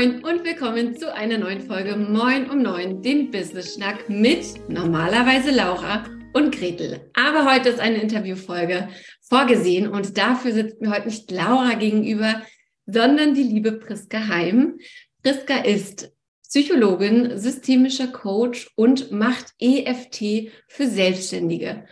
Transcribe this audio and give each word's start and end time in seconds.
Moin 0.00 0.24
und 0.24 0.44
willkommen 0.44 0.96
zu 0.96 1.12
einer 1.12 1.36
neuen 1.36 1.60
Folge 1.60 1.94
Moin 1.94 2.48
um 2.48 2.62
Neun, 2.62 3.02
dem 3.02 3.30
Business 3.30 3.74
Schnack 3.74 4.08
mit 4.08 4.46
normalerweise 4.66 5.50
Laura 5.50 6.06
und 6.32 6.56
Gretel. 6.56 7.10
Aber 7.12 7.44
heute 7.44 7.68
ist 7.68 7.80
eine 7.80 8.00
Interviewfolge 8.00 8.88
vorgesehen 9.20 9.88
und 9.88 10.16
dafür 10.16 10.52
sitzt 10.52 10.80
mir 10.80 10.90
heute 10.90 11.08
nicht 11.08 11.30
Laura 11.30 11.74
gegenüber, 11.74 12.40
sondern 12.86 13.34
die 13.34 13.42
liebe 13.42 13.72
Priska 13.72 14.26
Heim. 14.28 14.78
Priska 15.22 15.58
ist 15.64 16.10
Psychologin, 16.48 17.36
systemischer 17.36 18.06
Coach 18.06 18.70
und 18.76 19.10
macht 19.12 19.52
EFT 19.58 20.50
für 20.66 20.86
Selbstständige. 20.86 21.84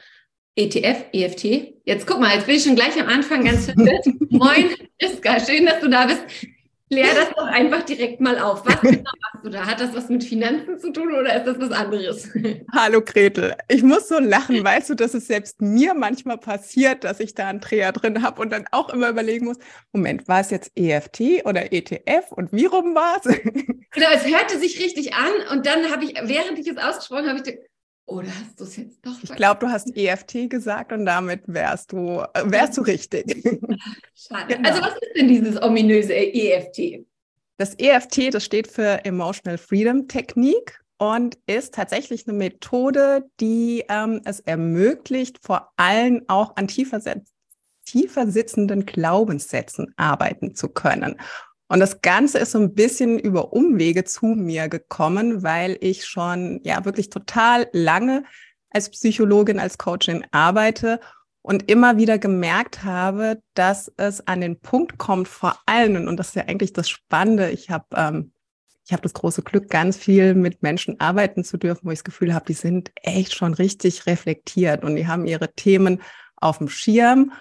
ETF, 0.57 1.05
EFT. 1.13 1.75
Jetzt 1.85 2.07
guck 2.07 2.21
mal, 2.21 2.35
jetzt 2.35 2.47
bin 2.47 2.57
ich 2.57 2.63
schon 2.63 2.75
gleich 2.75 2.99
am 2.99 3.07
Anfang 3.07 3.45
ganz 3.45 3.67
verwirrt. 3.67 4.07
Moin, 4.31 4.71
Priska, 4.99 5.41
schön, 5.41 5.67
dass 5.67 5.81
du 5.81 5.91
da 5.91 6.07
bist. 6.07 6.25
Klär 6.91 7.15
das 7.15 7.31
doch 7.37 7.47
einfach 7.47 7.83
direkt 7.83 8.21
mal 8.21 8.39
auf. 8.39 8.65
Was 8.65 8.81
genau 8.81 9.03
machst 9.03 9.45
du 9.45 9.51
da? 9.51 9.67
Hat 9.67 9.81
das 9.81 9.95
was 9.95 10.09
mit 10.09 10.25
Finanzen 10.25 10.79
zu 10.79 10.91
tun 10.91 11.13
oder 11.13 11.37
ist 11.37 11.45
das 11.45 11.59
was 11.59 11.71
anderes? 11.71 12.31
Hallo 12.73 13.03
Gretel. 13.03 13.55
Ich 13.69 13.83
muss 13.83 14.09
so 14.09 14.19
lachen, 14.19 14.65
weißt 14.65 14.91
du, 14.91 14.95
dass 14.95 15.13
es 15.13 15.27
selbst 15.27 15.61
mir 15.61 15.93
manchmal 15.93 16.39
passiert, 16.39 17.05
dass 17.05 17.21
ich 17.21 17.35
da 17.35 17.49
einen 17.49 17.61
Dreher 17.61 17.93
drin 17.93 18.23
habe 18.23 18.41
und 18.41 18.51
dann 18.51 18.65
auch 18.73 18.89
immer 18.89 19.11
überlegen 19.11 19.45
muss, 19.45 19.59
Moment, 19.93 20.29
war 20.29 20.41
es 20.41 20.51
jetzt 20.51 20.73
EFT 20.77 21.45
oder 21.45 21.73
ETF 21.73 22.33
und 22.33 22.53
wie 22.53 22.67
rum 22.67 22.95
war 22.95 23.19
es? 23.23 23.25
Genau, 23.25 24.07
es 24.15 24.27
hörte 24.27 24.59
sich 24.59 24.81
richtig 24.81 25.13
an 25.15 25.57
und 25.57 25.67
dann 25.67 25.91
habe 25.91 26.05
ich, 26.05 26.15
während 26.23 26.59
ich 26.59 26.69
es 26.69 26.79
ausgesprochen 26.79 27.29
habe, 27.29 27.43
ich 27.45 27.59
oder 28.09 28.29
hast 28.29 28.59
du 28.59 28.65
es 28.65 28.77
jetzt 28.77 28.99
doch? 29.05 29.13
Ich 29.23 29.35
glaube, 29.35 29.61
du 29.61 29.69
hast 29.69 29.95
EFT 29.97 30.49
gesagt 30.51 30.93
und 30.93 31.05
damit 31.07 31.43
wärst 31.47 31.93
du, 31.93 32.25
äh, 32.35 32.43
wärst 32.45 32.79
du 32.79 32.83
richtig. 32.83 33.27
Schade. 34.15 34.57
Genau. 34.57 34.69
Also 34.69 34.83
was 34.83 34.95
ist 34.95 35.17
denn 35.17 35.29
dieses 35.29 35.63
ominöse 35.63 36.15
EFT? 36.15 37.05
Das 37.59 37.75
EFT, 37.79 38.33
das 38.33 38.45
steht 38.45 38.69
für 38.69 39.05
Emotional 39.05 39.59
Freedom 39.59 40.09
Technik 40.09 40.81
und 40.97 41.39
ist 41.47 41.75
tatsächlich 41.75 42.27
eine 42.27 42.37
Methode, 42.37 43.29
die 43.41 43.85
ähm, 43.89 44.21
es 44.25 44.41
ermöglicht, 44.41 45.39
vor 45.43 45.73
allem 45.77 46.23
auch 46.29 46.57
an 46.57 46.69
tiefer, 46.69 47.01
tiefer 47.85 48.31
sitzenden 48.31 48.87
Glaubenssätzen 48.87 49.93
arbeiten 49.97 50.55
zu 50.55 50.69
können. 50.69 51.17
Und 51.69 51.81
das 51.81 52.01
Ganze 52.01 52.39
ist 52.39 52.53
so 52.53 52.59
ein 52.59 52.75
bisschen 52.75 53.19
über 53.19 53.53
Umwege 53.53 54.05
zu 54.05 54.27
mir 54.27 54.69
gekommen, 54.69 55.43
weil 55.43 55.77
ich 55.81 56.07
schon 56.07 56.61
ja 56.65 56.85
wirklich 56.85 57.11
total 57.11 57.69
lange 57.73 58.25
als 58.71 58.91
Psychologin, 58.91 59.59
als 59.59 59.79
Coachin 59.79 60.27
arbeite 60.31 61.01
und 61.43 61.71
immer 61.71 61.97
wieder 61.97 62.19
gemerkt 62.19 62.85
habe, 62.85 63.43
dass 63.55 63.93
es 63.97 64.27
an 64.27 64.41
den 64.41 64.61
Punkt 64.61 64.99
kommt, 64.99 65.29
vor 65.29 65.59
allem, 65.67 66.09
und 66.09 66.17
das 66.17 66.29
ist 66.29 66.37
ja 66.37 66.45
eigentlich 66.47 66.73
das 66.73 66.89
Spannende, 66.89 67.51
ich 67.51 67.71
habe 67.71 67.87
ähm, 67.95 68.33
ich 68.89 68.93
habe 68.95 69.03
das 69.03 69.13
große 69.13 69.43
Glück, 69.43 69.69
ganz 69.69 69.99
viel 69.99 70.35
mit 70.35 70.63
Menschen 70.63 70.99
arbeiten 70.99 71.45
zu 71.45 71.59
dürfen, 71.59 71.83
wo 71.85 71.91
ich 71.91 71.99
das 71.99 72.05
Gefühl 72.05 72.33
habe, 72.33 72.47
die 72.47 72.55
sind 72.55 72.91
echt 73.03 73.35
schon 73.35 73.53
richtig 73.53 74.07
reflektiert 74.07 74.83
und 74.83 74.97
die 74.97 75.07
haben 75.07 75.27
ihre 75.27 75.53
Themen 75.53 76.01
auf 76.37 76.57
dem 76.57 76.71
Schirm 76.71 77.33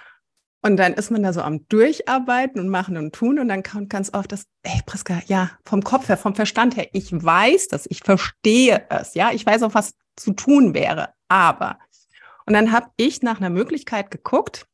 und 0.68 0.76
dann 0.76 0.94
ist 0.94 1.12
man 1.12 1.24
da 1.24 1.32
so 1.32 1.42
am 1.42 1.66
Durcharbeiten 1.70 2.60
und 2.60 2.68
machen 2.68 2.98
und 2.98 3.16
tun 3.16 3.40
und 3.40 3.48
dann 3.48 3.64
kommt 3.64 3.90
ganz 3.90 4.14
oft 4.14 4.32
das, 4.34 4.48
ey 4.64 4.82
Priska, 4.86 5.22
ja, 5.28 5.52
vom 5.66 5.82
Kopf 5.82 6.10
her, 6.10 6.18
vom 6.18 6.36
Verstand 6.36 6.76
her, 6.76 6.88
ich 6.92 7.12
weiß 7.12 7.70
das, 7.70 7.88
ich 7.90 8.02
verstehe 8.04 8.86
es, 8.90 9.14
ja, 9.14 9.32
ich 9.32 9.46
weiß 9.46 9.64
auch, 9.64 9.74
was 9.74 9.94
zu 10.18 10.34
tun 10.34 10.74
wäre, 10.74 11.14
aber. 11.30 11.80
Und 12.46 12.54
dann 12.54 12.74
habe 12.74 12.88
ich 12.98 13.22
nach 13.22 13.38
einer 13.38 13.50
Möglichkeit 13.50 14.12
geguckt, 14.12 14.68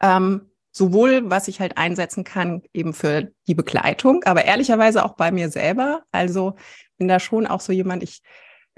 ähm, 0.00 0.52
sowohl 0.70 1.28
was 1.28 1.48
ich 1.48 1.58
halt 1.58 1.76
einsetzen 1.76 2.22
kann, 2.22 2.62
eben 2.72 2.92
für 2.92 3.32
die 3.48 3.56
Begleitung, 3.56 4.22
aber 4.24 4.44
ehrlicherweise 4.44 5.04
auch 5.04 5.16
bei 5.16 5.32
mir 5.32 5.50
selber. 5.50 6.04
Also 6.12 6.54
bin 6.96 7.08
da 7.08 7.18
schon 7.18 7.48
auch 7.48 7.60
so 7.60 7.72
jemand, 7.72 8.04
ich 8.04 8.22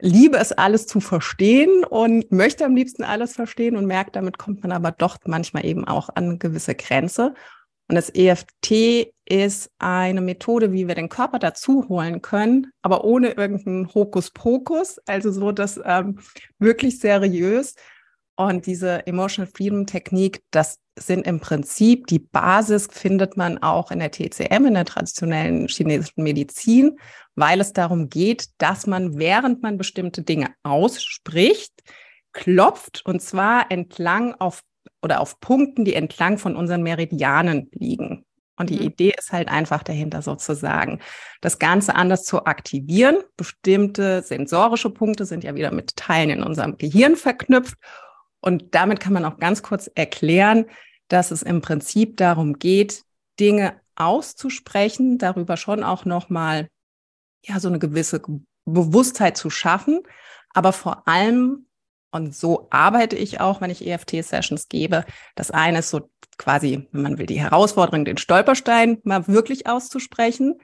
liebe 0.00 0.38
es, 0.38 0.53
alles 0.53 0.87
zu 0.87 1.00
verstehen 1.00 1.84
und 1.84 2.31
möchte 2.33 2.65
am 2.65 2.75
liebsten 2.75 3.05
alles 3.05 3.34
verstehen 3.34 3.77
und 3.77 3.87
merkt, 3.87 4.16
damit 4.16 4.38
kommt 4.38 4.62
man 4.62 4.72
aber 4.72 4.93
doch 4.93 5.19
manchmal 5.27 5.65
eben 5.65 5.87
auch 5.87 6.09
an 6.15 6.38
gewisse 6.38 6.75
Grenze. 6.75 7.34
Und 7.88 7.97
das 7.97 8.15
EFT 8.15 9.10
ist 9.25 9.71
eine 9.78 10.21
Methode, 10.21 10.72
wie 10.72 10.87
wir 10.87 10.94
den 10.94 11.09
Körper 11.09 11.39
dazu 11.41 11.89
holen 11.89 12.22
können, 12.22 12.69
aber 12.83 13.05
ohne 13.05 13.31
irgendeinen 13.33 13.93
Hokuspokus, 13.93 14.99
also 15.06 15.33
so 15.33 15.50
das 15.50 15.81
ähm, 15.84 16.21
wirklich 16.59 17.00
seriös. 17.00 17.75
Und 18.37 18.66
diese 18.66 19.06
Emotional 19.06 19.50
Freedom 19.53 19.87
Technik, 19.87 20.43
das 20.50 20.78
sind 21.03 21.27
im 21.27 21.41
Prinzip 21.41 22.06
die 22.06 22.19
Basis, 22.19 22.88
findet 22.91 23.37
man 23.37 23.59
auch 23.59 23.91
in 23.91 23.99
der 23.99 24.11
TCM, 24.11 24.66
in 24.66 24.75
der 24.75 24.84
traditionellen 24.84 25.66
chinesischen 25.69 26.22
Medizin 26.22 26.99
weil 27.41 27.61
es 27.61 27.72
darum 27.72 28.09
geht, 28.09 28.49
dass 28.59 28.87
man, 28.87 29.19
während 29.19 29.62
man 29.62 29.78
bestimmte 29.78 30.22
Dinge 30.22 30.49
ausspricht, 30.62 31.72
klopft 32.33 33.05
und 33.05 33.21
zwar 33.21 33.71
entlang 33.71 34.34
auf 34.34 34.62
oder 35.03 35.21
auf 35.21 35.41
Punkten, 35.41 35.84
die 35.84 35.94
entlang 35.94 36.39
von 36.39 36.55
unseren 36.55 36.83
Meridianen 36.83 37.71
liegen. 37.72 38.25
Und 38.56 38.69
die 38.69 38.77
mhm. 38.77 38.87
Idee 38.87 39.15
ist 39.16 39.33
halt 39.33 39.49
einfach 39.49 39.83
dahinter 39.83 40.21
sozusagen, 40.21 41.00
das 41.41 41.59
Ganze 41.59 41.94
anders 41.94 42.25
zu 42.25 42.44
aktivieren. 42.44 43.16
Bestimmte 43.37 44.22
sensorische 44.22 44.91
Punkte 44.91 45.25
sind 45.25 45.43
ja 45.43 45.55
wieder 45.55 45.72
mit 45.72 45.97
Teilen 45.97 46.31
in 46.31 46.43
unserem 46.43 46.77
Gehirn 46.77 47.16
verknüpft. 47.16 47.75
Und 48.41 48.75
damit 48.75 49.00
kann 49.00 49.15
man 49.15 49.25
auch 49.25 49.39
ganz 49.39 49.62
kurz 49.62 49.91
erklären, 49.94 50.66
dass 51.10 51.31
es 51.31 51.43
im 51.43 51.60
Prinzip 51.60 52.16
darum 52.16 52.59
geht, 52.59 53.03
Dinge 53.38 53.78
auszusprechen, 53.97 55.19
darüber 55.19 55.56
schon 55.56 55.84
auch 55.84 56.04
nochmal 56.06 56.69
ja, 57.44 57.60
so 57.60 57.69
eine 57.69 57.78
gewisse 57.78 58.22
Bewusstheit 58.65 59.37
zu 59.37 59.50
schaffen, 59.50 60.00
aber 60.54 60.72
vor 60.72 61.06
allem, 61.06 61.66
und 62.10 62.34
so 62.34 62.69
arbeite 62.71 63.16
ich 63.16 63.41
auch, 63.41 63.60
wenn 63.60 63.71
ich 63.71 63.87
EFT-Sessions 63.87 64.69
gebe, 64.69 65.04
das 65.34 65.50
eine 65.50 65.81
ist 65.81 65.91
so 65.91 66.10
quasi, 66.38 66.88
wenn 66.93 67.03
man 67.03 67.19
will, 67.19 67.27
die 67.27 67.41
Herausforderung, 67.41 68.04
den 68.04 68.16
Stolperstein 68.16 68.98
mal 69.04 69.28
wirklich 69.28 69.66
auszusprechen, 69.66 70.60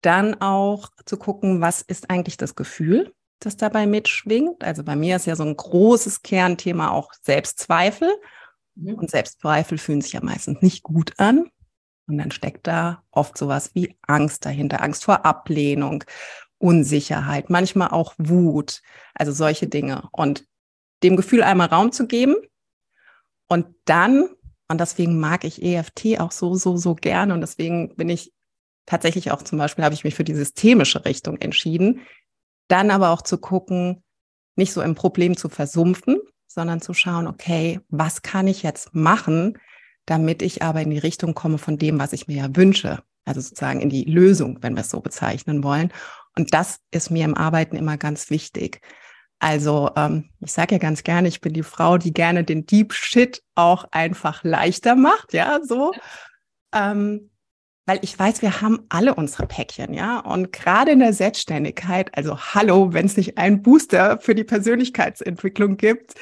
dann 0.00 0.40
auch 0.40 0.88
zu 1.04 1.16
gucken, 1.16 1.60
was 1.60 1.82
ist 1.82 2.10
eigentlich 2.10 2.36
das 2.36 2.54
Gefühl, 2.54 3.12
das 3.38 3.56
dabei 3.56 3.86
mitschwingt. 3.86 4.62
Also 4.62 4.84
bei 4.84 4.96
mir 4.96 5.16
ist 5.16 5.26
ja 5.26 5.36
so 5.36 5.44
ein 5.44 5.56
großes 5.56 6.22
Kernthema 6.22 6.90
auch 6.90 7.12
Selbstzweifel. 7.22 8.08
Mhm. 8.74 8.94
Und 8.94 9.10
Selbstzweifel 9.10 9.78
fühlen 9.78 10.00
sich 10.00 10.12
ja 10.12 10.20
meistens 10.22 10.62
nicht 10.62 10.82
gut 10.82 11.12
an. 11.18 11.50
Und 12.06 12.18
dann 12.18 12.30
steckt 12.30 12.66
da 12.66 13.02
oft 13.10 13.38
sowas 13.38 13.74
wie 13.74 13.96
Angst 14.02 14.44
dahinter, 14.44 14.82
Angst 14.82 15.04
vor 15.04 15.24
Ablehnung, 15.24 16.04
Unsicherheit, 16.58 17.48
manchmal 17.50 17.88
auch 17.88 18.14
Wut, 18.18 18.82
also 19.14 19.32
solche 19.32 19.68
Dinge. 19.68 20.08
Und 20.12 20.46
dem 21.02 21.16
Gefühl 21.16 21.42
einmal 21.42 21.68
Raum 21.68 21.92
zu 21.92 22.06
geben 22.06 22.36
und 23.48 23.66
dann, 23.84 24.28
und 24.68 24.80
deswegen 24.80 25.20
mag 25.20 25.44
ich 25.44 25.62
EFT 25.62 26.18
auch 26.20 26.32
so, 26.32 26.54
so, 26.54 26.76
so 26.76 26.94
gerne 26.94 27.34
und 27.34 27.40
deswegen 27.40 27.94
bin 27.96 28.08
ich 28.08 28.32
tatsächlich 28.86 29.30
auch 29.30 29.42
zum 29.42 29.58
Beispiel, 29.58 29.84
habe 29.84 29.94
ich 29.94 30.04
mich 30.04 30.14
für 30.14 30.24
die 30.24 30.34
systemische 30.34 31.04
Richtung 31.04 31.38
entschieden, 31.38 32.00
dann 32.68 32.90
aber 32.90 33.10
auch 33.10 33.22
zu 33.22 33.38
gucken, 33.38 34.02
nicht 34.56 34.72
so 34.72 34.82
im 34.82 34.94
Problem 34.94 35.36
zu 35.36 35.48
versumpfen, 35.48 36.18
sondern 36.46 36.80
zu 36.80 36.94
schauen, 36.94 37.26
okay, 37.26 37.80
was 37.88 38.22
kann 38.22 38.46
ich 38.46 38.62
jetzt 38.62 38.94
machen, 38.94 39.58
damit 40.06 40.42
ich 40.42 40.62
aber 40.62 40.82
in 40.82 40.90
die 40.90 40.98
Richtung 40.98 41.34
komme 41.34 41.58
von 41.58 41.78
dem, 41.78 41.98
was 41.98 42.12
ich 42.12 42.28
mir 42.28 42.36
ja 42.36 42.56
wünsche. 42.56 43.02
Also 43.24 43.40
sozusagen 43.40 43.80
in 43.80 43.88
die 43.88 44.04
Lösung, 44.04 44.58
wenn 44.62 44.74
wir 44.74 44.82
es 44.82 44.90
so 44.90 45.00
bezeichnen 45.00 45.64
wollen. 45.64 45.92
Und 46.36 46.52
das 46.52 46.80
ist 46.90 47.10
mir 47.10 47.24
im 47.24 47.34
Arbeiten 47.34 47.76
immer 47.76 47.96
ganz 47.96 48.30
wichtig. 48.30 48.80
Also 49.38 49.90
ähm, 49.96 50.30
ich 50.40 50.52
sage 50.52 50.76
ja 50.76 50.78
ganz 50.78 51.02
gerne, 51.02 51.28
ich 51.28 51.40
bin 51.40 51.52
die 51.52 51.62
Frau, 51.62 51.98
die 51.98 52.12
gerne 52.12 52.44
den 52.44 52.66
Deep 52.66 52.92
Shit 52.92 53.42
auch 53.54 53.84
einfach 53.90 54.44
leichter 54.44 54.94
macht, 54.94 55.32
ja, 55.32 55.60
so. 55.62 55.92
Ähm, 56.72 57.30
weil 57.86 57.98
ich 58.00 58.18
weiß, 58.18 58.40
wir 58.40 58.62
haben 58.62 58.86
alle 58.88 59.14
unsere 59.14 59.46
Päckchen, 59.46 59.92
ja. 59.92 60.20
Und 60.20 60.52
gerade 60.52 60.92
in 60.92 61.00
der 61.00 61.12
Selbstständigkeit, 61.12 62.16
also 62.16 62.38
hallo, 62.38 62.94
wenn 62.94 63.06
es 63.06 63.16
nicht 63.16 63.36
einen 63.36 63.62
Booster 63.62 64.18
für 64.18 64.34
die 64.34 64.44
Persönlichkeitsentwicklung 64.44 65.76
gibt, 65.76 66.14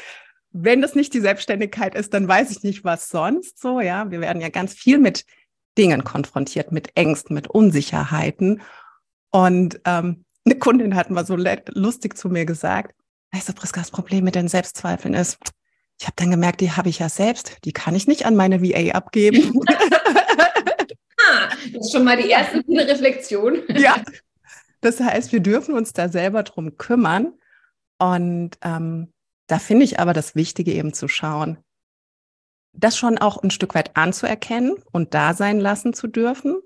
wenn 0.53 0.83
das 0.83 0.95
nicht 0.95 1.15
die 1.15 1.21
Selbstständigkeit 1.21 1.95
ist, 1.95 2.13
dann 2.15 2.29
weiß 2.29 2.51
ich 2.51 2.63
nicht, 2.63 2.85
was 2.85 3.09
sonst 3.09 3.61
so, 3.61 3.81
ja. 3.81 4.11
Wir 4.11 4.21
werden 4.21 4.43
ja 4.43 4.49
ganz 4.49 4.75
viel 4.75 4.99
mit 4.99 5.25
Dingen 5.79 6.05
konfrontiert, 6.05 6.73
mit 6.73 6.97
Ängsten, 6.97 7.35
mit 7.35 7.49
Unsicherheiten. 7.49 8.63
Und 9.31 9.81
ähm, 9.85 10.25
eine 10.45 10.59
Kundin 10.59 10.95
hat 10.95 11.11
mal 11.11 11.27
so 11.27 11.37
lustig 11.37 12.17
zu 12.17 12.29
mir 12.29 12.45
gesagt, 12.45 12.95
weißt 13.33 13.49
du, 13.49 13.53
Priska, 13.55 13.81
das 13.81 13.91
Problem 13.91 14.25
mit 14.25 14.35
den 14.35 14.49
Selbstzweifeln 14.49 15.15
ist, 15.15 15.39
ich 15.99 16.07
habe 16.07 16.17
dann 16.17 16.31
gemerkt, 16.31 16.61
die 16.61 16.73
habe 16.73 16.89
ich 16.89 16.99
ja 16.99 17.09
selbst, 17.09 17.59
die 17.65 17.73
kann 17.73 17.95
ich 17.95 18.07
nicht 18.07 18.27
an 18.27 18.35
meine 18.35 18.63
VA 18.63 18.93
abgeben. 18.95 19.61
ah, 19.69 21.49
das 21.73 21.87
ist 21.87 21.93
schon 21.93 22.05
mal 22.05 22.17
die 22.17 22.29
erste 22.29 22.63
gute 22.63 22.87
Reflexion. 22.89 23.63
ja, 23.69 24.03
das 24.81 25.01
heißt, 25.01 25.33
wir 25.33 25.41
dürfen 25.41 25.75
uns 25.75 25.93
da 25.93 26.09
selber 26.09 26.43
drum 26.43 26.77
kümmern. 26.77 27.35
Und 27.99 28.59
ähm, 28.63 29.13
da 29.47 29.59
finde 29.59 29.85
ich 29.85 29.99
aber 30.01 30.13
das 30.13 30.35
Wichtige 30.35 30.73
eben 30.73 30.93
zu 30.93 31.09
schauen, 31.09 31.59
das 32.73 32.97
schon 32.97 33.19
auch 33.19 33.43
ein 33.43 33.51
Stück 33.51 33.75
weit 33.75 33.97
anzuerkennen 33.97 34.77
und 34.93 35.15
da 35.15 35.35
sein 35.35 35.61
lassen 35.61 35.93
zu 35.93 36.07
dürfen. 36.07 36.61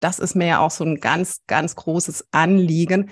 Das 0.00 0.18
ist 0.18 0.34
mir 0.34 0.46
ja 0.46 0.58
auch 0.60 0.70
so 0.70 0.84
ein 0.84 1.00
ganz, 1.00 1.42
ganz 1.46 1.76
großes 1.76 2.28
Anliegen 2.30 3.10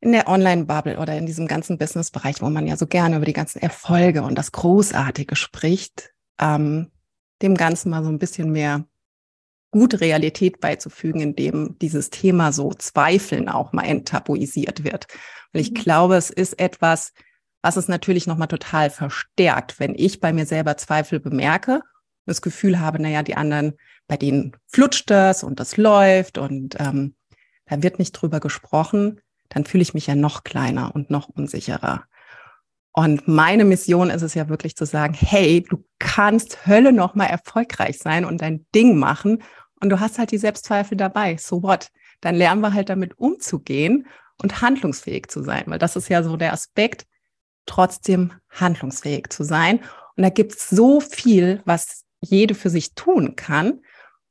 in 0.00 0.12
der 0.12 0.28
Online-Bubble 0.28 0.98
oder 0.98 1.16
in 1.16 1.26
diesem 1.26 1.48
ganzen 1.48 1.78
Business-Bereich, 1.78 2.40
wo 2.40 2.50
man 2.50 2.66
ja 2.66 2.76
so 2.76 2.86
gerne 2.86 3.16
über 3.16 3.24
die 3.24 3.32
ganzen 3.32 3.60
Erfolge 3.60 4.22
und 4.22 4.36
das 4.36 4.52
Großartige 4.52 5.34
spricht, 5.34 6.12
ähm, 6.40 6.90
dem 7.42 7.56
Ganzen 7.56 7.90
mal 7.90 8.04
so 8.04 8.08
ein 8.08 8.18
bisschen 8.18 8.52
mehr 8.52 8.84
gute 9.70 10.00
Realität 10.00 10.60
beizufügen, 10.60 11.20
indem 11.20 11.78
dieses 11.78 12.10
Thema 12.10 12.52
so 12.52 12.72
Zweifeln 12.72 13.48
auch 13.48 13.72
mal 13.72 13.84
enttabuisiert 13.84 14.84
wird. 14.84 15.06
Weil 15.52 15.62
ich 15.62 15.72
mhm. 15.72 15.74
glaube, 15.74 16.16
es 16.16 16.30
ist 16.30 16.58
etwas, 16.58 17.12
was 17.62 17.76
es 17.76 17.88
natürlich 17.88 18.26
nochmal 18.26 18.48
total 18.48 18.90
verstärkt, 18.90 19.80
wenn 19.80 19.94
ich 19.96 20.20
bei 20.20 20.32
mir 20.32 20.46
selber 20.46 20.76
Zweifel 20.76 21.20
bemerke 21.20 21.82
das 22.28 22.42
Gefühl 22.42 22.78
habe, 22.78 23.02
naja, 23.02 23.22
die 23.22 23.36
anderen, 23.36 23.72
bei 24.06 24.16
denen 24.16 24.56
flutscht 24.66 25.10
das 25.10 25.42
und 25.42 25.58
das 25.58 25.76
läuft 25.76 26.38
und 26.38 26.76
ähm, 26.78 27.14
da 27.66 27.82
wird 27.82 27.98
nicht 27.98 28.12
drüber 28.12 28.38
gesprochen, 28.38 29.20
dann 29.48 29.64
fühle 29.64 29.82
ich 29.82 29.94
mich 29.94 30.06
ja 30.06 30.14
noch 30.14 30.44
kleiner 30.44 30.94
und 30.94 31.10
noch 31.10 31.28
unsicherer. 31.28 32.04
Und 32.92 33.28
meine 33.28 33.64
Mission 33.64 34.10
ist 34.10 34.22
es 34.22 34.34
ja 34.34 34.48
wirklich 34.48 34.76
zu 34.76 34.84
sagen, 34.84 35.14
hey, 35.14 35.64
du 35.68 35.84
kannst 35.98 36.66
Hölle 36.66 36.92
noch 36.92 37.14
mal 37.14 37.26
erfolgreich 37.26 37.98
sein 37.98 38.24
und 38.24 38.40
dein 38.40 38.66
Ding 38.74 38.98
machen 38.98 39.42
und 39.80 39.90
du 39.90 40.00
hast 40.00 40.18
halt 40.18 40.30
die 40.30 40.38
Selbstzweifel 40.38 40.96
dabei. 40.96 41.36
So 41.36 41.62
what? 41.62 41.88
Dann 42.20 42.34
lernen 42.34 42.60
wir 42.60 42.74
halt 42.74 42.88
damit 42.88 43.18
umzugehen 43.18 44.06
und 44.42 44.60
handlungsfähig 44.60 45.28
zu 45.28 45.42
sein, 45.42 45.64
weil 45.66 45.78
das 45.78 45.96
ist 45.96 46.08
ja 46.08 46.22
so 46.22 46.36
der 46.36 46.52
Aspekt, 46.52 47.06
trotzdem 47.68 48.32
handlungsfähig 48.50 49.28
zu 49.30 49.44
sein. 49.44 49.80
Und 50.16 50.22
da 50.22 50.30
gibt 50.30 50.54
es 50.54 50.68
so 50.68 51.00
viel, 51.00 51.62
was 51.64 52.04
jede 52.20 52.54
für 52.54 52.70
sich 52.70 52.94
tun 52.94 53.36
kann, 53.36 53.80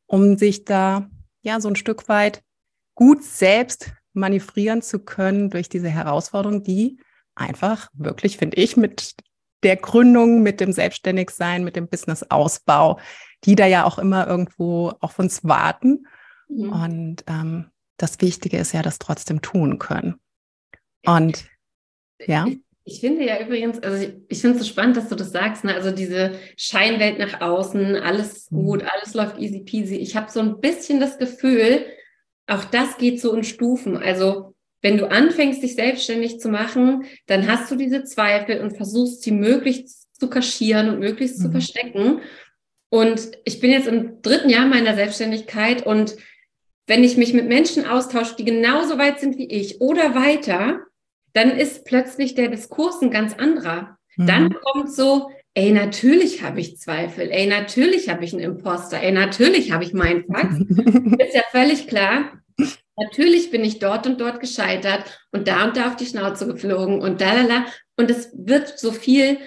um 0.05 0.37
sich 0.37 0.65
da 0.65 1.09
ja 1.41 1.61
so 1.61 1.69
ein 1.69 1.75
Stück 1.75 2.09
weit 2.09 2.43
gut 2.95 3.23
selbst 3.23 3.91
manövrieren 4.13 4.81
zu 4.81 4.99
können 4.99 5.49
durch 5.49 5.69
diese 5.69 5.89
Herausforderung, 5.89 6.63
die 6.63 6.99
einfach 7.35 7.89
wirklich, 7.93 8.37
finde 8.37 8.57
ich, 8.57 8.75
mit 8.75 9.15
der 9.63 9.75
Gründung, 9.75 10.41
mit 10.41 10.59
dem 10.59 10.71
Selbstständigsein, 10.71 11.63
mit 11.63 11.75
dem 11.75 11.87
Businessausbau, 11.87 12.99
die 13.43 13.55
da 13.55 13.65
ja 13.65 13.85
auch 13.85 13.99
immer 13.99 14.27
irgendwo 14.27 14.93
auf 14.99 15.19
uns 15.19 15.43
warten. 15.43 16.07
Mhm. 16.49 16.69
Und 16.69 17.23
ähm, 17.27 17.71
das 17.97 18.19
Wichtige 18.21 18.57
ist 18.57 18.73
ja, 18.73 18.81
das 18.81 18.99
trotzdem 18.99 19.41
tun 19.41 19.79
können. 19.79 20.19
Und 21.05 21.45
ja. 22.19 22.45
Ich 22.47 22.59
finde 23.01 23.25
ja 23.25 23.39
übrigens, 23.41 23.83
also 23.83 24.01
ich, 24.01 24.13
ich 24.29 24.39
finde 24.39 24.57
es 24.57 24.63
so 24.63 24.69
spannend, 24.69 24.95
dass 24.95 25.09
du 25.09 25.15
das 25.15 25.31
sagst, 25.31 25.65
ne? 25.65 25.75
also 25.75 25.91
diese 25.91 26.31
Scheinwelt 26.55 27.19
nach 27.19 27.41
außen, 27.41 27.97
alles 27.97 28.49
mhm. 28.49 28.63
gut, 28.63 28.83
alles 28.83 29.13
läuft 29.13 29.37
easy 29.39 29.59
peasy. 29.59 29.97
Ich 29.97 30.15
habe 30.15 30.31
so 30.31 30.39
ein 30.39 30.61
bisschen 30.61 30.99
das 30.99 31.17
Gefühl, 31.17 31.85
auch 32.47 32.63
das 32.63 32.97
geht 32.97 33.19
so 33.19 33.33
in 33.33 33.43
Stufen. 33.43 33.97
Also 33.97 34.55
wenn 34.81 34.97
du 34.97 35.11
anfängst, 35.11 35.61
dich 35.61 35.75
selbstständig 35.75 36.39
zu 36.39 36.49
machen, 36.49 37.03
dann 37.25 37.47
hast 37.47 37.69
du 37.69 37.75
diese 37.75 38.05
Zweifel 38.05 38.61
und 38.61 38.77
versuchst 38.77 39.21
sie 39.21 39.31
möglichst 39.31 40.07
zu 40.17 40.29
kaschieren 40.29 40.89
und 40.89 40.99
möglichst 40.99 41.39
mhm. 41.39 41.43
zu 41.43 41.51
verstecken. 41.51 42.21
Und 42.89 43.31
ich 43.43 43.59
bin 43.59 43.71
jetzt 43.71 43.87
im 43.87 44.21
dritten 44.21 44.49
Jahr 44.49 44.65
meiner 44.65 44.95
Selbstständigkeit 44.95 45.85
und 45.85 46.15
wenn 46.87 47.03
ich 47.03 47.17
mich 47.17 47.33
mit 47.33 47.49
Menschen 47.49 47.85
austausche, 47.85 48.37
die 48.37 48.45
genauso 48.45 48.97
weit 48.97 49.19
sind 49.19 49.37
wie 49.37 49.49
ich 49.49 49.81
oder 49.81 50.15
weiter, 50.15 50.79
dann 51.37 51.51
ist 51.51 51.85
plötzlich 51.85 52.35
der 52.35 52.49
Diskurs 52.49 53.01
ein 53.01 53.11
ganz 53.11 53.33
anderer. 53.33 53.97
Mhm. 54.15 54.27
Dann 54.27 54.53
kommt 54.53 54.91
so, 54.91 55.29
ey, 55.53 55.71
natürlich 55.71 56.43
habe 56.43 56.59
ich 56.59 56.77
Zweifel, 56.77 57.29
ey, 57.31 57.47
natürlich 57.47 58.09
habe 58.09 58.25
ich 58.25 58.33
einen 58.33 58.43
Imposter, 58.43 59.01
ey, 59.01 59.11
natürlich 59.11 59.71
habe 59.71 59.83
ich 59.83 59.93
meinen 59.93 60.25
Fax. 60.25 60.55
ist 60.59 61.35
ja 61.35 61.43
völlig 61.51 61.87
klar. 61.87 62.41
Natürlich 62.95 63.51
bin 63.51 63.63
ich 63.63 63.77
dort 63.77 64.07
und 64.07 64.19
dort 64.19 64.39
gescheitert 64.39 65.03
und 65.31 65.47
da 65.47 65.65
und 65.65 65.77
da 65.77 65.87
auf 65.87 65.95
die 65.95 66.07
Schnauze 66.07 66.47
geflogen 66.47 66.99
und 66.99 67.21
da, 67.21 67.35
da, 67.35 67.43
da. 67.43 67.65
Und 67.95 68.09
es 68.09 68.31
wird 68.33 68.79
so 68.79 68.91
viel 68.91 69.37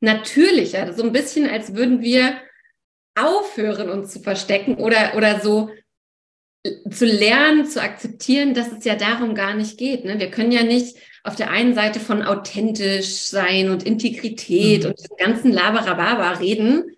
natürlicher, 0.00 0.94
so 0.94 1.02
ein 1.02 1.12
bisschen, 1.12 1.48
als 1.48 1.74
würden 1.74 2.00
wir 2.00 2.34
aufhören, 3.14 3.90
uns 3.90 4.10
zu 4.12 4.20
verstecken 4.20 4.76
oder, 4.76 5.14
oder 5.16 5.40
so 5.40 5.70
zu 6.90 7.04
lernen, 7.04 7.66
zu 7.66 7.82
akzeptieren, 7.82 8.54
dass 8.54 8.72
es 8.72 8.84
ja 8.84 8.96
darum 8.96 9.34
gar 9.34 9.54
nicht 9.54 9.78
geht. 9.78 10.04
Ne? 10.04 10.18
Wir 10.18 10.30
können 10.30 10.52
ja 10.52 10.62
nicht 10.62 10.96
auf 11.24 11.36
der 11.36 11.50
einen 11.50 11.74
Seite 11.74 12.00
von 12.00 12.22
authentisch 12.22 13.22
sein 13.22 13.70
und 13.70 13.82
Integrität 13.82 14.84
mhm. 14.84 14.90
und 14.90 15.00
dem 15.00 15.16
ganzen 15.16 15.52
Labarababa 15.52 16.32
reden 16.32 16.96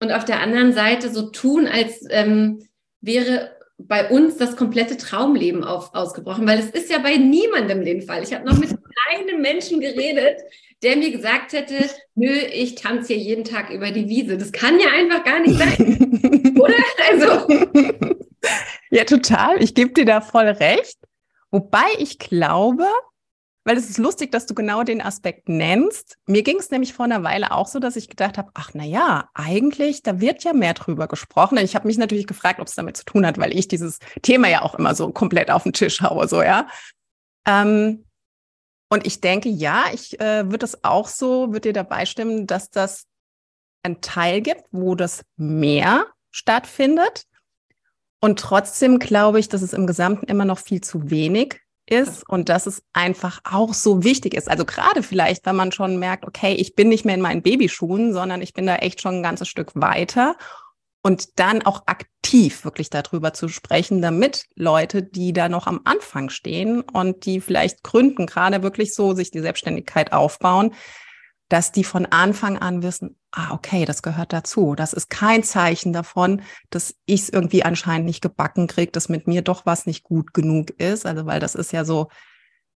und 0.00 0.12
auf 0.12 0.24
der 0.24 0.40
anderen 0.40 0.72
Seite 0.72 1.10
so 1.10 1.30
tun, 1.30 1.66
als 1.66 2.04
ähm, 2.10 2.66
wäre 3.00 3.52
bei 3.78 4.10
uns 4.10 4.36
das 4.36 4.56
komplette 4.56 4.96
Traumleben 4.96 5.64
auf, 5.64 5.94
ausgebrochen, 5.94 6.46
weil 6.46 6.58
es 6.58 6.70
ist 6.70 6.90
ja 6.90 6.98
bei 6.98 7.16
niemandem 7.16 7.84
den 7.84 8.02
Fall. 8.02 8.22
Ich 8.22 8.34
habe 8.34 8.44
noch 8.44 8.58
mit 8.58 8.70
keinem 9.08 9.40
Menschen 9.40 9.80
geredet, 9.80 10.38
der 10.82 10.96
mir 10.96 11.10
gesagt 11.10 11.52
hätte, 11.52 11.88
nö, 12.14 12.30
ich 12.30 12.74
tanze 12.74 13.14
hier 13.14 13.22
jeden 13.22 13.44
Tag 13.44 13.70
über 13.70 13.90
die 13.90 14.08
Wiese. 14.08 14.36
Das 14.36 14.52
kann 14.52 14.80
ja 14.80 14.88
einfach 14.88 15.24
gar 15.24 15.40
nicht 15.40 15.58
sein. 15.58 16.54
Oder? 16.58 16.74
Also. 17.10 17.48
Ja, 18.90 19.04
total. 19.04 19.62
Ich 19.62 19.74
gebe 19.74 19.92
dir 19.92 20.04
da 20.04 20.20
voll 20.20 20.46
recht. 20.46 20.98
Wobei 21.50 21.86
ich 21.98 22.18
glaube, 22.18 22.86
weil 23.64 23.76
es 23.76 23.90
ist 23.90 23.98
lustig, 23.98 24.32
dass 24.32 24.46
du 24.46 24.54
genau 24.54 24.82
den 24.82 25.02
Aspekt 25.02 25.48
nennst. 25.48 26.16
Mir 26.26 26.42
ging 26.42 26.58
es 26.58 26.70
nämlich 26.70 26.94
vor 26.94 27.04
einer 27.04 27.22
Weile 27.22 27.52
auch 27.52 27.66
so, 27.66 27.78
dass 27.78 27.96
ich 27.96 28.08
gedacht 28.08 28.38
habe, 28.38 28.50
ach 28.54 28.70
na 28.72 28.84
ja, 28.84 29.28
eigentlich, 29.34 30.02
da 30.02 30.20
wird 30.20 30.44
ja 30.44 30.52
mehr 30.54 30.74
drüber 30.74 31.08
gesprochen. 31.08 31.58
Ich 31.58 31.74
habe 31.74 31.86
mich 31.86 31.98
natürlich 31.98 32.26
gefragt, 32.26 32.60
ob 32.60 32.68
es 32.68 32.74
damit 32.74 32.96
zu 32.96 33.04
tun 33.04 33.26
hat, 33.26 33.38
weil 33.38 33.56
ich 33.56 33.68
dieses 33.68 33.98
Thema 34.22 34.48
ja 34.48 34.62
auch 34.62 34.74
immer 34.74 34.94
so 34.94 35.10
komplett 35.12 35.50
auf 35.50 35.64
den 35.64 35.72
Tisch 35.72 36.00
haue, 36.00 36.26
so 36.26 36.42
ja. 36.42 36.68
Ähm, 37.46 38.06
und 38.88 39.06
ich 39.06 39.20
denke, 39.20 39.48
ja, 39.48 39.84
ich 39.92 40.18
äh, 40.20 40.50
würde 40.50 40.64
es 40.64 40.82
auch 40.82 41.06
so, 41.06 41.48
würde 41.48 41.68
dir 41.68 41.72
dabei 41.72 42.06
stimmen, 42.06 42.46
dass 42.46 42.70
das 42.70 43.04
einen 43.82 44.00
Teil 44.00 44.40
gibt, 44.40 44.64
wo 44.72 44.94
das 44.94 45.22
mehr 45.36 46.06
stattfindet. 46.30 47.24
Und 48.20 48.38
trotzdem 48.38 48.98
glaube 48.98 49.38
ich, 49.38 49.48
dass 49.48 49.62
es 49.62 49.72
im 49.72 49.86
Gesamten 49.86 50.26
immer 50.26 50.44
noch 50.44 50.58
viel 50.58 50.80
zu 50.80 51.10
wenig 51.10 51.60
ist 51.90 52.28
und 52.28 52.48
dass 52.48 52.66
es 52.66 52.82
einfach 52.92 53.40
auch 53.44 53.74
so 53.74 54.04
wichtig 54.04 54.34
ist. 54.34 54.48
Also 54.48 54.64
gerade 54.64 55.02
vielleicht, 55.02 55.44
wenn 55.46 55.56
man 55.56 55.72
schon 55.72 55.98
merkt, 55.98 56.26
okay, 56.26 56.54
ich 56.54 56.74
bin 56.74 56.88
nicht 56.88 57.04
mehr 57.04 57.14
in 57.14 57.20
meinen 57.20 57.42
Babyschuhen, 57.42 58.12
sondern 58.12 58.40
ich 58.42 58.54
bin 58.54 58.66
da 58.66 58.76
echt 58.76 59.00
schon 59.00 59.16
ein 59.16 59.22
ganzes 59.22 59.48
Stück 59.48 59.72
weiter 59.74 60.36
und 61.02 61.38
dann 61.38 61.62
auch 61.62 61.82
aktiv 61.86 62.64
wirklich 62.64 62.90
darüber 62.90 63.32
zu 63.32 63.48
sprechen, 63.48 64.02
damit 64.02 64.46
Leute, 64.54 65.02
die 65.02 65.32
da 65.32 65.48
noch 65.48 65.66
am 65.66 65.80
Anfang 65.84 66.28
stehen 66.30 66.82
und 66.82 67.24
die 67.26 67.40
vielleicht 67.40 67.82
gründen, 67.82 68.26
gerade 68.26 68.62
wirklich 68.62 68.94
so 68.94 69.14
sich 69.14 69.30
die 69.30 69.40
Selbstständigkeit 69.40 70.12
aufbauen, 70.12 70.74
dass 71.50 71.72
die 71.72 71.82
von 71.82 72.06
Anfang 72.06 72.58
an 72.58 72.82
wissen, 72.84 73.18
ah, 73.32 73.52
okay, 73.52 73.84
das 73.84 74.02
gehört 74.02 74.32
dazu. 74.32 74.76
Das 74.76 74.92
ist 74.92 75.10
kein 75.10 75.42
Zeichen 75.42 75.92
davon, 75.92 76.42
dass 76.70 76.94
ich 77.06 77.22
es 77.22 77.28
irgendwie 77.28 77.64
anscheinend 77.64 78.06
nicht 78.06 78.22
gebacken 78.22 78.68
kriege, 78.68 78.92
dass 78.92 79.08
mit 79.08 79.26
mir 79.26 79.42
doch 79.42 79.66
was 79.66 79.84
nicht 79.84 80.04
gut 80.04 80.32
genug 80.32 80.70
ist. 80.70 81.06
Also, 81.06 81.26
weil 81.26 81.40
das 81.40 81.56
ist 81.56 81.72
ja 81.72 81.84
so 81.84 82.08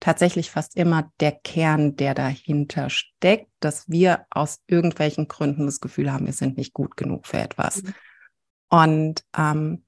tatsächlich 0.01 0.51
fast 0.51 0.75
immer 0.75 1.13
der 1.21 1.33
Kern, 1.33 1.97
der 1.97 2.15
dahinter 2.15 2.89
steckt, 2.89 3.51
dass 3.61 3.91
wir 3.91 4.25
aus 4.31 4.61
irgendwelchen 4.67 5.29
Gründen 5.29 5.67
das 5.67 5.81
Gefühl 5.81 6.11
haben, 6.11 6.25
wir 6.25 6.33
sind 6.33 6.57
nicht 6.57 6.73
gut 6.73 6.97
genug 6.97 7.27
für 7.27 7.39
etwas. 7.39 7.83
Mhm. 7.83 7.95
Und 8.71 9.25
ähm, 9.37 9.85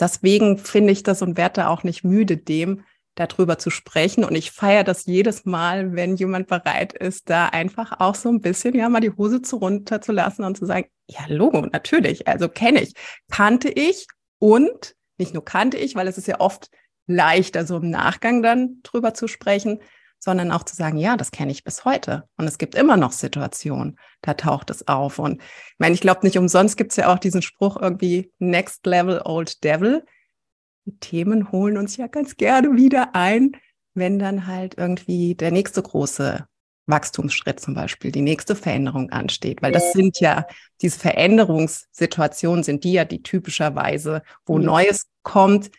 deswegen 0.00 0.58
finde 0.58 0.92
ich 0.92 1.04
das 1.04 1.22
und 1.22 1.36
werde 1.36 1.68
auch 1.68 1.84
nicht 1.84 2.02
müde, 2.02 2.36
dem 2.36 2.82
darüber 3.14 3.58
zu 3.58 3.70
sprechen. 3.70 4.24
Und 4.24 4.34
ich 4.34 4.50
feiere 4.50 4.84
das 4.84 5.06
jedes 5.06 5.44
Mal, 5.44 5.94
wenn 5.94 6.16
jemand 6.16 6.48
bereit 6.48 6.92
ist, 6.92 7.30
da 7.30 7.46
einfach 7.46 8.00
auch 8.00 8.14
so 8.14 8.28
ein 8.28 8.40
bisschen, 8.40 8.74
ja, 8.74 8.88
mal 8.88 9.00
die 9.00 9.12
Hose 9.16 9.42
zu 9.42 9.56
runterzulassen 9.56 10.44
und 10.44 10.56
zu 10.56 10.66
sagen, 10.66 10.88
ja, 11.06 11.20
Logo, 11.28 11.60
natürlich, 11.60 12.26
also 12.26 12.48
kenne 12.48 12.82
ich, 12.82 12.94
kannte 13.30 13.68
ich 13.68 14.06
und 14.38 14.94
nicht 15.18 15.34
nur 15.34 15.44
kannte 15.44 15.76
ich, 15.76 15.94
weil 15.94 16.08
es 16.08 16.18
ist 16.18 16.26
ja 16.26 16.40
oft 16.40 16.70
leichter, 17.06 17.66
so 17.66 17.76
im 17.76 17.90
Nachgang 17.90 18.42
dann 18.42 18.80
drüber 18.82 19.14
zu 19.14 19.28
sprechen, 19.28 19.80
sondern 20.18 20.50
auch 20.50 20.62
zu 20.64 20.74
sagen, 20.74 20.96
ja, 20.96 21.16
das 21.16 21.30
kenne 21.30 21.52
ich 21.52 21.64
bis 21.64 21.84
heute. 21.84 22.24
Und 22.38 22.46
es 22.46 22.56
gibt 22.56 22.74
immer 22.74 22.96
noch 22.96 23.12
Situationen, 23.12 23.98
da 24.22 24.34
taucht 24.34 24.70
es 24.70 24.88
auf. 24.88 25.18
Und 25.18 25.40
ich 25.42 25.78
meine, 25.78 25.94
ich 25.94 26.00
glaube 26.00 26.24
nicht 26.24 26.38
umsonst 26.38 26.76
gibt 26.76 26.92
es 26.92 26.96
ja 26.96 27.12
auch 27.12 27.18
diesen 27.18 27.42
Spruch 27.42 27.76
irgendwie 27.80 28.32
Next 28.38 28.86
Level 28.86 29.20
Old 29.24 29.62
Devil 29.62 30.04
die 30.86 30.98
Themen 30.98 31.50
holen 31.52 31.76
uns 31.76 31.96
ja 31.96 32.06
ganz 32.06 32.36
gerne 32.36 32.76
wieder 32.76 33.14
ein, 33.14 33.52
wenn 33.94 34.18
dann 34.18 34.46
halt 34.46 34.76
irgendwie 34.76 35.34
der 35.34 35.50
nächste 35.50 35.82
große 35.82 36.46
Wachstumsschritt 36.86 37.60
zum 37.60 37.74
Beispiel, 37.74 38.12
die 38.12 38.20
nächste 38.20 38.54
Veränderung 38.54 39.10
ansteht. 39.10 39.62
Weil 39.62 39.72
das 39.72 39.92
sind 39.92 40.20
ja, 40.20 40.46
diese 40.82 40.98
Veränderungssituationen 40.98 42.62
sind 42.62 42.84
die 42.84 42.92
ja, 42.92 43.04
die 43.04 43.22
typischerweise, 43.22 44.22
wo 44.44 44.58
mhm. 44.58 44.66
Neues 44.66 45.06
kommt, 45.22 45.70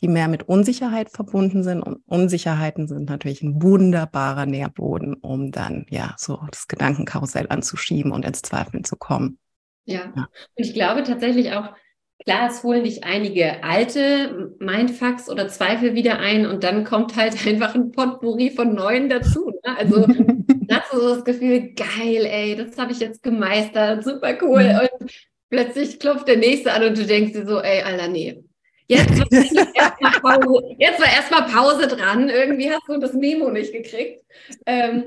die 0.00 0.08
mehr 0.08 0.28
mit 0.28 0.44
Unsicherheit 0.44 1.10
verbunden 1.10 1.62
sind. 1.62 1.82
Und 1.82 2.02
Unsicherheiten 2.06 2.86
sind 2.86 3.08
natürlich 3.08 3.42
ein 3.42 3.62
wunderbarer 3.62 4.46
Nährboden, 4.46 5.14
um 5.14 5.50
dann 5.50 5.86
ja 5.90 6.14
so 6.16 6.40
das 6.50 6.68
Gedankenkarussell 6.68 7.46
anzuschieben 7.48 8.12
und 8.12 8.24
ins 8.24 8.42
Zweifeln 8.42 8.84
zu 8.84 8.96
kommen. 8.96 9.38
Ja, 9.84 10.12
ja. 10.14 10.28
und 10.54 10.64
ich 10.64 10.74
glaube 10.74 11.02
tatsächlich 11.02 11.52
auch, 11.52 11.74
klar, 12.24 12.48
es 12.50 12.62
holen 12.62 12.84
dich 12.84 13.04
einige 13.04 13.62
alte 13.64 14.54
Mindfucks 14.58 15.28
oder 15.28 15.48
Zweifel 15.48 15.94
wieder 15.94 16.18
ein 16.18 16.46
und 16.46 16.64
dann 16.64 16.84
kommt 16.84 17.16
halt 17.16 17.34
einfach 17.46 17.74
ein 17.74 17.92
Potpourri 17.92 18.50
von 18.50 18.74
neuen 18.74 19.08
dazu. 19.08 19.50
Ne? 19.64 19.78
Also 19.78 20.06
hast 20.70 20.92
du 20.92 21.00
so 21.00 21.14
das 21.14 21.24
Gefühl, 21.24 21.74
geil, 21.74 22.26
ey, 22.26 22.56
das 22.56 22.78
habe 22.78 22.92
ich 22.92 23.00
jetzt 23.00 23.22
gemeistert, 23.22 24.04
super 24.04 24.36
cool. 24.42 24.64
Mhm. 24.64 24.80
Und 24.80 25.12
plötzlich 25.50 25.98
klopft 25.98 26.28
der 26.28 26.36
nächste 26.36 26.72
an 26.72 26.84
und 26.84 26.98
du 26.98 27.04
denkst 27.04 27.32
dir 27.32 27.46
so, 27.46 27.60
ey, 27.60 27.82
Alter, 27.82 28.08
nee. 28.08 28.42
Jetzt 28.86 29.16
war 29.20 29.26
erstmal 29.74 30.20
Pause, 30.20 30.64
erst 30.78 31.30
Pause 31.54 31.86
dran. 31.86 32.28
Irgendwie 32.28 32.72
hast 32.72 32.88
du 32.88 32.98
das 32.98 33.12
Memo 33.12 33.48
nicht 33.48 33.72
gekriegt. 33.72 34.24
Ähm, 34.66 35.04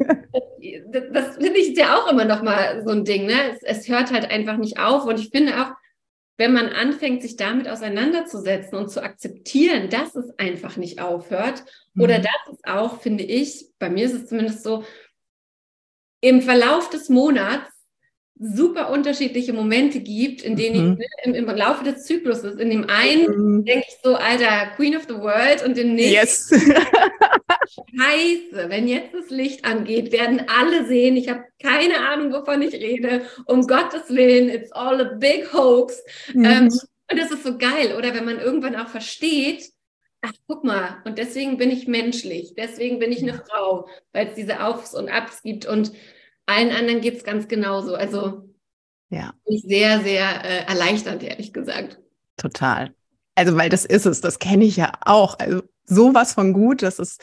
das, 0.88 1.04
das 1.12 1.36
finde 1.36 1.60
ich 1.60 1.78
ja 1.78 1.98
auch 1.98 2.10
immer 2.10 2.24
noch 2.24 2.44
mal 2.44 2.82
so 2.86 2.92
ein 2.92 3.04
Ding. 3.04 3.26
Ne? 3.26 3.34
Es, 3.52 3.62
es 3.62 3.90
hört 3.90 4.14
halt 4.14 4.32
einfach 4.32 4.56
nicht 4.56 4.80
auf. 4.80 5.06
Und 5.06 5.20
ich 5.20 5.32
finde 5.32 5.62
auch, 5.62 5.74
wenn 6.38 6.54
man 6.54 6.70
anfängt, 6.70 7.22
sich 7.22 7.36
damit 7.36 7.68
auseinanderzusetzen 7.68 8.78
und 8.78 8.90
zu 8.90 9.04
akzeptieren, 9.04 9.90
dass 9.90 10.16
es 10.16 10.38
einfach 10.38 10.78
nicht 10.78 11.00
aufhört 11.00 11.64
oder 11.98 12.20
mhm. 12.20 12.24
dass 12.24 12.54
es 12.54 12.60
auch, 12.64 13.02
finde 13.02 13.24
ich, 13.24 13.68
bei 13.80 13.90
mir 13.90 14.06
ist 14.06 14.14
es 14.14 14.28
zumindest 14.28 14.64
so, 14.64 14.84
im 16.22 16.42
Verlauf 16.42 16.90
des 16.90 17.10
Monats 17.10 17.70
super 18.40 18.90
unterschiedliche 18.90 19.54
Momente 19.54 20.00
gibt, 20.00 20.42
in 20.42 20.56
denen 20.56 20.92
mhm. 20.92 21.00
ich 21.00 21.26
im, 21.26 21.36
im, 21.36 21.46
Laufe 21.46 21.84
des 21.84 22.06
Zykluses, 22.06 22.56
in 22.56 22.70
dem 22.70 22.90
einen 22.90 23.58
mhm. 23.58 23.66
denke 23.66 23.86
ich 23.88 23.96
so, 24.04 24.16
Alter, 24.16 24.72
Queen 24.76 24.96
of 24.98 25.04
the 25.08 25.16
World 25.16 25.64
und 25.64 25.78
im 25.78 25.94
nächsten, 25.94 26.56
yes. 26.56 26.78
Scheiße, 27.76 28.70
wenn 28.70 28.88
jetzt 28.88 29.14
das 29.14 29.30
Licht 29.30 29.66
angeht, 29.66 30.12
werden 30.12 30.44
alle 30.48 30.86
sehen, 30.86 31.16
ich 31.16 31.30
habe 31.30 31.44
keine 31.62 32.08
Ahnung, 32.08 32.32
wovon 32.34 32.62
ich 32.62 32.74
rede, 32.74 33.26
um 33.46 33.68
Gottes 33.68 34.10
Willen, 34.10 34.50
it's 34.50 34.72
all 34.72 35.00
a 35.02 35.16
big 35.16 35.52
hoax. 35.54 36.02
Mhm. 36.34 36.46
Ähm, 36.46 36.64
und 37.12 37.20
das 37.20 37.32
ist 37.32 37.44
so 37.44 37.58
geil, 37.58 37.96
oder 37.98 38.14
wenn 38.14 38.26
man 38.26 38.40
irgendwann 38.40 38.76
auch 38.76 38.88
versteht, 38.88 39.72
ach, 40.22 40.32
guck 40.48 40.64
mal, 40.64 41.02
und 41.06 41.18
deswegen 41.18 41.58
bin 41.58 41.70
ich 41.72 41.88
menschlich, 41.88 42.54
deswegen 42.56 43.00
bin 43.00 43.12
ich 43.12 43.22
eine 43.22 43.34
Frau, 43.34 43.88
weil 44.14 44.28
es 44.28 44.36
diese 44.36 44.64
Aufs 44.64 44.94
und 44.94 45.10
Abs 45.10 45.42
gibt 45.42 45.66
und 45.66 45.92
allen 46.46 46.72
anderen 46.72 47.02
geht 47.02 47.18
es 47.18 47.24
ganz 47.24 47.48
genauso. 47.48 47.96
Also 47.96 48.50
ja. 49.10 49.34
sehr, 49.46 50.02
sehr 50.02 50.44
äh, 50.44 50.66
erleichternd, 50.66 51.24
ehrlich 51.24 51.54
gesagt. 51.54 52.00
Total. 52.38 52.94
Also, 53.36 53.58
weil 53.58 53.70
das 53.70 53.86
ist 53.86 54.06
es, 54.06 54.22
das 54.22 54.40
kenne 54.40 54.66
ich 54.66 54.78
ja 54.78 54.94
auch. 55.02 55.40
Also 55.40 55.64
sowas 55.86 56.34
von 56.34 56.54
gut, 56.54 56.82
dass 56.82 57.00
es 57.00 57.18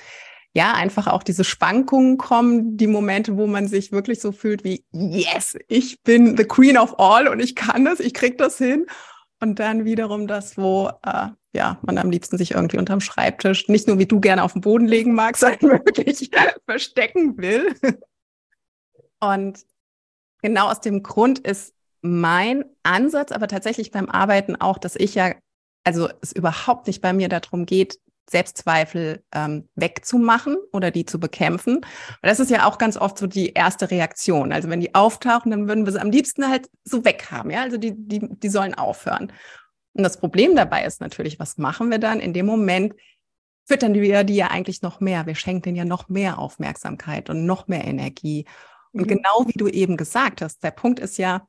ja 0.54 0.72
einfach 0.72 1.06
auch 1.06 1.22
diese 1.22 1.44
Schwankungen 1.44 2.18
kommen, 2.18 2.76
die 2.76 2.86
Momente, 2.86 3.36
wo 3.36 3.46
man 3.46 3.68
sich 3.68 3.92
wirklich 3.92 4.20
so 4.20 4.32
fühlt 4.32 4.64
wie, 4.64 4.84
yes, 4.92 5.56
ich 5.68 6.02
bin 6.02 6.36
the 6.36 6.44
queen 6.44 6.76
of 6.76 6.98
all 6.98 7.28
und 7.28 7.40
ich 7.40 7.54
kann 7.54 7.84
das, 7.84 8.00
ich 8.00 8.14
krieg 8.14 8.38
das 8.38 8.58
hin. 8.58 8.86
Und 9.42 9.58
dann 9.58 9.84
wiederum 9.84 10.26
das, 10.26 10.58
wo 10.58 10.90
äh, 11.02 11.28
ja, 11.52 11.78
man 11.82 11.98
am 11.98 12.10
liebsten 12.10 12.36
sich 12.36 12.52
irgendwie 12.52 12.78
unterm 12.78 13.00
Schreibtisch, 13.00 13.68
nicht 13.68 13.88
nur 13.88 13.98
wie 13.98 14.06
du 14.06 14.20
gerne 14.20 14.42
auf 14.42 14.52
den 14.52 14.60
Boden 14.60 14.86
legen 14.86 15.14
magst, 15.14 15.40
sondern 15.60 15.84
wirklich 15.84 16.30
verstecken 16.66 17.38
will. 17.38 17.74
Und 19.20 19.60
genau 20.42 20.68
aus 20.68 20.80
dem 20.80 21.02
Grund 21.02 21.38
ist 21.38 21.74
mein 22.02 22.64
Ansatz, 22.82 23.32
aber 23.32 23.48
tatsächlich 23.48 23.90
beim 23.90 24.08
Arbeiten 24.08 24.56
auch, 24.56 24.78
dass 24.78 24.96
ich 24.96 25.14
ja, 25.14 25.34
also 25.84 26.08
es 26.22 26.32
überhaupt 26.32 26.86
nicht 26.86 27.00
bei 27.00 27.12
mir 27.12 27.28
darum 27.28 27.66
geht, 27.66 27.98
Selbstzweifel 28.30 29.24
ähm, 29.32 29.68
wegzumachen 29.74 30.56
oder 30.72 30.90
die 30.90 31.04
zu 31.04 31.18
bekämpfen. 31.18 31.80
Weil 32.22 32.30
das 32.30 32.40
ist 32.40 32.50
ja 32.50 32.66
auch 32.66 32.78
ganz 32.78 32.96
oft 32.96 33.18
so 33.18 33.26
die 33.26 33.52
erste 33.52 33.90
Reaktion. 33.90 34.52
Also 34.52 34.68
wenn 34.68 34.80
die 34.80 34.94
auftauchen, 34.94 35.50
dann 35.50 35.68
würden 35.68 35.84
wir 35.84 35.92
sie 35.92 36.00
am 36.00 36.10
liebsten 36.10 36.48
halt 36.48 36.70
so 36.84 37.04
weghaben. 37.04 37.50
Ja, 37.50 37.62
also 37.62 37.76
die, 37.76 37.92
die, 37.96 38.20
die 38.22 38.48
sollen 38.48 38.74
aufhören. 38.74 39.32
Und 39.94 40.04
das 40.04 40.18
Problem 40.18 40.54
dabei 40.54 40.84
ist 40.84 41.00
natürlich, 41.00 41.40
was 41.40 41.58
machen 41.58 41.90
wir 41.90 41.98
dann? 41.98 42.20
In 42.20 42.32
dem 42.32 42.46
Moment 42.46 42.94
füttern 43.66 43.94
wir 43.94 44.24
die 44.24 44.36
ja 44.36 44.48
eigentlich 44.48 44.82
noch 44.82 45.00
mehr. 45.00 45.26
Wir 45.26 45.34
schenken 45.34 45.62
denen 45.62 45.76
ja 45.76 45.84
noch 45.84 46.08
mehr 46.08 46.38
Aufmerksamkeit 46.38 47.30
und 47.30 47.46
noch 47.46 47.66
mehr 47.66 47.84
Energie. 47.84 48.46
Und 48.92 49.02
mhm. 49.02 49.08
genau 49.08 49.44
wie 49.46 49.58
du 49.58 49.66
eben 49.66 49.96
gesagt 49.96 50.40
hast, 50.40 50.62
der 50.62 50.70
Punkt 50.70 51.00
ist 51.00 51.18
ja, 51.18 51.48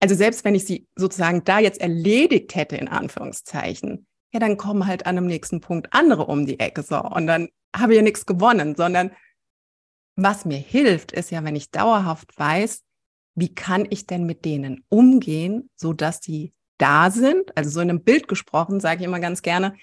also 0.00 0.14
selbst 0.14 0.44
wenn 0.44 0.54
ich 0.54 0.66
sie 0.66 0.86
sozusagen 0.96 1.44
da 1.44 1.58
jetzt 1.58 1.80
erledigt 1.80 2.54
hätte, 2.54 2.76
in 2.76 2.88
Anführungszeichen, 2.88 4.06
ja, 4.32 4.40
dann 4.40 4.56
kommen 4.56 4.86
halt 4.86 5.06
an 5.06 5.16
dem 5.16 5.26
nächsten 5.26 5.60
Punkt 5.60 5.92
andere 5.92 6.26
um 6.26 6.46
die 6.46 6.60
Ecke 6.60 6.82
so. 6.82 7.00
Und 7.00 7.26
dann 7.26 7.48
habe 7.74 7.92
ich 7.92 7.96
ja 7.96 8.02
nichts 8.02 8.26
gewonnen, 8.26 8.74
sondern 8.76 9.10
was 10.16 10.44
mir 10.44 10.58
hilft, 10.58 11.12
ist 11.12 11.30
ja, 11.30 11.44
wenn 11.44 11.56
ich 11.56 11.70
dauerhaft 11.70 12.38
weiß, 12.38 12.82
wie 13.34 13.54
kann 13.54 13.86
ich 13.88 14.06
denn 14.06 14.24
mit 14.24 14.44
denen 14.44 14.84
umgehen, 14.88 15.70
so 15.76 15.92
dass 15.92 16.20
die 16.20 16.52
da 16.78 17.10
sind. 17.10 17.56
Also 17.56 17.70
so 17.70 17.80
in 17.80 17.90
einem 17.90 18.02
Bild 18.02 18.28
gesprochen, 18.28 18.80
sage 18.80 19.00
ich 19.00 19.06
immer 19.06 19.20
ganz 19.20 19.42
gerne, 19.42 19.74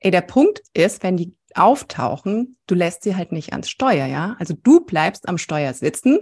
ey, 0.00 0.10
der 0.10 0.20
Punkt 0.22 0.62
ist, 0.74 1.02
wenn 1.02 1.16
die 1.16 1.36
auftauchen, 1.54 2.56
du 2.66 2.74
lässt 2.74 3.02
sie 3.02 3.16
halt 3.16 3.32
nicht 3.32 3.52
ans 3.52 3.68
Steuer, 3.68 4.06
ja? 4.06 4.36
Also 4.38 4.54
du 4.54 4.84
bleibst 4.84 5.28
am 5.28 5.38
Steuer 5.38 5.74
sitzen 5.74 6.20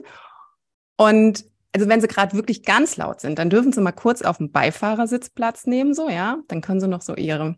und 0.96 1.44
also 1.76 1.90
wenn 1.90 2.00
sie 2.00 2.08
gerade 2.08 2.34
wirklich 2.34 2.62
ganz 2.62 2.96
laut 2.96 3.20
sind, 3.20 3.38
dann 3.38 3.50
dürfen 3.50 3.70
sie 3.70 3.82
mal 3.82 3.92
kurz 3.92 4.22
auf 4.22 4.38
dem 4.38 4.50
Beifahrersitz 4.50 5.28
Platz 5.28 5.66
nehmen, 5.66 5.92
so, 5.92 6.08
ja? 6.08 6.38
Dann 6.48 6.62
können 6.62 6.80
sie 6.80 6.88
noch 6.88 7.02
so 7.02 7.14
ihre 7.14 7.56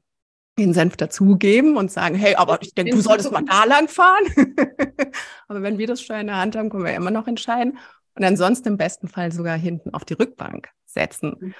den 0.59 0.75
Senf 0.75 0.97
dazugeben 0.97 1.77
und 1.77 1.93
sagen, 1.93 2.17
hey, 2.17 2.35
aber 2.35 2.61
ich 2.61 2.75
denke, 2.75 2.91
du 2.91 3.01
solltest 3.01 3.31
mal 3.31 3.45
da 3.45 3.63
lang 3.63 3.87
fahren. 3.87 4.25
aber 5.47 5.63
wenn 5.63 5.79
wir 5.79 5.87
das 5.87 6.03
Steuer 6.03 6.19
in 6.19 6.27
der 6.27 6.39
Hand 6.39 6.57
haben, 6.57 6.69
können 6.69 6.85
wir 6.85 6.97
immer 6.97 7.13
noch 7.13 7.29
entscheiden. 7.29 7.79
Und 8.17 8.25
ansonsten 8.25 8.67
im 8.67 8.77
besten 8.77 9.07
Fall 9.07 9.31
sogar 9.31 9.57
hinten 9.57 9.95
auf 9.95 10.05
die 10.05 10.15
Rückbank 10.15 10.69
setzen. 10.85 11.37
Mhm. 11.39 11.55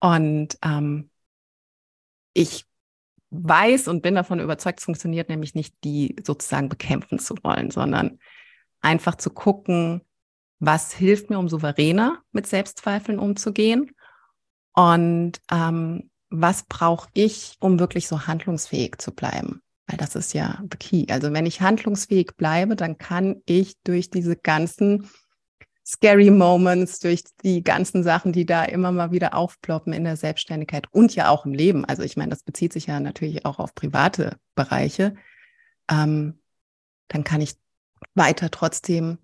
Und 0.00 0.58
ähm, 0.64 1.10
ich 2.32 2.64
weiß 3.28 3.88
und 3.88 4.00
bin 4.00 4.14
davon 4.14 4.40
überzeugt, 4.40 4.78
es 4.78 4.86
funktioniert 4.86 5.28
nämlich 5.28 5.54
nicht, 5.54 5.74
die 5.84 6.16
sozusagen 6.24 6.70
bekämpfen 6.70 7.18
zu 7.18 7.34
wollen, 7.42 7.70
sondern 7.70 8.18
einfach 8.80 9.16
zu 9.16 9.28
gucken, 9.28 10.00
was 10.58 10.92
hilft 10.92 11.30
mir, 11.30 11.38
um 11.38 11.48
souveräner 11.48 12.22
mit 12.32 12.46
Selbstzweifeln 12.46 13.18
umzugehen 13.18 13.92
und 14.74 15.40
ähm, 15.50 16.10
was 16.30 16.64
brauche 16.64 17.08
ich, 17.14 17.56
um 17.60 17.78
wirklich 17.78 18.06
so 18.06 18.26
handlungsfähig 18.26 18.98
zu 18.98 19.12
bleiben. 19.12 19.62
Weil 19.86 19.96
das 19.96 20.14
ist 20.14 20.34
ja 20.34 20.62
the 20.70 20.76
key. 20.78 21.06
Also 21.10 21.32
wenn 21.32 21.46
ich 21.46 21.62
handlungsfähig 21.62 22.36
bleibe, 22.36 22.76
dann 22.76 22.98
kann 22.98 23.42
ich 23.46 23.74
durch 23.84 24.10
diese 24.10 24.36
ganzen 24.36 25.08
scary 25.86 26.30
Moments, 26.30 27.00
durch 27.00 27.24
die 27.42 27.62
ganzen 27.62 28.02
Sachen, 28.02 28.32
die 28.32 28.44
da 28.44 28.64
immer 28.64 28.92
mal 28.92 29.10
wieder 29.10 29.34
aufploppen 29.34 29.94
in 29.94 30.04
der 30.04 30.16
Selbstständigkeit 30.16 30.86
und 30.92 31.14
ja 31.14 31.30
auch 31.30 31.46
im 31.46 31.54
Leben. 31.54 31.86
Also 31.86 32.02
ich 32.02 32.18
meine, 32.18 32.28
das 32.30 32.42
bezieht 32.42 32.74
sich 32.74 32.86
ja 32.86 33.00
natürlich 33.00 33.46
auch 33.46 33.58
auf 33.58 33.74
private 33.74 34.36
Bereiche. 34.54 35.14
Ähm, 35.90 36.42
dann 37.08 37.24
kann 37.24 37.40
ich 37.40 37.54
weiter 38.14 38.50
trotzdem 38.50 39.16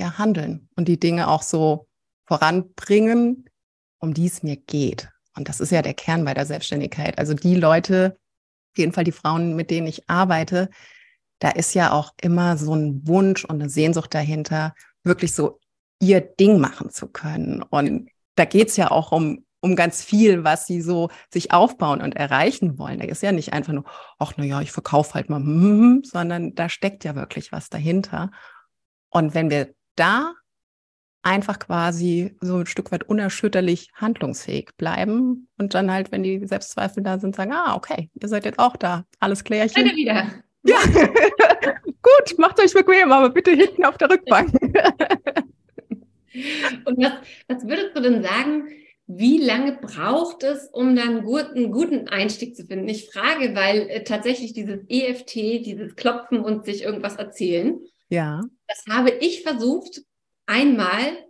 ja 0.00 0.18
handeln 0.18 0.68
und 0.76 0.88
die 0.88 0.98
Dinge 0.98 1.28
auch 1.28 1.42
so 1.42 1.86
voranbringen, 2.26 3.48
um 3.98 4.14
die 4.14 4.26
es 4.26 4.42
mir 4.42 4.56
geht. 4.56 5.08
Und 5.36 5.48
das 5.48 5.60
ist 5.60 5.70
ja 5.70 5.82
der 5.82 5.94
Kern 5.94 6.24
bei 6.24 6.34
der 6.34 6.46
Selbstständigkeit. 6.46 7.18
Also 7.18 7.34
die 7.34 7.54
Leute, 7.54 8.18
auf 8.72 8.78
jeden 8.78 8.92
Fall 8.92 9.04
die 9.04 9.12
Frauen, 9.12 9.54
mit 9.54 9.70
denen 9.70 9.86
ich 9.86 10.08
arbeite, 10.08 10.70
da 11.38 11.50
ist 11.50 11.74
ja 11.74 11.92
auch 11.92 12.12
immer 12.20 12.56
so 12.56 12.74
ein 12.74 13.06
Wunsch 13.06 13.44
und 13.44 13.60
eine 13.60 13.70
Sehnsucht 13.70 14.14
dahinter, 14.14 14.74
wirklich 15.04 15.34
so 15.34 15.60
ihr 16.00 16.20
Ding 16.20 16.58
machen 16.58 16.90
zu 16.90 17.08
können. 17.08 17.62
Und 17.62 18.10
da 18.36 18.44
geht's 18.44 18.76
ja 18.76 18.90
auch 18.90 19.12
um, 19.12 19.44
um 19.60 19.76
ganz 19.76 20.02
viel, 20.02 20.44
was 20.44 20.66
sie 20.66 20.80
so 20.82 21.10
sich 21.32 21.52
aufbauen 21.52 22.00
und 22.00 22.16
erreichen 22.16 22.78
wollen. 22.78 22.98
Da 22.98 23.06
ist 23.06 23.22
ja 23.22 23.32
nicht 23.32 23.52
einfach 23.52 23.72
nur, 23.72 23.84
ach, 24.18 24.34
na 24.36 24.44
ja, 24.44 24.60
ich 24.60 24.72
verkaufe 24.72 25.14
halt 25.14 25.30
mal, 25.30 25.40
sondern 26.04 26.54
da 26.54 26.68
steckt 26.68 27.04
ja 27.04 27.14
wirklich 27.14 27.52
was 27.52 27.68
dahinter. 27.70 28.30
Und 29.10 29.34
wenn 29.34 29.50
wir 29.50 29.74
da 30.00 30.34
einfach 31.22 31.58
quasi 31.58 32.34
so 32.40 32.56
ein 32.56 32.66
Stück 32.66 32.90
weit 32.92 33.04
unerschütterlich 33.04 33.90
handlungsfähig 33.94 34.70
bleiben 34.76 35.48
und 35.58 35.74
dann 35.74 35.92
halt, 35.92 36.12
wenn 36.12 36.22
die 36.22 36.46
Selbstzweifel 36.46 37.02
da 37.02 37.18
sind, 37.18 37.36
sagen, 37.36 37.52
ah, 37.52 37.74
okay, 37.76 38.08
ihr 38.14 38.28
seid 38.28 38.46
jetzt 38.46 38.58
auch 38.58 38.76
da, 38.76 39.04
alles 39.18 39.44
klärchen. 39.44 39.84
Bitte 39.84 39.96
wieder. 39.96 40.26
Ja, 40.62 40.76
gut, 41.84 42.38
macht 42.38 42.60
euch 42.60 42.72
bequem, 42.72 43.12
aber 43.12 43.30
bitte 43.30 43.50
hinten 43.52 43.84
auf 43.84 43.98
der 43.98 44.10
Rückbank. 44.10 44.52
Und 46.84 46.96
was, 46.98 47.12
was 47.48 47.66
würdest 47.66 47.96
du 47.96 48.00
denn 48.02 48.22
sagen, 48.22 48.68
wie 49.06 49.38
lange 49.38 49.72
braucht 49.72 50.44
es, 50.44 50.68
um 50.72 50.94
dann 50.94 51.08
einen 51.08 51.24
guten, 51.24 51.72
guten 51.72 52.08
Einstieg 52.08 52.54
zu 52.54 52.64
finden? 52.64 52.88
Ich 52.88 53.10
frage, 53.10 53.56
weil 53.56 53.88
äh, 53.88 54.04
tatsächlich 54.04 54.52
dieses 54.52 54.80
EFT, 54.88 55.34
dieses 55.34 55.96
Klopfen 55.96 56.40
und 56.40 56.64
sich 56.64 56.84
irgendwas 56.84 57.16
erzählen, 57.16 57.80
ja. 58.10 58.42
das 58.66 58.84
habe 58.88 59.10
ich 59.10 59.42
versucht 59.42 60.02
einmal 60.46 61.24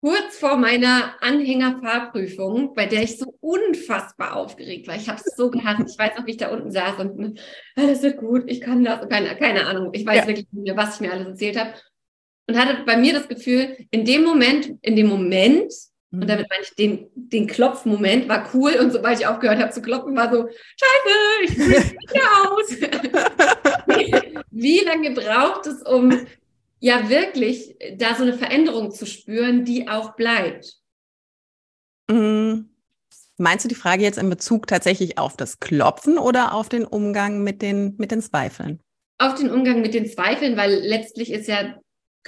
kurz 0.00 0.38
vor 0.38 0.56
meiner 0.56 1.20
Anhängerfahrprüfung, 1.22 2.74
bei 2.74 2.86
der 2.86 3.02
ich 3.02 3.18
so 3.18 3.34
unfassbar 3.40 4.36
aufgeregt 4.36 4.86
war. 4.86 4.96
Ich 4.96 5.08
habe 5.08 5.20
es 5.20 5.34
so 5.36 5.50
gehasst. 5.50 5.90
Ich 5.90 5.98
weiß 5.98 6.16
noch, 6.16 6.26
wie 6.26 6.30
ich 6.30 6.36
da 6.36 6.50
unten 6.50 6.70
saß 6.70 7.00
und 7.00 7.40
alles 7.74 8.02
wird 8.02 8.18
gut, 8.18 8.44
ich 8.46 8.60
kann 8.60 8.84
das. 8.84 9.08
Keine, 9.08 9.36
keine 9.36 9.66
Ahnung. 9.66 9.90
Ich 9.92 10.06
weiß 10.06 10.18
ja. 10.18 10.26
wirklich 10.26 10.46
nicht 10.52 10.64
mehr, 10.64 10.76
was 10.76 10.94
ich 10.94 11.00
mir 11.00 11.12
alles 11.12 11.26
erzählt 11.26 11.58
habe 11.58 11.74
und 12.48 12.58
hatte 12.58 12.82
bei 12.84 12.96
mir 12.96 13.12
das 13.12 13.28
Gefühl, 13.28 13.76
in 13.90 14.04
dem 14.04 14.24
Moment, 14.24 14.78
in 14.82 14.96
dem 14.96 15.06
Moment 15.06 15.72
Und 16.10 16.20
mhm. 16.20 16.26
damit 16.26 16.48
meine 16.48 16.62
ich, 16.62 16.74
den, 16.74 17.10
den 17.14 17.46
Klopfmoment 17.46 18.28
war 18.28 18.48
cool 18.54 18.72
und 18.80 18.92
sobald 18.92 19.20
ich 19.20 19.26
aufgehört 19.26 19.60
habe 19.60 19.72
zu 19.72 19.82
kloppen, 19.82 20.16
war 20.16 20.32
so, 20.32 20.48
scheiße, 20.48 21.44
ich 21.44 21.50
fühle 21.50 21.68
mich 21.68 21.92
nicht 21.92 22.22
aus. 22.44 22.70
wie, 23.86 24.40
wie 24.50 24.80
lange 24.80 25.10
braucht 25.10 25.66
es, 25.66 25.82
um 25.82 26.26
ja 26.80 27.10
wirklich 27.10 27.76
da 27.96 28.14
so 28.14 28.22
eine 28.22 28.34
Veränderung 28.34 28.90
zu 28.90 29.04
spüren, 29.04 29.64
die 29.64 29.88
auch 29.88 30.16
bleibt? 30.16 30.78
Mhm. 32.10 32.70
Meinst 33.36 33.64
du 33.64 33.68
die 33.68 33.74
Frage 33.74 34.02
jetzt 34.02 34.18
in 34.18 34.30
Bezug 34.30 34.66
tatsächlich 34.66 35.18
auf 35.18 35.36
das 35.36 35.60
Klopfen 35.60 36.18
oder 36.18 36.54
auf 36.54 36.68
den 36.68 36.84
Umgang 36.84 37.44
mit 37.44 37.62
den, 37.62 37.94
mit 37.98 38.10
den 38.10 38.22
Zweifeln? 38.22 38.80
Auf 39.18 39.34
den 39.34 39.50
Umgang 39.50 39.80
mit 39.80 39.94
den 39.94 40.06
Zweifeln, 40.06 40.56
weil 40.56 40.74
letztlich 40.74 41.30
ist 41.30 41.48
ja 41.48 41.74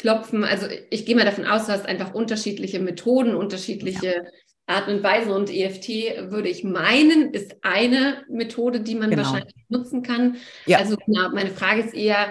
Klopfen, 0.00 0.44
also 0.44 0.66
ich 0.88 1.04
gehe 1.04 1.14
mal 1.14 1.26
davon 1.26 1.44
aus, 1.44 1.66
du 1.66 1.72
hast 1.72 1.84
einfach 1.84 2.14
unterschiedliche 2.14 2.80
Methoden, 2.80 3.34
unterschiedliche 3.34 4.06
ja. 4.06 4.22
Arten 4.64 4.94
und 4.94 5.02
Weisen 5.02 5.30
und 5.30 5.50
EFT 5.50 5.88
würde 6.30 6.48
ich 6.48 6.64
meinen, 6.64 7.34
ist 7.34 7.56
eine 7.60 8.24
Methode, 8.30 8.80
die 8.80 8.94
man 8.94 9.10
genau. 9.10 9.24
wahrscheinlich 9.24 9.54
nutzen 9.68 10.02
kann. 10.02 10.36
Ja. 10.64 10.78
Also 10.78 10.96
genau, 10.96 11.28
meine 11.34 11.50
Frage 11.50 11.82
ist 11.82 11.92
eher, 11.92 12.28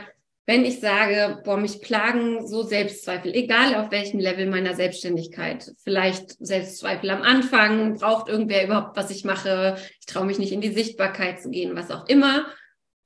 wenn 0.47 0.65
ich 0.65 0.79
sage, 0.79 1.43
boah, 1.45 1.57
mich 1.57 1.79
plagen 1.79 2.47
so 2.47 2.63
Selbstzweifel, 2.63 3.35
egal 3.35 3.75
auf 3.75 3.91
welchem 3.91 4.19
Level 4.19 4.47
meiner 4.47 4.73
Selbstständigkeit, 4.73 5.71
vielleicht 5.83 6.43
Selbstzweifel 6.43 7.11
am 7.11 7.21
Anfang, 7.21 7.99
braucht 7.99 8.29
irgendwer 8.29 8.65
überhaupt, 8.65 8.97
was 8.97 9.11
ich 9.11 9.23
mache, 9.23 9.77
ich 9.99 10.07
traue 10.07 10.25
mich 10.25 10.39
nicht 10.39 10.51
in 10.51 10.61
die 10.61 10.71
Sichtbarkeit 10.71 11.39
zu 11.39 11.51
gehen, 11.51 11.75
was 11.75 11.91
auch 11.91 12.07
immer. 12.07 12.47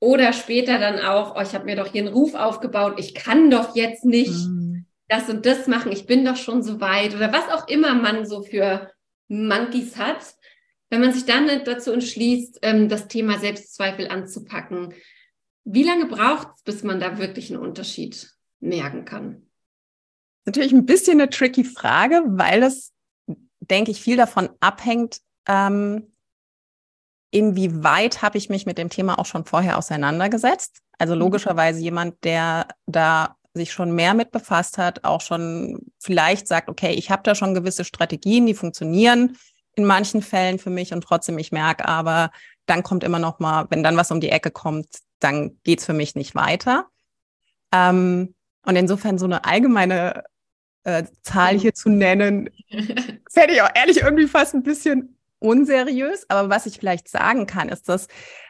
Oder 0.04 0.34
später 0.34 0.78
dann 0.78 0.98
auch, 0.98 1.34
oh, 1.34 1.40
ich 1.40 1.54
habe 1.54 1.64
mir 1.64 1.76
doch 1.76 1.86
hier 1.86 2.02
einen 2.02 2.12
Ruf 2.12 2.34
aufgebaut, 2.34 2.96
ich 2.98 3.14
kann 3.14 3.50
doch 3.50 3.74
jetzt 3.74 4.04
nicht 4.04 4.46
mhm. 4.46 4.84
das 5.08 5.30
und 5.30 5.46
das 5.46 5.66
machen, 5.66 5.92
ich 5.92 6.04
bin 6.04 6.26
doch 6.26 6.36
schon 6.36 6.62
so 6.62 6.78
weit 6.78 7.14
oder 7.14 7.32
was 7.32 7.48
auch 7.48 7.66
immer 7.68 7.94
man 7.94 8.26
so 8.26 8.42
für 8.42 8.92
Monkeys 9.28 9.96
hat. 9.96 10.22
Wenn 10.90 11.00
man 11.00 11.14
sich 11.14 11.24
dann 11.24 11.48
dazu 11.64 11.90
entschließt, 11.90 12.58
ähm, 12.60 12.90
das 12.90 13.08
Thema 13.08 13.38
Selbstzweifel 13.38 14.08
anzupacken, 14.08 14.92
wie 15.64 15.84
lange 15.84 16.04
braucht 16.04 16.48
es, 16.54 16.62
bis 16.64 16.82
man 16.82 17.00
da 17.00 17.16
wirklich 17.16 17.50
einen 17.50 17.62
Unterschied 17.62 18.30
merken 18.60 19.06
kann? 19.06 19.46
Natürlich 20.44 20.72
ein 20.72 20.84
bisschen 20.84 21.18
eine 21.18 21.30
tricky 21.30 21.64
Frage, 21.64 22.22
weil 22.26 22.62
es, 22.62 22.92
denke 23.60 23.90
ich, 23.90 24.02
viel 24.02 24.18
davon 24.18 24.50
abhängt, 24.60 25.20
ähm, 25.48 26.13
inwieweit 27.34 28.22
habe 28.22 28.38
ich 28.38 28.48
mich 28.48 28.64
mit 28.64 28.78
dem 28.78 28.90
Thema 28.90 29.18
auch 29.18 29.26
schon 29.26 29.44
vorher 29.44 29.76
auseinandergesetzt. 29.76 30.78
Also 30.98 31.14
mhm. 31.14 31.20
logischerweise 31.20 31.80
jemand, 31.80 32.22
der 32.22 32.68
da 32.86 33.36
sich 33.54 33.72
schon 33.72 33.92
mehr 33.92 34.14
mit 34.14 34.30
befasst 34.30 34.78
hat, 34.78 35.04
auch 35.04 35.20
schon 35.20 35.80
vielleicht 35.98 36.46
sagt, 36.46 36.68
okay, 36.68 36.92
ich 36.92 37.10
habe 37.10 37.22
da 37.24 37.34
schon 37.34 37.54
gewisse 37.54 37.84
Strategien, 37.84 38.46
die 38.46 38.54
funktionieren 38.54 39.36
in 39.74 39.84
manchen 39.84 40.22
Fällen 40.22 40.60
für 40.60 40.70
mich 40.70 40.92
und 40.92 41.02
trotzdem 41.02 41.38
ich 41.38 41.50
merke, 41.50 41.86
aber 41.86 42.30
dann 42.66 42.84
kommt 42.84 43.02
immer 43.02 43.18
noch 43.18 43.40
mal, 43.40 43.66
wenn 43.70 43.82
dann 43.82 43.96
was 43.96 44.12
um 44.12 44.20
die 44.20 44.30
Ecke 44.30 44.50
kommt, 44.50 44.86
dann 45.18 45.58
geht's 45.64 45.84
für 45.84 45.92
mich 45.92 46.14
nicht 46.14 46.34
weiter. 46.36 46.86
Ähm, 47.72 48.34
und 48.64 48.76
insofern 48.76 49.18
so 49.18 49.24
eine 49.24 49.44
allgemeine 49.44 50.24
äh, 50.84 51.04
Zahl 51.22 51.58
hier 51.58 51.74
zu 51.74 51.88
nennen, 51.88 52.50
fände 53.30 53.54
ich 53.54 53.62
auch 53.62 53.70
ehrlich 53.74 54.02
irgendwie 54.02 54.28
fast 54.28 54.54
ein 54.54 54.62
bisschen 54.62 55.13
unseriös. 55.44 56.24
Aber 56.28 56.48
was 56.48 56.66
ich 56.66 56.78
vielleicht 56.78 57.08
sagen 57.08 57.46
kann, 57.46 57.68
ist 57.68 57.88
das 57.88 58.08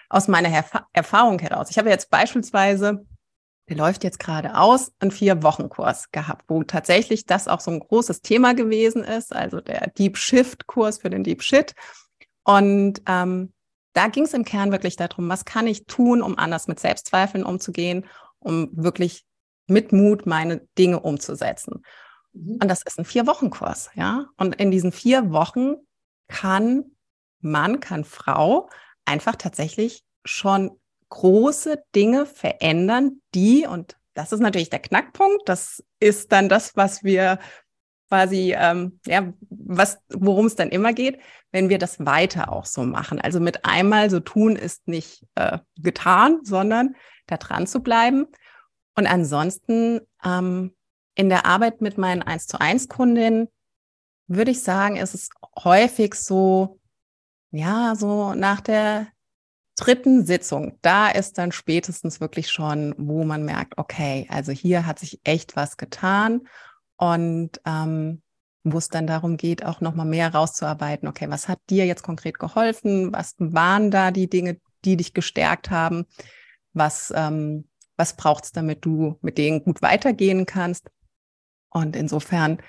aus 0.08 0.28
meiner 0.28 0.48
Erf 0.48 0.70
Erfahrung 0.92 1.38
heraus. 1.38 1.70
Ich 1.70 1.78
habe 1.78 1.90
jetzt 1.90 2.10
beispielsweise, 2.10 3.04
der 3.68 3.76
läuft 3.76 4.04
jetzt 4.04 4.18
gerade 4.18 4.56
aus, 4.56 4.92
einen 5.00 5.10
Vier-Wochen-Kurs 5.10 6.10
gehabt, 6.12 6.44
wo 6.48 6.62
tatsächlich 6.62 7.26
das 7.26 7.48
auch 7.48 7.60
so 7.60 7.70
ein 7.70 7.80
großes 7.80 8.22
Thema 8.22 8.54
gewesen 8.54 9.02
ist, 9.02 9.34
also 9.34 9.60
der 9.60 9.88
Deep 9.90 10.16
Shift-Kurs 10.16 10.98
für 10.98 11.10
den 11.10 11.24
Deep 11.24 11.42
Shit. 11.42 11.74
Und 12.44 13.02
ähm, 13.06 13.52
da 13.94 14.08
ging 14.08 14.24
es 14.24 14.34
im 14.34 14.44
Kern 14.44 14.70
wirklich 14.70 14.96
darum, 14.96 15.28
was 15.28 15.44
kann 15.44 15.66
ich 15.66 15.86
tun, 15.86 16.22
um 16.22 16.38
anders 16.38 16.68
mit 16.68 16.78
Selbstzweifeln 16.78 17.44
umzugehen, 17.44 18.06
um 18.38 18.68
wirklich 18.72 19.24
mit 19.66 19.92
Mut 19.92 20.26
meine 20.26 20.66
Dinge 20.76 21.00
umzusetzen. 21.00 21.82
Mhm. 22.34 22.58
Und 22.60 22.68
das 22.68 22.82
ist 22.82 22.98
ein 22.98 23.04
Vier-Wochen-Kurs, 23.04 23.90
ja. 23.94 24.26
Und 24.36 24.56
in 24.56 24.70
diesen 24.70 24.92
vier 24.92 25.32
Wochen 25.32 25.76
kann 26.28 26.84
Mann, 27.40 27.80
kann 27.80 28.04
Frau 28.04 28.68
einfach 29.04 29.36
tatsächlich 29.36 30.02
schon 30.24 30.80
große 31.10 31.84
Dinge 31.94 32.26
verändern, 32.26 33.20
die, 33.34 33.66
und 33.66 33.96
das 34.14 34.32
ist 34.32 34.40
natürlich 34.40 34.70
der 34.70 34.80
Knackpunkt, 34.80 35.48
das 35.48 35.84
ist 36.00 36.32
dann 36.32 36.48
das, 36.48 36.76
was 36.76 37.04
wir 37.04 37.38
quasi, 38.08 38.54
ähm, 38.56 39.00
ja, 39.06 39.32
was, 39.50 39.98
worum 40.08 40.46
es 40.46 40.56
dann 40.56 40.68
immer 40.70 40.92
geht, 40.92 41.20
wenn 41.52 41.68
wir 41.68 41.78
das 41.78 42.04
weiter 42.04 42.52
auch 42.52 42.64
so 42.64 42.82
machen. 42.82 43.20
Also 43.20 43.40
mit 43.40 43.64
einmal 43.64 44.10
so 44.10 44.20
tun 44.20 44.56
ist 44.56 44.86
nicht 44.88 45.24
äh, 45.34 45.58
getan, 45.76 46.40
sondern 46.42 46.94
da 47.26 47.36
dran 47.36 47.66
zu 47.66 47.80
bleiben. 47.80 48.26
Und 48.96 49.06
ansonsten 49.06 50.00
ähm, 50.24 50.74
in 51.14 51.28
der 51.28 51.46
Arbeit 51.46 51.80
mit 51.80 51.98
meinen 51.98 52.22
1 52.22 52.46
zu 52.46 52.60
1 52.60 52.88
Kundinnen 52.88 53.48
würde 54.26 54.50
ich 54.50 54.62
sagen, 54.62 54.96
ist 54.96 55.14
es 55.14 55.28
häufig 55.62 56.14
so, 56.14 56.80
ja, 57.50 57.94
so 57.96 58.34
nach 58.34 58.60
der 58.60 59.08
dritten 59.76 60.24
Sitzung, 60.24 60.78
da 60.82 61.08
ist 61.08 61.38
dann 61.38 61.52
spätestens 61.52 62.20
wirklich 62.20 62.50
schon, 62.50 62.94
wo 62.96 63.24
man 63.24 63.44
merkt, 63.44 63.76
okay, 63.76 64.26
also 64.30 64.52
hier 64.52 64.86
hat 64.86 64.98
sich 64.98 65.20
echt 65.24 65.56
was 65.56 65.76
getan 65.76 66.42
und 66.96 67.60
ähm, 67.66 68.22
wo 68.62 68.78
es 68.78 68.88
dann 68.88 69.06
darum 69.06 69.36
geht, 69.36 69.64
auch 69.64 69.80
nochmal 69.80 70.06
mehr 70.06 70.32
rauszuarbeiten. 70.32 71.08
Okay, 71.08 71.28
was 71.28 71.48
hat 71.48 71.58
dir 71.68 71.84
jetzt 71.84 72.02
konkret 72.02 72.38
geholfen? 72.38 73.12
Was 73.12 73.34
waren 73.38 73.90
da 73.90 74.10
die 74.10 74.28
Dinge, 74.28 74.58
die 74.84 74.96
dich 74.96 75.12
gestärkt 75.12 75.70
haben? 75.70 76.06
Was, 76.72 77.12
ähm, 77.14 77.68
was 77.96 78.16
braucht 78.16 78.44
es, 78.44 78.52
damit 78.52 78.84
du 78.84 79.18
mit 79.20 79.36
denen 79.36 79.62
gut 79.64 79.82
weitergehen 79.82 80.46
kannst? 80.46 80.90
Und 81.68 81.94
insofern 81.94 82.62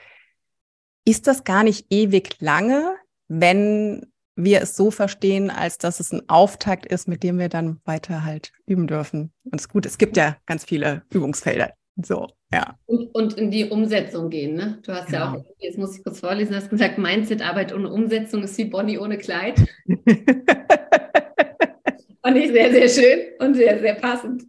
ist 1.05 1.27
das 1.27 1.43
gar 1.43 1.63
nicht 1.63 1.85
ewig 1.89 2.41
lange, 2.41 2.95
wenn 3.27 4.11
wir 4.35 4.61
es 4.61 4.75
so 4.75 4.91
verstehen, 4.91 5.49
als 5.49 5.77
dass 5.77 5.99
es 5.99 6.11
ein 6.11 6.27
Auftakt 6.27 6.85
ist, 6.85 7.07
mit 7.07 7.23
dem 7.23 7.39
wir 7.39 7.47
dann 7.47 7.79
weiter 7.85 8.25
halt 8.25 8.51
üben 8.65 8.87
dürfen. 8.87 9.31
Und 9.43 9.55
es 9.55 9.63
ist 9.63 9.69
gut, 9.69 9.85
es 9.85 9.97
gibt 9.97 10.17
ja 10.17 10.35
ganz 10.45 10.65
viele 10.65 11.03
Übungsfelder, 11.09 11.71
so, 11.95 12.27
ja. 12.51 12.77
Und, 12.85 13.15
und 13.15 13.33
in 13.35 13.49
die 13.51 13.69
Umsetzung 13.69 14.29
gehen, 14.29 14.55
ne? 14.55 14.79
Du 14.85 14.91
hast 14.91 15.07
genau. 15.07 15.17
ja 15.19 15.33
auch, 15.33 15.45
jetzt 15.59 15.77
muss 15.77 15.97
ich 15.97 16.03
kurz 16.03 16.19
vorlesen, 16.19 16.55
hast 16.55 16.69
gesagt, 16.69 16.97
Mindset-Arbeit 16.97 17.73
ohne 17.73 17.89
Umsetzung 17.89 18.43
ist 18.43 18.57
wie 18.57 18.65
Bonnie 18.65 18.97
ohne 18.97 19.17
Kleid. 19.17 19.55
Fand 22.21 22.37
ich 22.37 22.51
sehr, 22.51 22.71
sehr 22.71 22.89
schön 22.89 23.19
und 23.39 23.55
sehr, 23.55 23.79
sehr 23.79 23.95
passend. 23.95 24.43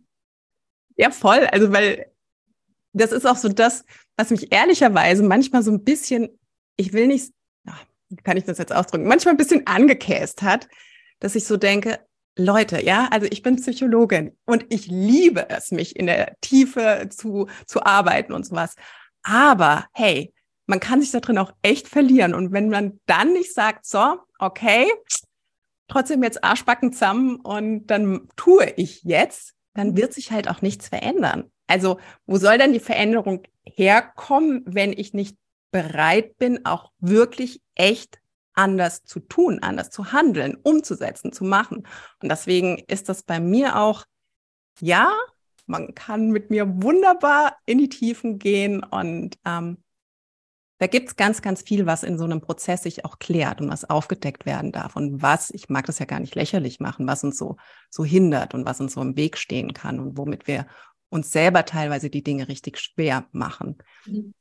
Ja, 0.96 1.10
voll. 1.10 1.46
Also, 1.52 1.72
weil 1.72 2.06
das 2.92 3.12
ist 3.12 3.26
auch 3.26 3.36
so 3.36 3.48
das, 3.48 3.84
was 4.16 4.30
mich 4.30 4.52
ehrlicherweise 4.52 5.22
manchmal 5.22 5.62
so 5.62 5.70
ein 5.70 5.84
bisschen, 5.84 6.30
ich 6.76 6.92
will 6.92 7.06
nicht, 7.06 7.32
ach, 7.66 7.84
wie 8.08 8.16
kann 8.16 8.36
ich 8.36 8.44
das 8.44 8.58
jetzt 8.58 8.72
ausdrücken, 8.72 9.06
manchmal 9.06 9.34
ein 9.34 9.38
bisschen 9.38 9.66
angekäst 9.66 10.42
hat, 10.42 10.68
dass 11.20 11.34
ich 11.34 11.44
so 11.44 11.56
denke, 11.56 12.00
Leute, 12.38 12.84
ja, 12.84 13.08
also 13.10 13.26
ich 13.30 13.42
bin 13.42 13.56
Psychologin 13.56 14.36
und 14.44 14.66
ich 14.68 14.86
liebe 14.86 15.48
es, 15.48 15.70
mich 15.70 15.96
in 15.96 16.06
der 16.06 16.36
Tiefe 16.42 17.08
zu, 17.10 17.48
zu 17.66 17.82
arbeiten 17.82 18.32
und 18.32 18.44
sowas. 18.44 18.74
Aber 19.22 19.86
hey, 19.92 20.34
man 20.66 20.80
kann 20.80 21.00
sich 21.00 21.10
da 21.12 21.20
drin 21.20 21.38
auch 21.38 21.52
echt 21.62 21.88
verlieren. 21.88 22.34
Und 22.34 22.52
wenn 22.52 22.68
man 22.68 23.00
dann 23.06 23.32
nicht 23.32 23.54
sagt, 23.54 23.86
so, 23.86 24.18
okay, 24.38 24.86
trotzdem 25.88 26.22
jetzt 26.22 26.44
Arschbacken 26.44 26.92
zusammen 26.92 27.36
und 27.36 27.86
dann 27.86 28.28
tue 28.36 28.72
ich 28.76 29.02
jetzt, 29.04 29.54
dann 29.74 29.96
wird 29.96 30.12
sich 30.12 30.30
halt 30.30 30.48
auch 30.48 30.62
nichts 30.62 30.88
verändern. 30.88 31.50
Also, 31.68 31.98
wo 32.26 32.36
soll 32.36 32.58
dann 32.58 32.72
die 32.72 32.80
Veränderung 32.80 33.42
herkommen, 33.64 34.62
wenn 34.66 34.92
ich 34.92 35.14
nicht 35.14 35.36
bereit 35.70 36.38
bin, 36.38 36.64
auch 36.64 36.92
wirklich 36.98 37.60
echt 37.74 38.20
anders 38.54 39.04
zu 39.04 39.20
tun, 39.20 39.58
anders 39.62 39.90
zu 39.90 40.12
handeln, 40.12 40.56
umzusetzen, 40.62 41.32
zu 41.32 41.44
machen. 41.44 41.86
Und 42.22 42.30
deswegen 42.30 42.78
ist 42.86 43.08
das 43.08 43.22
bei 43.22 43.38
mir 43.38 43.78
auch, 43.78 44.04
ja, 44.80 45.12
man 45.66 45.94
kann 45.94 46.30
mit 46.30 46.50
mir 46.50 46.82
wunderbar 46.82 47.56
in 47.66 47.78
die 47.78 47.88
Tiefen 47.88 48.38
gehen 48.38 48.82
und 48.82 49.38
ähm, 49.44 49.78
da 50.78 50.86
gibt's 50.86 51.16
ganz, 51.16 51.40
ganz 51.40 51.62
viel, 51.62 51.86
was 51.86 52.02
in 52.02 52.18
so 52.18 52.24
einem 52.24 52.40
Prozess 52.40 52.82
sich 52.82 53.04
auch 53.04 53.18
klärt 53.18 53.60
und 53.60 53.70
was 53.70 53.88
aufgedeckt 53.88 54.44
werden 54.44 54.72
darf 54.72 54.94
und 54.94 55.22
was, 55.22 55.50
ich 55.50 55.68
mag 55.68 55.86
das 55.86 55.98
ja 55.98 56.06
gar 56.06 56.20
nicht 56.20 56.34
lächerlich 56.34 56.80
machen, 56.80 57.06
was 57.06 57.24
uns 57.24 57.38
so, 57.38 57.56
so 57.88 58.04
hindert 58.04 58.52
und 58.54 58.66
was 58.66 58.80
uns 58.80 58.92
so 58.92 59.00
im 59.00 59.16
Weg 59.16 59.38
stehen 59.38 59.72
kann 59.72 59.98
und 60.00 60.18
womit 60.18 60.46
wir 60.46 60.66
uns 61.08 61.32
selber 61.32 61.64
teilweise 61.64 62.10
die 62.10 62.22
Dinge 62.22 62.48
richtig 62.48 62.78
schwer 62.78 63.26
machen. 63.32 63.78
Mhm. 64.04 64.34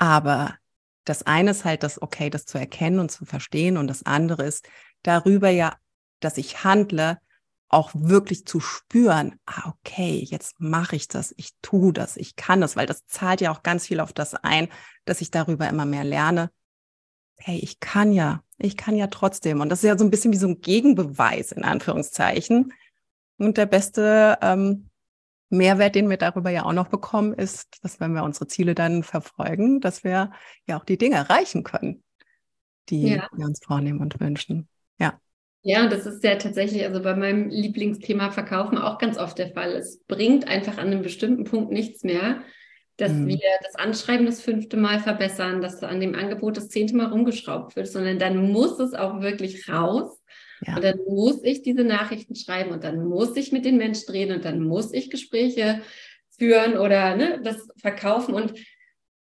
Aber 0.00 0.56
das 1.04 1.24
eine 1.24 1.50
ist 1.50 1.66
halt 1.66 1.82
das, 1.82 2.00
okay, 2.00 2.30
das 2.30 2.46
zu 2.46 2.56
erkennen 2.56 3.00
und 3.00 3.10
zu 3.10 3.26
verstehen. 3.26 3.76
Und 3.76 3.86
das 3.86 4.06
andere 4.06 4.44
ist 4.44 4.66
darüber 5.02 5.50
ja, 5.50 5.76
dass 6.20 6.38
ich 6.38 6.64
handle, 6.64 7.18
auch 7.68 7.90
wirklich 7.94 8.46
zu 8.46 8.58
spüren, 8.58 9.38
ah, 9.46 9.68
okay, 9.68 10.26
jetzt 10.28 10.58
mache 10.58 10.96
ich 10.96 11.06
das, 11.06 11.32
ich 11.36 11.50
tue 11.62 11.92
das, 11.92 12.16
ich 12.16 12.34
kann 12.34 12.60
das, 12.60 12.74
weil 12.74 12.86
das 12.86 13.06
zahlt 13.06 13.40
ja 13.40 13.52
auch 13.52 13.62
ganz 13.62 13.86
viel 13.86 14.00
auf 14.00 14.12
das 14.12 14.34
ein, 14.34 14.68
dass 15.04 15.20
ich 15.20 15.30
darüber 15.30 15.68
immer 15.68 15.84
mehr 15.84 16.02
lerne. 16.02 16.50
hey, 17.36 17.58
ich 17.58 17.78
kann 17.78 18.12
ja, 18.12 18.42
ich 18.58 18.76
kann 18.76 18.96
ja 18.96 19.06
trotzdem. 19.06 19.60
Und 19.60 19.68
das 19.68 19.80
ist 19.80 19.88
ja 19.88 19.96
so 19.98 20.04
ein 20.04 20.10
bisschen 20.10 20.32
wie 20.32 20.36
so 20.38 20.48
ein 20.48 20.60
Gegenbeweis 20.60 21.52
in 21.52 21.64
Anführungszeichen. 21.64 22.72
Und 23.38 23.56
der 23.56 23.66
beste 23.66 24.38
ähm, 24.42 24.89
Mehrwert, 25.50 25.96
den 25.96 26.08
wir 26.08 26.16
darüber 26.16 26.50
ja 26.50 26.64
auch 26.64 26.72
noch 26.72 26.88
bekommen, 26.88 27.34
ist, 27.34 27.82
dass 27.82 28.00
wenn 28.00 28.12
wir 28.14 28.22
unsere 28.22 28.46
Ziele 28.46 28.74
dann 28.74 29.02
verfolgen, 29.02 29.80
dass 29.80 30.04
wir 30.04 30.30
ja 30.66 30.78
auch 30.78 30.84
die 30.84 30.96
Dinge 30.96 31.16
erreichen 31.16 31.64
können, 31.64 32.02
die 32.88 33.08
ja. 33.08 33.28
wir 33.32 33.46
uns 33.46 33.60
vornehmen 33.64 34.00
und 34.00 34.20
wünschen. 34.20 34.68
Ja. 34.98 35.20
Ja, 35.62 35.88
das 35.88 36.06
ist 36.06 36.24
ja 36.24 36.36
tatsächlich, 36.36 36.84
also 36.84 37.02
bei 37.02 37.14
meinem 37.14 37.48
Lieblingsthema 37.48 38.30
Verkaufen 38.30 38.78
auch 38.78 38.98
ganz 38.98 39.18
oft 39.18 39.38
der 39.38 39.52
Fall. 39.52 39.72
Es 39.72 40.02
bringt 40.04 40.48
einfach 40.48 40.78
an 40.78 40.86
einem 40.86 41.02
bestimmten 41.02 41.44
Punkt 41.44 41.72
nichts 41.72 42.04
mehr, 42.04 42.42
dass 42.96 43.12
mhm. 43.12 43.28
wir 43.28 43.38
das 43.62 43.74
Anschreiben 43.74 44.26
das 44.26 44.40
fünfte 44.40 44.76
Mal 44.76 45.00
verbessern, 45.00 45.60
dass 45.60 45.82
an 45.82 46.00
dem 46.00 46.14
Angebot 46.14 46.56
das 46.56 46.68
zehnte 46.68 46.96
Mal 46.96 47.06
rumgeschraubt 47.06 47.74
wird, 47.74 47.88
sondern 47.88 48.18
dann 48.18 48.52
muss 48.52 48.78
es 48.78 48.94
auch 48.94 49.20
wirklich 49.20 49.68
raus. 49.68 50.19
Ja. 50.66 50.76
Und 50.76 50.84
dann 50.84 50.98
muss 51.08 51.42
ich 51.42 51.62
diese 51.62 51.84
Nachrichten 51.84 52.34
schreiben 52.34 52.70
und 52.70 52.84
dann 52.84 53.04
muss 53.06 53.36
ich 53.36 53.52
mit 53.52 53.64
den 53.64 53.76
Menschen 53.76 54.10
reden 54.10 54.36
und 54.36 54.44
dann 54.44 54.60
muss 54.60 54.92
ich 54.92 55.10
Gespräche 55.10 55.80
führen 56.38 56.76
oder 56.76 57.16
ne, 57.16 57.40
das 57.42 57.68
verkaufen. 57.78 58.34
Und 58.34 58.54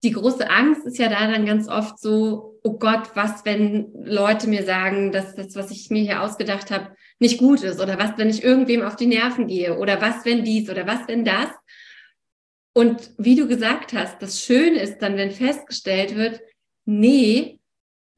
die 0.04 0.12
große 0.12 0.48
Angst 0.48 0.86
ist 0.86 0.98
ja 0.98 1.08
da 1.08 1.30
dann 1.30 1.44
ganz 1.44 1.68
oft 1.68 1.98
so, 1.98 2.60
oh 2.62 2.78
Gott, 2.78 3.10
was, 3.14 3.44
wenn 3.44 3.92
Leute 4.04 4.48
mir 4.48 4.64
sagen, 4.64 5.10
dass 5.12 5.34
das, 5.34 5.54
was 5.56 5.70
ich 5.70 5.90
mir 5.90 6.02
hier 6.02 6.22
ausgedacht 6.22 6.70
habe, 6.70 6.94
nicht 7.18 7.38
gut 7.38 7.62
ist 7.62 7.80
oder 7.80 7.98
was, 7.98 8.16
wenn 8.16 8.30
ich 8.30 8.44
irgendwem 8.44 8.82
auf 8.82 8.96
die 8.96 9.06
Nerven 9.06 9.48
gehe 9.48 9.76
oder 9.76 10.00
was, 10.00 10.24
wenn 10.24 10.44
dies 10.44 10.70
oder 10.70 10.86
was, 10.86 11.08
wenn 11.08 11.24
das. 11.24 11.48
Und 12.74 13.10
wie 13.18 13.34
du 13.34 13.48
gesagt 13.48 13.92
hast, 13.92 14.22
das 14.22 14.40
Schöne 14.40 14.80
ist 14.80 14.98
dann, 14.98 15.16
wenn 15.16 15.32
festgestellt 15.32 16.14
wird, 16.14 16.40
nee, 16.84 17.57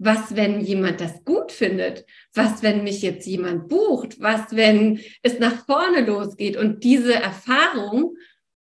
was, 0.02 0.34
wenn 0.34 0.60
jemand 0.62 1.02
das 1.02 1.24
gut 1.24 1.52
findet? 1.52 2.06
Was, 2.32 2.62
wenn 2.62 2.84
mich 2.84 3.02
jetzt 3.02 3.26
jemand 3.26 3.68
bucht? 3.68 4.18
Was, 4.18 4.56
wenn 4.56 4.98
es 5.22 5.38
nach 5.38 5.66
vorne 5.66 6.00
losgeht? 6.00 6.56
Und 6.56 6.82
diese 6.84 7.14
Erfahrung, 7.14 8.16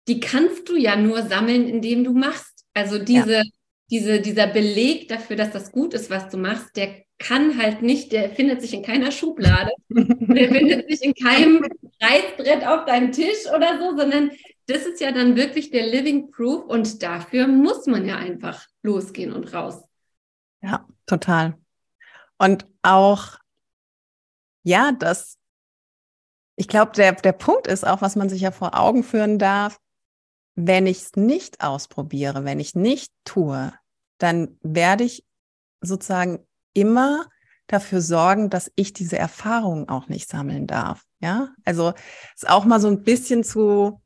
die 0.09 0.19
kannst 0.19 0.67
du 0.67 0.75
ja 0.75 0.97
nur 0.97 1.23
sammeln, 1.23 1.69
indem 1.69 2.03
du 2.03 2.11
machst. 2.11 2.65
Also 2.73 2.99
diese, 2.99 3.37
ja. 3.37 3.43
diese, 3.89 4.19
dieser 4.19 4.47
Beleg 4.47 5.07
dafür, 5.07 5.37
dass 5.37 5.51
das 5.51 5.71
gut 5.71 5.93
ist, 5.93 6.09
was 6.09 6.27
du 6.27 6.37
machst, 6.37 6.75
der 6.75 7.03
kann 7.19 7.57
halt 7.57 7.81
nicht, 7.81 8.11
der 8.11 8.29
findet 8.31 8.61
sich 8.61 8.73
in 8.73 8.83
keiner 8.83 9.11
Schublade, 9.11 9.71
der 9.87 10.49
findet 10.53 10.89
sich 10.89 11.03
in 11.03 11.13
keinem 11.13 11.65
Reißbrett 12.01 12.67
auf 12.67 12.83
deinem 12.83 13.13
Tisch 13.13 13.47
oder 13.55 13.79
so, 13.79 13.97
sondern 13.97 14.31
das 14.65 14.85
ist 14.85 14.99
ja 14.99 15.13
dann 15.13 15.37
wirklich 15.37 15.71
der 15.71 15.87
Living 15.87 16.31
Proof 16.31 16.65
und 16.65 17.01
dafür 17.01 17.47
muss 17.47 17.85
man 17.85 18.05
ja 18.05 18.17
einfach 18.17 18.65
losgehen 18.81 19.31
und 19.31 19.53
raus. 19.53 19.81
Ja, 20.61 20.85
total. 21.05 21.57
Und 22.37 22.67
auch, 22.81 23.37
ja, 24.63 24.91
das, 24.91 25.37
ich 26.55 26.67
glaube, 26.67 26.91
der, 26.93 27.13
der 27.13 27.31
Punkt 27.31 27.67
ist 27.67 27.85
auch, 27.85 28.01
was 28.01 28.15
man 28.15 28.29
sich 28.29 28.41
ja 28.41 28.51
vor 28.51 28.77
Augen 28.77 29.03
führen 29.03 29.39
darf, 29.39 29.79
wenn 30.55 30.85
ich 30.85 31.01
es 31.01 31.11
nicht 31.15 31.63
ausprobiere, 31.63 32.45
wenn 32.45 32.59
ich 32.59 32.75
nicht 32.75 33.11
tue, 33.25 33.73
dann 34.19 34.57
werde 34.61 35.03
ich 35.03 35.25
sozusagen 35.81 36.45
immer 36.73 37.27
dafür 37.67 38.01
sorgen, 38.01 38.49
dass 38.49 38.71
ich 38.75 38.93
diese 38.93 39.17
Erfahrungen 39.17 39.89
auch 39.89 40.07
nicht 40.07 40.29
sammeln 40.29 40.67
darf. 40.67 41.03
Ja, 41.19 41.49
also 41.65 41.93
es 42.35 42.45
auch 42.45 42.65
mal 42.65 42.79
so 42.79 42.87
ein 42.87 43.03
bisschen 43.03 43.43
zu 43.43 44.03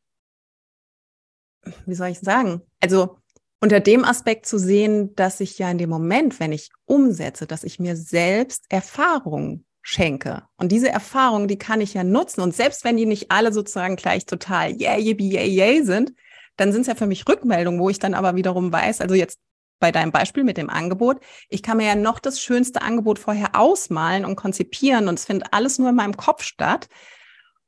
wie 1.86 1.96
soll 1.96 2.10
ich 2.10 2.20
sagen? 2.20 2.62
Also 2.80 3.18
unter 3.60 3.80
dem 3.80 4.06
Aspekt 4.06 4.46
zu 4.46 4.60
sehen, 4.60 5.16
dass 5.16 5.40
ich 5.40 5.58
ja 5.58 5.70
in 5.72 5.78
dem 5.78 5.90
Moment, 5.90 6.40
wenn 6.40 6.52
ich 6.52 6.70
umsetze, 6.86 7.48
dass 7.48 7.64
ich 7.64 7.80
mir 7.80 7.96
selbst 7.96 8.66
Erfahrungen 8.70 9.66
schenke. 9.82 10.44
Und 10.58 10.72
diese 10.72 10.90
Erfahrungen, 10.90 11.48
die 11.48 11.58
kann 11.58 11.82
ich 11.82 11.94
ja 11.94 12.04
nutzen. 12.04 12.42
Und 12.42 12.56
selbst 12.56 12.84
wenn 12.84 12.98
die 12.98 13.06
nicht 13.06 13.32
alle 13.32 13.54
sozusagen 13.54 13.96
gleich 13.96 14.26
total 14.26 14.80
yeah, 14.80 14.98
yippie, 14.98 15.32
yay, 15.32 15.48
yay 15.48 15.84
sind, 15.84 16.14
dann 16.58 16.72
sind 16.72 16.82
es 16.82 16.88
ja 16.88 16.96
für 16.96 17.08
mich 17.08 17.28
Rückmeldungen, 17.28 17.80
wo 17.80 17.90
ich 17.90 18.00
dann 18.00 18.14
aber 18.14 18.36
wiederum 18.36 18.72
weiß, 18.72 19.02
also 19.02 19.16
jetzt 19.16 19.40
bei 19.80 19.92
deinem 19.92 20.12
Beispiel 20.12 20.44
mit 20.44 20.58
dem 20.58 20.70
Angebot, 20.70 21.20
ich 21.50 21.62
kann 21.62 21.78
mir 21.78 21.86
ja 21.86 21.96
noch 21.96 22.20
das 22.20 22.42
schönste 22.42 22.82
Angebot 22.82 23.20
vorher 23.20 23.56
ausmalen 23.56 24.26
und 24.26 24.36
konzipieren 24.36 25.08
und 25.08 25.20
es 25.20 25.26
findet 25.26 25.54
alles 25.54 25.78
nur 25.78 25.90
in 25.90 25.96
meinem 25.96 26.18
Kopf 26.18 26.44
statt. 26.44 26.90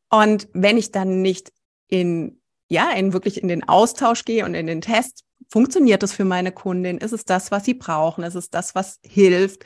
Und 0.10 0.48
wenn 0.54 0.78
ich 0.78 0.92
dann 0.92 1.22
nicht 1.22 1.52
in 1.88 2.40
ja, 2.70 2.92
in 2.92 3.14
wirklich 3.14 3.42
in 3.42 3.48
den 3.48 3.68
Austausch 3.68 4.26
gehe 4.26 4.46
und 4.46 4.54
in 4.54 4.68
den 4.68 4.82
Test, 4.82 5.24
funktioniert 5.50 6.04
das 6.04 6.14
für 6.14 6.26
meine 6.26 6.52
Kundin? 6.52 6.98
Ist 6.98 7.12
es 7.12 7.26
das, 7.26 7.52
was 7.52 7.66
sie 7.66 7.74
brauchen? 7.74 8.24
Ist 8.24 8.36
es 8.36 8.50
das, 8.50 8.76
was 8.76 9.00
hilft? 9.04 9.66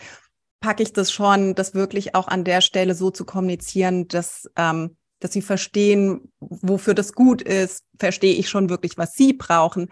Packe 0.60 0.84
ich 0.84 0.94
das 0.94 1.12
schon, 1.12 1.56
das 1.56 1.74
wirklich 1.74 2.16
auch 2.16 2.28
an 2.28 2.44
der 2.44 2.62
Stelle 2.62 2.96
so 2.96 3.12
zu 3.12 3.26
kommunizieren, 3.26 4.08
dass, 4.08 4.50
ähm, 4.56 4.98
dass 5.20 5.34
sie 5.34 5.42
verstehen, 5.42 6.32
wofür 6.40 6.94
das 6.94 7.14
gut 7.14 7.42
ist? 7.42 7.84
Verstehe 8.00 8.36
ich 8.36 8.50
schon 8.50 8.70
wirklich, 8.70 8.98
was 8.98 9.14
sie 9.14 9.34
brauchen? 9.34 9.92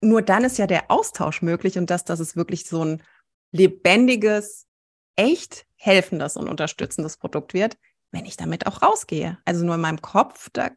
Nur 0.00 0.22
dann 0.22 0.44
ist 0.44 0.58
ja 0.58 0.66
der 0.66 0.90
Austausch 0.90 1.42
möglich 1.42 1.76
und 1.78 1.90
das, 1.90 2.04
dass 2.04 2.20
es 2.20 2.36
wirklich 2.36 2.66
so 2.66 2.84
ein 2.84 3.02
lebendiges, 3.50 4.66
echt 5.16 5.66
helfendes 5.76 6.36
und 6.36 6.48
unterstützendes 6.48 7.16
Produkt 7.16 7.54
wird, 7.54 7.76
wenn 8.10 8.26
ich 8.26 8.36
damit 8.36 8.66
auch 8.66 8.82
rausgehe. 8.82 9.38
Also 9.44 9.64
nur 9.64 9.74
in 9.76 9.80
meinem 9.80 10.02
Kopf, 10.02 10.50
da 10.52 10.70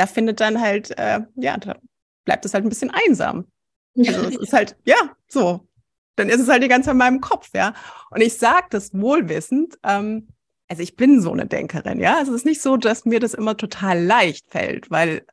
da 0.00 0.06
findet 0.06 0.40
dann 0.40 0.62
halt, 0.62 0.96
äh, 0.98 1.20
ja, 1.36 1.58
da 1.58 1.76
bleibt 2.24 2.44
es 2.44 2.54
halt 2.54 2.64
ein 2.64 2.68
bisschen 2.68 2.90
einsam. 2.90 3.46
Also 3.96 4.22
es 4.28 4.36
ist 4.36 4.52
halt, 4.52 4.76
ja, 4.84 4.96
so. 5.26 5.66
Dann 6.14 6.28
ist 6.28 6.40
es 6.40 6.48
halt 6.48 6.62
die 6.62 6.68
ganze 6.68 6.86
Zeit 6.86 6.92
in 6.92 6.98
meinem 6.98 7.20
Kopf, 7.20 7.50
ja. 7.54 7.74
Und 8.10 8.20
ich 8.20 8.38
sage 8.38 8.68
das 8.70 8.94
wohlwissend, 8.94 9.78
ähm, 9.82 10.28
also 10.68 10.82
ich 10.82 10.94
bin 10.94 11.20
so 11.20 11.32
eine 11.32 11.46
Denkerin, 11.46 11.98
ja. 11.98 12.16
Also 12.18 12.32
es 12.32 12.42
ist 12.42 12.46
nicht 12.46 12.62
so, 12.62 12.76
dass 12.76 13.04
mir 13.04 13.18
das 13.18 13.34
immer 13.34 13.56
total 13.56 14.00
leicht 14.00 14.48
fällt, 14.48 14.90
weil 14.90 15.26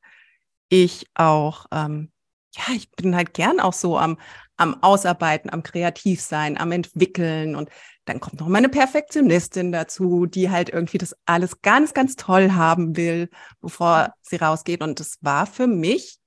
ich 0.70 1.06
auch, 1.14 1.68
ähm, 1.72 2.12
ja, 2.56 2.74
ich 2.76 2.90
bin 2.92 3.16
halt 3.16 3.36
gern 3.36 3.60
auch 3.60 3.74
so 3.74 3.98
am, 3.98 4.18
am 4.58 4.82
Ausarbeiten, 4.82 5.52
am 5.52 5.62
Kreativsein, 5.62 6.58
am 6.58 6.72
Entwickeln 6.72 7.56
und 7.56 7.70
dann 8.06 8.20
kommt 8.20 8.40
noch 8.40 8.48
meine 8.48 8.70
Perfektionistin 8.70 9.72
dazu, 9.72 10.26
die 10.26 10.50
halt 10.50 10.70
irgendwie 10.70 10.98
das 10.98 11.16
alles 11.26 11.62
ganz, 11.62 11.94
ganz 11.94 12.16
toll 12.16 12.54
haben 12.54 12.96
will, 12.96 13.30
bevor 13.62 14.14
sie 14.22 14.38
rausgeht. 14.38 14.82
Und 14.82 15.00
das 15.00 15.18
war 15.22 15.46
für 15.46 15.68
mich 15.68 16.18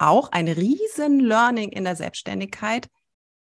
auch 0.00 0.32
ein 0.32 0.48
riesen 0.48 1.20
Learning 1.20 1.70
in 1.70 1.84
der 1.84 1.96
Selbstständigkeit, 1.96 2.88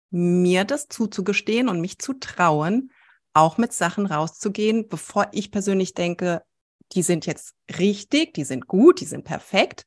mir 0.09 0.63
das 0.63 0.87
zuzugestehen 0.87 1.67
und 1.67 1.81
mich 1.81 1.99
zu 1.99 2.13
trauen, 2.13 2.91
auch 3.33 3.57
mit 3.57 3.73
Sachen 3.73 4.05
rauszugehen, 4.05 4.87
bevor 4.87 5.27
ich 5.31 5.51
persönlich 5.51 5.93
denke, 5.93 6.43
die 6.93 7.03
sind 7.03 7.25
jetzt 7.25 7.53
richtig, 7.77 8.33
die 8.33 8.45
sind 8.45 8.67
gut, 8.67 9.01
die 9.01 9.05
sind 9.05 9.25
perfekt. 9.25 9.85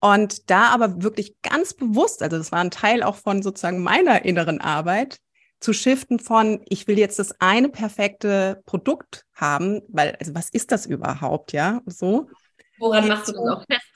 Und 0.00 0.50
da 0.50 0.70
aber 0.70 1.02
wirklich 1.02 1.36
ganz 1.42 1.74
bewusst, 1.74 2.22
also 2.22 2.36
das 2.36 2.50
war 2.52 2.60
ein 2.60 2.70
Teil 2.70 3.02
auch 3.02 3.16
von 3.16 3.42
sozusagen 3.42 3.82
meiner 3.82 4.24
inneren 4.24 4.60
Arbeit, 4.60 5.18
zu 5.60 5.72
shiften 5.74 6.18
von, 6.18 6.64
ich 6.68 6.88
will 6.88 6.98
jetzt 6.98 7.18
das 7.18 7.38
eine 7.40 7.68
perfekte 7.68 8.62
Produkt 8.64 9.26
haben, 9.34 9.82
weil, 9.88 10.16
also 10.18 10.34
was 10.34 10.48
ist 10.48 10.72
das 10.72 10.86
überhaupt, 10.86 11.52
ja, 11.52 11.82
so. 11.84 12.30
Woran 12.78 13.08
machst 13.08 13.28
du 13.28 13.32
das 13.32 13.42
auch 13.42 13.64
fest? 13.70 13.89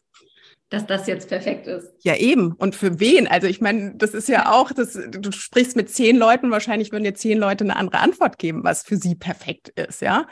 Dass 0.70 0.87
das 0.87 1.07
jetzt 1.07 1.29
perfekt 1.29 1.66
ist. 1.66 1.92
Ja, 2.00 2.16
eben. 2.16 2.53
Und 2.53 2.74
für 2.74 2.98
wen? 2.98 3.29
Also 3.29 3.46
ich 3.46 3.61
meine, 3.61 3.94
das 3.96 4.14
ist 4.14 4.29
ja 4.29 4.53
auch, 4.53 4.72
das, 4.72 4.92
du 4.94 5.31
sprichst 5.31 5.77
mit 5.77 5.90
zehn 5.90 6.16
Leuten, 6.16 6.50
wahrscheinlich 6.50 6.90
würden 6.90 7.05
dir 7.05 7.14
zehn 7.14 7.38
Leute 7.38 7.64
eine 7.64 7.77
andere 7.77 7.98
Antwort 7.98 8.38
geben, 8.38 8.64
was 8.64 8.83
für 8.83 8.96
sie 8.96 9.14
perfekt 9.14 9.68
ist, 9.70 10.00
ja. 10.00 10.27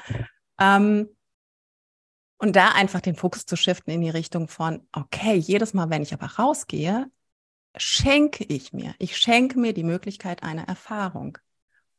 Ähm, 0.60 1.08
und 2.38 2.56
da 2.56 2.70
einfach 2.70 3.00
den 3.00 3.14
Fokus 3.14 3.46
zu 3.46 3.54
shiften 3.54 3.92
in 3.92 4.00
die 4.00 4.10
Richtung 4.10 4.48
von, 4.48 4.86
okay, 4.90 5.34
jedes 5.34 5.74
Mal, 5.74 5.90
wenn 5.90 6.02
ich 6.02 6.12
aber 6.12 6.26
rausgehe, 6.26 7.06
schenke 7.76 8.42
ich 8.44 8.72
mir. 8.72 8.94
Ich 8.98 9.16
schenke 9.16 9.60
mir 9.60 9.72
die 9.72 9.84
Möglichkeit 9.84 10.42
einer 10.42 10.64
Erfahrung. 10.66 11.38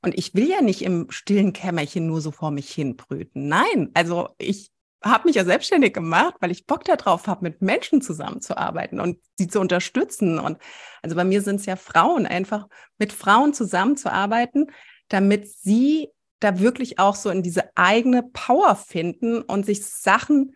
Und 0.02 0.18
ich 0.18 0.36
will 0.36 0.50
ja 0.50 0.62
nicht 0.62 0.82
im 0.82 1.10
stillen 1.12 1.54
Kämmerchen 1.54 2.08
nur 2.08 2.20
so 2.20 2.32
vor 2.32 2.52
mich 2.52 2.70
hinbrüten. 2.70 3.48
Nein, 3.48 3.90
also 3.94 4.30
ich 4.38 4.73
habe 5.04 5.28
mich 5.28 5.36
ja 5.36 5.44
selbstständig 5.44 5.94
gemacht, 5.94 6.36
weil 6.40 6.52
ich 6.52 6.66
Bock 6.66 6.84
darauf 6.86 7.28
habe, 7.28 7.44
mit 7.44 7.62
Menschen 7.62 8.02
zusammenzuarbeiten 8.02 9.00
und 9.00 9.20
sie 9.38 9.48
zu 9.48 9.60
unterstützen. 9.60 10.40
Und 10.40 10.58
also 11.02 11.16
bei 11.16 11.24
mir 11.24 11.42
sind 11.42 11.58
es 11.58 11.66
ja 11.66 11.76
Frauen, 11.76 12.26
einfach 12.26 12.68
mit 12.98 13.12
Frauen 13.12 13.54
zusammenzuarbeiten, 13.54 14.72
damit 15.10 15.48
sie 15.48 16.10
da 16.40 16.60
wirklich 16.60 17.00
auch 17.00 17.16
so 17.16 17.30
in 17.30 17.44
diese 17.44 17.70
eigene 17.76 18.24
Power 18.24 18.76
finden 18.76 19.42
und 19.42 19.66
sich 19.66 19.86
Sachen 19.86 20.56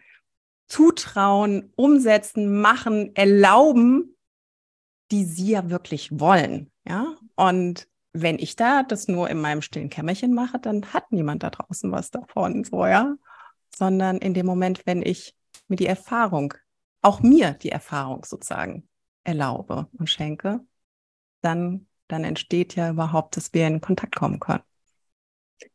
zutrauen, 0.68 1.72
umsetzen, 1.76 2.60
machen, 2.60 3.16
erlauben, 3.16 4.18
die 5.12 5.24
sie 5.24 5.52
ja 5.52 5.70
wirklich 5.70 6.20
wollen. 6.20 6.72
Ja, 6.88 7.16
und 7.36 7.88
wenn 8.14 8.40
ich 8.40 8.56
da 8.56 8.84
das 8.84 9.08
nur 9.08 9.30
in 9.30 9.40
meinem 9.40 9.62
stillen 9.62 9.90
Kämmerchen 9.90 10.34
mache, 10.34 10.60
dann 10.60 10.94
hat 10.94 11.12
niemand 11.12 11.44
da 11.44 11.50
draußen 11.50 11.92
was 11.92 12.12
davon, 12.12 12.64
so, 12.64 12.86
ja. 12.86 13.16
Sondern 13.78 14.18
in 14.18 14.34
dem 14.34 14.46
Moment, 14.46 14.86
wenn 14.86 15.02
ich 15.02 15.36
mir 15.68 15.76
die 15.76 15.86
Erfahrung, 15.86 16.54
auch 17.02 17.22
mir 17.22 17.52
die 17.54 17.70
Erfahrung 17.70 18.26
sozusagen 18.26 18.88
erlaube 19.24 19.88
und 19.98 20.10
schenke, 20.10 20.62
dann 21.42 21.88
dann 22.08 22.24
entsteht 22.24 22.76
ja 22.76 22.90
überhaupt, 22.90 23.38
dass 23.38 23.54
wir 23.54 23.68
in 23.68 23.82
Kontakt 23.82 24.16
kommen 24.16 24.40
können. 24.40 24.64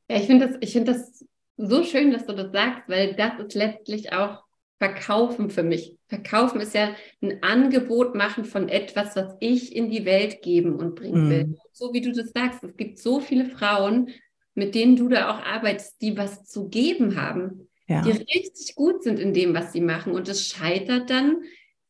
Ja, 0.09 0.17
ich 0.17 0.27
finde 0.27 0.49
das, 0.49 0.57
ich 0.61 0.73
finde 0.73 0.93
das 0.93 1.25
so 1.57 1.85
schön, 1.85 2.11
dass 2.11 2.27
du 2.27 2.35
das 2.35 2.53
sagst, 2.53 2.89
weil 2.89 3.15
das 3.15 3.39
ist 3.39 3.55
letztlich 3.55 4.13
auch 4.13 4.43
Verkaufen 4.79 5.51
für 5.51 5.63
mich. 5.63 5.97
Verkaufen 6.09 6.61
ist 6.61 6.75
ja 6.75 6.95
ein 7.21 7.43
Angebot 7.43 8.17
machen 8.17 8.45
von 8.45 8.69
etwas, 8.69 9.15
was 9.15 9.37
ich 9.39 9.77
in 9.77 9.91
die 9.91 10.05
Welt 10.05 10.43
geben 10.43 10.77
und 10.77 10.97
bringen 10.97 11.31
will. 11.31 11.45
Mm. 11.45 11.57
So 11.73 11.93
wie 11.93 12.01
du 12.01 12.13
das 12.13 12.33
sagst, 12.33 12.65
es 12.65 12.77
gibt 12.77 12.99
so 12.99 13.21
viele 13.21 13.45
Frauen, 13.45 14.11
mit 14.55 14.75
denen 14.75 14.97
du 14.97 15.09
da 15.09 15.31
auch 15.31 15.41
arbeitest, 15.41 16.03
die 16.03 16.17
was 16.17 16.45
zu 16.47 16.69
geben 16.69 17.17
haben, 17.17 17.69
ja. 17.93 18.03
die 18.03 18.11
richtig 18.11 18.75
gut 18.75 19.03
sind 19.03 19.19
in 19.19 19.33
dem, 19.33 19.55
was 19.55 19.73
sie 19.73 19.81
machen. 19.81 20.13
Und 20.13 20.29
es 20.29 20.47
scheitert 20.47 21.11
dann 21.11 21.43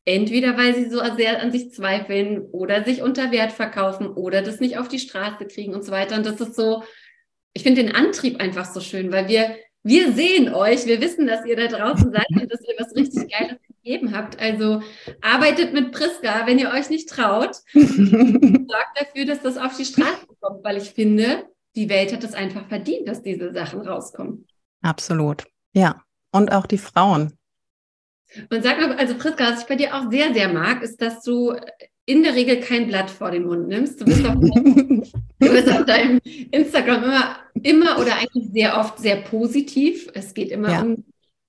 entweder, 0.05 0.57
weil 0.57 0.75
sie 0.75 0.89
so 0.89 0.99
sehr 1.15 1.41
an 1.41 1.51
sich 1.51 1.71
zweifeln 1.71 2.41
oder 2.51 2.83
sich 2.83 3.01
unter 3.01 3.31
Wert 3.31 3.51
verkaufen 3.51 4.07
oder 4.07 4.41
das 4.41 4.59
nicht 4.59 4.77
auf 4.77 4.87
die 4.87 4.99
Straße 4.99 5.45
kriegen 5.45 5.73
und 5.73 5.83
so 5.83 5.91
weiter. 5.91 6.15
Und 6.17 6.25
das 6.25 6.41
ist 6.41 6.55
so, 6.55 6.83
ich 7.53 7.63
finde 7.63 7.83
den 7.83 7.95
Antrieb 7.95 8.41
einfach 8.41 8.65
so 8.65 8.81
schön, 8.81 9.11
weil 9.11 9.27
wir, 9.27 9.55
wir 9.83 10.13
sehen 10.13 10.53
euch, 10.53 10.85
wir 10.85 11.01
wissen, 11.01 11.27
dass 11.27 11.45
ihr 11.45 11.55
da 11.55 11.67
draußen 11.67 12.11
seid 12.11 12.27
und 12.29 12.51
dass 12.51 12.61
ihr 12.61 12.75
was 12.77 12.95
richtig 12.95 13.31
Geiles 13.31 13.57
gegeben 13.67 14.15
habt. 14.15 14.39
Also 14.39 14.81
arbeitet 15.21 15.73
mit 15.73 15.91
Priska, 15.91 16.47
wenn 16.47 16.59
ihr 16.59 16.71
euch 16.71 16.89
nicht 16.89 17.09
traut. 17.09 17.55
Sorgt 17.73 18.99
dafür, 18.99 19.25
dass 19.25 19.41
das 19.41 19.57
auf 19.57 19.75
die 19.77 19.85
Straße 19.85 20.25
kommt, 20.39 20.63
weil 20.63 20.77
ich 20.77 20.91
finde, 20.91 21.47
die 21.75 21.89
Welt 21.89 22.13
hat 22.13 22.23
es 22.23 22.33
einfach 22.33 22.67
verdient, 22.67 23.07
dass 23.07 23.23
diese 23.23 23.53
Sachen 23.53 23.81
rauskommen. 23.81 24.47
Absolut. 24.81 25.45
Ja. 25.73 26.01
Und 26.31 26.51
auch 26.51 26.65
die 26.65 26.77
Frauen. 26.77 27.33
Und 28.49 28.63
sag 28.63 28.79
mal, 28.79 28.93
also 28.93 29.15
Priska, 29.15 29.51
was 29.51 29.61
ich 29.61 29.67
bei 29.67 29.75
dir 29.75 29.95
auch 29.95 30.09
sehr, 30.09 30.33
sehr 30.33 30.51
mag, 30.51 30.81
ist, 30.81 31.01
dass 31.01 31.21
du 31.21 31.53
in 32.05 32.23
der 32.23 32.33
Regel 32.33 32.59
kein 32.59 32.87
Blatt 32.87 33.11
vor 33.11 33.29
den 33.31 33.45
Mund 33.45 33.67
nimmst. 33.67 34.01
Du 34.01 34.05
bist 34.05 34.25
auf, 34.25 34.33
du 34.39 35.13
bist 35.39 35.69
auf 35.69 35.85
deinem 35.85 36.19
Instagram 36.51 37.03
immer, 37.03 37.35
immer 37.61 37.99
oder 37.99 38.15
eigentlich 38.15 38.51
sehr 38.51 38.77
oft 38.79 38.97
sehr 38.99 39.17
positiv. 39.17 40.09
Es 40.13 40.33
geht 40.33 40.49
immer 40.49 40.71
ja. 40.71 40.81
um 40.81 41.05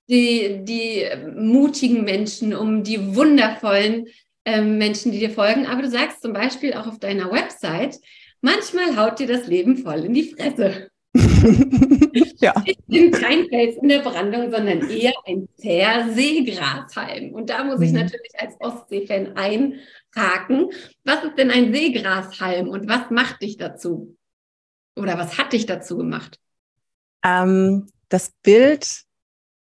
die, 0.07 0.59
die 0.63 1.05
mutigen 1.35 2.03
Menschen, 2.03 2.53
um 2.53 2.83
die 2.83 3.15
wundervollen 3.15 4.05
äh, 4.43 4.61
Menschen, 4.61 5.11
die 5.11 5.19
dir 5.19 5.31
folgen. 5.31 5.65
Aber 5.65 5.81
du 5.81 5.89
sagst 5.89 6.21
zum 6.21 6.33
Beispiel 6.33 6.73
auch 6.73 6.85
auf 6.85 6.99
deiner 6.99 7.31
Website, 7.31 7.99
Manchmal 8.45 8.95
haut 8.95 9.17
dir 9.17 9.25
das 9.25 9.47
Leben 9.47 9.75
voll 9.75 10.05
in 10.05 10.13
die 10.13 10.29
Fresse. 10.29 10.91
ja. 12.39 12.53
Ich 12.65 12.77
bin 12.87 13.11
kein 13.11 13.47
Fels 13.47 13.77
in 13.77 13.87
der 13.87 13.99
Brandung, 13.99 14.51
sondern 14.51 14.89
eher 14.89 15.13
ein 15.25 15.47
Seegrashalm. 15.55 17.33
Und 17.33 17.49
da 17.49 17.63
muss 17.63 17.81
ich 17.81 17.91
mhm. 17.91 17.99
natürlich 17.99 18.33
als 18.37 18.55
Ostsee-Fan 18.59 19.37
einhaken. 19.37 20.71
Was 21.05 21.23
ist 21.23 21.37
denn 21.37 21.51
ein 21.51 21.73
Seegrashalm 21.73 22.67
und 22.67 22.89
was 22.89 23.09
macht 23.11 23.41
dich 23.41 23.57
dazu? 23.57 24.17
Oder 24.97 25.17
was 25.17 25.37
hat 25.37 25.53
dich 25.53 25.65
dazu 25.65 25.97
gemacht? 25.97 26.39
Ähm, 27.23 27.87
das 28.09 28.33
Bild 28.43 29.03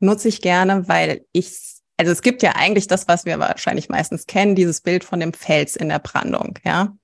nutze 0.01 0.29
ich 0.29 0.41
gerne, 0.41 0.89
weil 0.89 1.25
ich, 1.33 1.59
also 1.99 2.13
es 2.13 2.23
gibt 2.23 2.43
ja 2.43 2.53
eigentlich 2.57 2.87
das, 2.87 3.09
was 3.09 3.27
wir 3.27 3.39
wahrscheinlich 3.39 3.89
meistens 3.89 4.27
kennen, 4.27 4.55
dieses 4.55 4.81
Bild 4.81 5.05
von 5.05 5.21
dem 5.21 5.33
Fels 5.35 5.77
in 5.77 5.91
der 5.91 5.99
Brandung, 5.99 6.59
ja. 6.65 6.97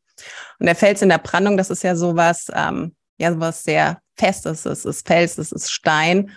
Und 0.59 0.67
der 0.67 0.75
Fels 0.75 1.01
in 1.03 1.11
der 1.11 1.19
Brandung, 1.19 1.57
das 1.57 1.71
ist 1.71 1.85
ja 1.85 1.95
sowas, 1.95 2.51
ähm, 2.53 2.97
ja, 3.19 3.33
sowas 3.33 3.65
sehr 3.65 4.01
Festes. 4.17 4.67
Es 4.67 4.85
ist 4.85 5.07
Fels, 5.07 5.39
es 5.39 5.53
ist 5.53 5.71
Stein. 5.71 6.31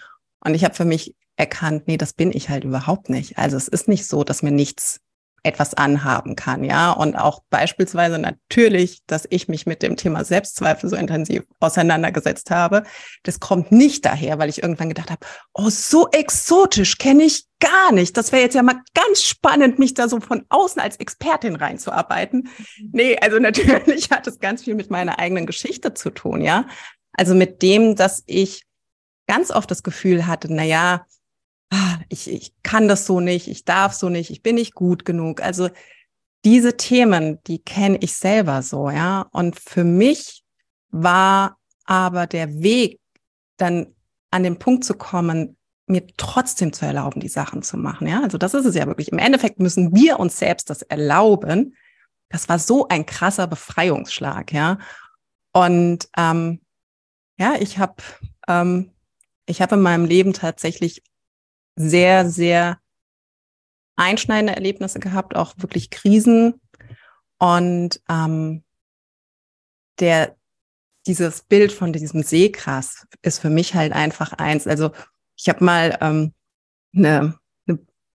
Und 0.44 0.56
ich 0.56 0.63
habe 0.63 0.76
für 0.76 0.86
mich 0.86 1.15
erkannt, 1.36 1.88
nee, 1.88 1.98
das 1.98 2.13
bin 2.13 2.32
ich 2.32 2.50
halt 2.50 2.63
überhaupt 2.63 3.10
nicht. 3.10 3.38
Also 3.38 3.58
es 3.58 3.67
ist 3.67 3.88
nicht 3.88 4.08
so, 4.08 4.24
dass 4.24 4.44
mir 4.44 4.52
nichts 4.52 5.00
etwas 5.44 5.74
anhaben 5.74 6.36
kann, 6.36 6.64
ja. 6.64 6.92
Und 6.92 7.16
auch 7.16 7.42
beispielsweise 7.50 8.20
natürlich, 8.20 9.00
dass 9.08 9.28
ich 9.30 9.48
mich 9.48 9.66
mit 9.66 9.82
dem 9.82 9.96
Thema 9.98 10.24
Selbstzweifel 10.24 10.90
so 10.90 10.96
intensiv 10.96 11.44
auseinandergesetzt 11.60 12.52
habe. 12.52 12.84
Das 13.24 13.40
kommt 13.40 13.72
nicht 13.72 14.06
daher, 14.06 14.38
weil 14.38 14.50
ich 14.50 14.62
irgendwann 14.62 14.90
gedacht 14.90 15.10
habe, 15.10 15.26
oh, 15.54 15.70
so 15.70 16.08
exotisch 16.12 16.98
kenne 17.00 17.24
ich 17.24 17.46
gar 17.60 17.92
nicht. 17.92 18.18
Das 18.18 18.32
wäre 18.32 18.44
jetzt 18.44 18.56
ja 18.56 18.62
mal 18.62 18.82
ganz 18.94 19.24
spannend, 19.24 19.80
mich 19.80 19.96
da 19.96 20.08
so 20.08 20.20
von 20.20 20.46
außen 20.50 20.82
als 20.82 20.98
Expertin 20.98 21.56
reinzuarbeiten. 21.56 22.50
Nee, 22.92 23.18
also 23.20 23.40
natürlich 23.40 24.12
hat 24.12 24.28
es 24.28 24.40
ganz 24.40 24.64
viel 24.64 24.76
mit 24.76 24.92
meiner 24.92 25.18
eigenen 25.18 25.48
Geschichte 25.48 25.94
zu 25.94 26.12
tun, 26.12 26.42
ja. 26.42 26.68
Also 27.14 27.34
mit 27.34 27.62
dem, 27.62 27.96
dass 27.96 28.24
ich 28.28 28.64
ganz 29.28 29.50
oft 29.52 29.72
das 29.72 29.82
Gefühl 29.82 30.28
hatte, 30.28 30.48
na 30.52 30.64
ja, 30.64 31.06
ich, 32.10 32.30
ich 32.30 32.54
kann 32.64 32.88
das 32.88 33.06
so 33.06 33.20
nicht, 33.20 33.48
ich 33.48 33.66
darf 33.66 33.94
so 33.94 34.10
nicht, 34.10 34.30
ich 34.30 34.44
bin 34.44 34.56
nicht 34.56 34.74
gut 34.74 35.06
genug. 35.06 35.42
Also 35.42 35.70
diese 36.44 36.76
Themen, 36.76 37.40
die 37.48 37.60
kenne 37.60 37.98
ich 38.02 38.16
selber 38.16 38.62
so, 38.62 38.90
ja. 38.90 39.28
Und 39.32 39.60
für 39.60 39.84
mich 39.84 40.44
war 40.90 41.58
aber 41.86 42.28
der 42.28 42.62
Weg, 42.62 43.00
dann 43.58 43.96
an 44.32 44.44
den 44.44 44.58
Punkt 44.60 44.84
zu 44.84 44.96
kommen, 44.96 45.58
mir 45.88 46.08
trotzdem 46.18 46.74
zu 46.74 46.86
erlauben, 46.86 47.20
die 47.20 47.28
Sachen 47.28 47.64
zu 47.64 47.78
machen, 47.78 48.08
ja. 48.08 48.22
Also 48.22 48.38
das 48.38 48.54
ist 48.54 48.66
es 48.66 48.76
ja 48.76 48.88
wirklich. 48.88 49.12
Im 49.12 49.20
Endeffekt 49.20 49.60
müssen 49.60 49.96
wir 49.96 50.20
uns 50.20 50.38
selbst 50.38 50.70
das 50.70 50.82
erlauben. 50.82 51.76
Das 52.30 52.50
war 52.50 52.60
so 52.60 52.88
ein 52.88 53.06
krasser 53.06 53.48
Befreiungsschlag, 53.48 54.52
ja. 54.52 54.78
Und 55.54 56.08
ähm, 56.18 56.62
ja, 57.38 57.56
ich 57.60 57.78
habe 57.78 57.96
ähm, 58.48 58.92
ich 59.46 59.62
habe 59.62 59.76
in 59.76 59.82
meinem 59.82 60.06
Leben 60.06 60.34
tatsächlich 60.34 61.04
sehr, 61.76 62.30
sehr 62.30 62.80
einschneidende 63.96 64.56
Erlebnisse 64.56 65.00
gehabt, 65.00 65.36
auch 65.36 65.54
wirklich 65.58 65.90
Krisen. 65.90 66.60
Und 67.38 68.02
ähm, 68.10 68.64
der, 70.00 70.36
dieses 71.08 71.44
Bild 71.44 71.72
von 71.72 71.94
diesem 71.94 72.24
Seegras 72.24 73.08
ist 73.22 73.40
für 73.40 73.50
mich 73.50 73.76
halt 73.76 73.94
einfach 73.94 74.34
eins. 74.34 74.68
Also 74.68 74.92
ich 75.36 75.50
habe 75.50 75.64
mal 75.64 75.98
ähm, 76.02 76.34
eine 76.96 77.40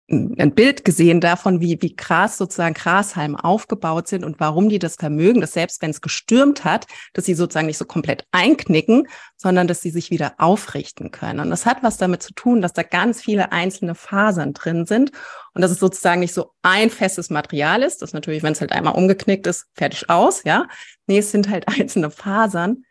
ein 0.10 0.54
Bild 0.54 0.84
gesehen 0.84 1.22
davon, 1.22 1.62
wie, 1.62 1.82
wie 1.82 1.96
Gras 1.96 2.38
sozusagen 2.38 2.74
Grashalme 2.74 3.42
aufgebaut 3.42 4.10
sind 4.10 4.26
und 4.26 4.40
warum 4.40 4.68
die 4.68 4.80
das 4.80 4.96
vermögen, 4.96 5.40
dass 5.40 5.54
selbst 5.54 5.82
wenn 5.82 5.92
es 5.92 6.02
gestürmt 6.02 6.66
hat, 6.66 6.88
dass 7.14 7.26
sie 7.26 7.34
sozusagen 7.34 7.68
nicht 7.68 7.78
so 7.78 7.86
komplett 7.86 8.26
einknicken, 8.32 9.08
sondern 9.38 9.66
dass 9.66 9.82
sie 9.82 9.92
sich 9.92 10.12
wieder 10.12 10.34
aufrichten 10.40 11.12
können. 11.12 11.40
Und 11.40 11.50
das 11.50 11.66
hat 11.66 11.84
was 11.84 11.98
damit 11.98 12.22
zu 12.22 12.34
tun, 12.34 12.62
dass 12.62 12.74
da 12.74 12.84
ganz 12.84 13.22
viele 13.22 13.54
einzelne 13.54 13.96
Fasern 13.96 14.54
drin 14.54 14.86
sind 14.86 15.12
und 15.54 15.62
dass 15.62 15.72
es 15.72 15.80
sozusagen 15.80 16.20
nicht 16.20 16.34
so 16.34 16.52
ein 16.64 16.90
festes 16.90 17.30
Material 17.30 17.82
ist. 17.82 18.02
Das 18.02 18.12
natürlich, 18.12 18.44
wenn 18.44 18.54
es 18.54 18.62
halt 18.62 18.74
einmal 18.74 18.96
umgeknickt 18.96 19.48
ist, 19.48 19.68
fertig 19.74 20.10
aus, 20.10 20.44
ja. 20.44 20.68
Nee, 21.08 21.20
es 21.20 21.32
sind 21.32 21.50
halt 21.50 21.68
einzelne 21.80 22.12
Fasern. 22.12 22.84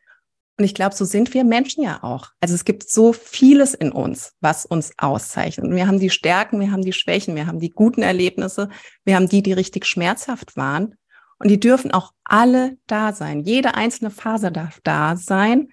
Und 0.58 0.64
ich 0.64 0.74
glaube, 0.74 0.94
so 0.94 1.04
sind 1.04 1.32
wir 1.32 1.44
Menschen 1.44 1.82
ja 1.82 2.02
auch. 2.02 2.28
Also 2.40 2.54
es 2.54 2.64
gibt 2.64 2.88
so 2.88 3.12
vieles 3.12 3.74
in 3.74 3.90
uns, 3.90 4.34
was 4.40 4.66
uns 4.66 4.92
auszeichnet. 4.98 5.70
Wir 5.70 5.86
haben 5.86 5.98
die 5.98 6.10
Stärken, 6.10 6.60
wir 6.60 6.70
haben 6.70 6.82
die 6.82 6.92
Schwächen, 6.92 7.34
wir 7.34 7.46
haben 7.46 7.58
die 7.58 7.70
guten 7.70 8.02
Erlebnisse, 8.02 8.68
wir 9.04 9.16
haben 9.16 9.28
die, 9.28 9.42
die 9.42 9.54
richtig 9.54 9.86
schmerzhaft 9.86 10.56
waren. 10.56 10.94
Und 11.38 11.48
die 11.50 11.58
dürfen 11.58 11.90
auch 11.90 12.12
alle 12.24 12.76
da 12.86 13.12
sein. 13.12 13.40
Jede 13.40 13.74
einzelne 13.74 14.10
Faser 14.10 14.50
darf 14.50 14.80
da 14.84 15.16
sein. 15.16 15.72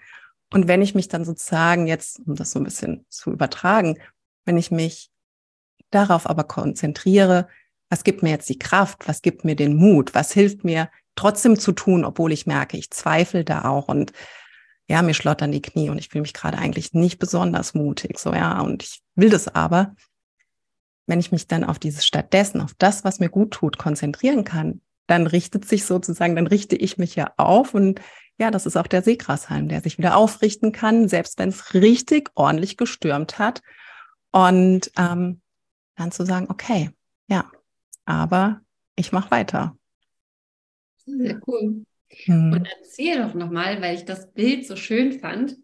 Und 0.52 0.68
wenn 0.68 0.82
ich 0.82 0.96
mich 0.96 1.10
dann 1.10 1.26
sozusagen 1.26 1.86
jetzt, 1.86 2.22
um 2.26 2.36
das 2.36 2.52
so 2.52 2.60
ein 2.60 2.64
bisschen 2.64 3.06
zu 3.10 3.32
übertragen, 3.32 4.00
wenn 4.46 4.58
ich 4.58 4.72
mich 4.72 5.12
darauf 5.92 6.28
aber 6.28 6.46
konzentriere, 6.46 7.48
was 7.90 8.04
gibt 8.04 8.24
mir 8.24 8.30
jetzt 8.30 8.50
die 8.50 8.60
Kraft, 8.60 9.08
was 9.08 9.22
gibt 9.22 9.46
mir 9.46 9.56
den 9.56 9.76
Mut, 9.76 10.16
was 10.16 10.32
hilft 10.32 10.64
mir 10.64 10.90
trotzdem 11.16 11.60
zu 11.60 11.72
tun, 11.72 12.06
obwohl 12.06 12.32
ich 12.32 12.48
merke, 12.48 12.78
ich 12.78 12.92
zweifle 12.92 13.44
da 13.44 13.66
auch 13.66 13.90
und 13.90 14.14
ja, 14.90 15.04
mir 15.04 15.14
schlottern 15.14 15.52
die 15.52 15.62
Knie 15.62 15.90
und 15.90 16.00
ich 16.00 16.10
fühle 16.10 16.24
mich 16.24 16.34
gerade 16.34 16.58
eigentlich 16.58 16.94
nicht 16.94 17.20
besonders 17.20 17.76
mutig, 17.76 18.18
so 18.18 18.34
ja, 18.34 18.60
und 18.60 18.84
ich 18.84 19.02
will 19.16 19.30
das 19.30 19.48
aber. 19.48 19.96
Wenn 21.06 21.20
ich 21.20 21.32
mich 21.32 21.48
dann 21.48 21.64
auf 21.64 21.78
dieses 21.80 22.06
stattdessen, 22.06 22.60
auf 22.60 22.74
das, 22.78 23.04
was 23.04 23.20
mir 23.20 23.30
gut 23.30 23.52
tut, 23.52 23.78
konzentrieren 23.78 24.44
kann, 24.44 24.82
dann 25.06 25.28
richtet 25.28 25.66
sich 25.66 25.86
sozusagen, 25.86 26.36
dann 26.36 26.48
richte 26.48 26.76
ich 26.76 26.98
mich 26.98 27.16
ja 27.16 27.32
auf 27.38 27.74
und 27.76 28.02
ja, 28.40 28.52
das 28.52 28.66
ist 28.66 28.78
auch 28.78 28.88
der 28.88 29.04
Seegrashalm, 29.04 29.68
der 29.68 29.82
sich 29.82 29.98
wieder 29.98 30.16
aufrichten 30.16 30.72
kann, 30.72 31.08
selbst 31.08 31.38
wenn 31.38 31.50
es 31.50 31.74
richtig 31.74 32.32
ordentlich 32.36 32.78
gestürmt 32.78 33.38
hat. 33.38 33.62
Und 34.32 34.92
ähm, 34.98 35.42
dann 35.96 36.12
zu 36.12 36.26
sagen, 36.26 36.48
okay, 36.50 36.92
ja, 37.28 37.52
aber 38.06 38.62
ich 38.96 39.12
mache 39.12 39.30
weiter. 39.30 39.76
Sehr 41.06 41.40
cool. 41.48 41.84
Mhm. 42.26 42.54
Und 42.54 42.68
erzähl 42.80 43.22
doch 43.22 43.34
nochmal, 43.34 43.82
weil 43.82 43.96
ich 43.96 44.06
das 44.06 44.32
Bild 44.34 44.66
so 44.66 44.76
schön 44.76 45.20
fand. 45.20 45.58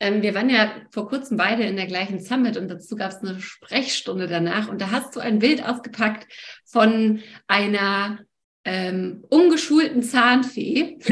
Ähm, 0.00 0.22
wir 0.22 0.34
waren 0.34 0.50
ja 0.50 0.72
vor 0.90 1.08
kurzem 1.08 1.36
beide 1.36 1.62
in 1.64 1.76
der 1.76 1.86
gleichen 1.86 2.20
Summit 2.20 2.56
und 2.56 2.68
dazu 2.68 2.96
gab 2.96 3.12
es 3.12 3.18
eine 3.18 3.40
Sprechstunde 3.40 4.26
danach 4.26 4.68
und 4.68 4.80
da 4.80 4.90
hast 4.90 5.14
du 5.16 5.20
ein 5.20 5.38
Bild 5.38 5.64
ausgepackt 5.64 6.26
von 6.64 7.20
einer 7.46 8.18
ähm, 8.64 9.24
ungeschulten 9.28 10.02
Zahnfee. 10.02 10.98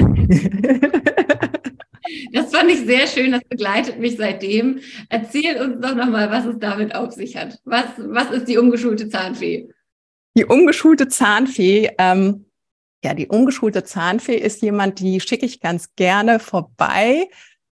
das 2.32 2.50
fand 2.54 2.70
ich 2.70 2.80
sehr 2.80 3.06
schön, 3.06 3.32
das 3.32 3.44
begleitet 3.48 3.98
mich 3.98 4.16
seitdem. 4.16 4.80
Erzähl 5.08 5.60
uns 5.60 5.80
doch 5.80 5.94
nochmal, 5.94 6.30
was 6.30 6.46
es 6.46 6.58
damit 6.58 6.94
auf 6.94 7.12
sich 7.12 7.36
hat. 7.36 7.60
Was, 7.64 7.84
was 7.98 8.30
ist 8.30 8.48
die 8.48 8.58
ungeschulte 8.58 9.08
Zahnfee? 9.08 9.68
Die 10.36 10.44
ungeschulte 10.44 11.08
Zahnfee 11.08 11.90
ähm, 11.98 12.46
Ja, 13.04 13.14
die 13.14 13.26
ungeschulte 13.26 13.82
Zahnfee 13.84 14.36
ist 14.36 14.62
jemand, 14.62 15.00
die 15.00 15.20
schicke 15.20 15.46
ich 15.46 15.60
ganz 15.60 15.94
gerne 15.96 16.38
vorbei, 16.38 17.28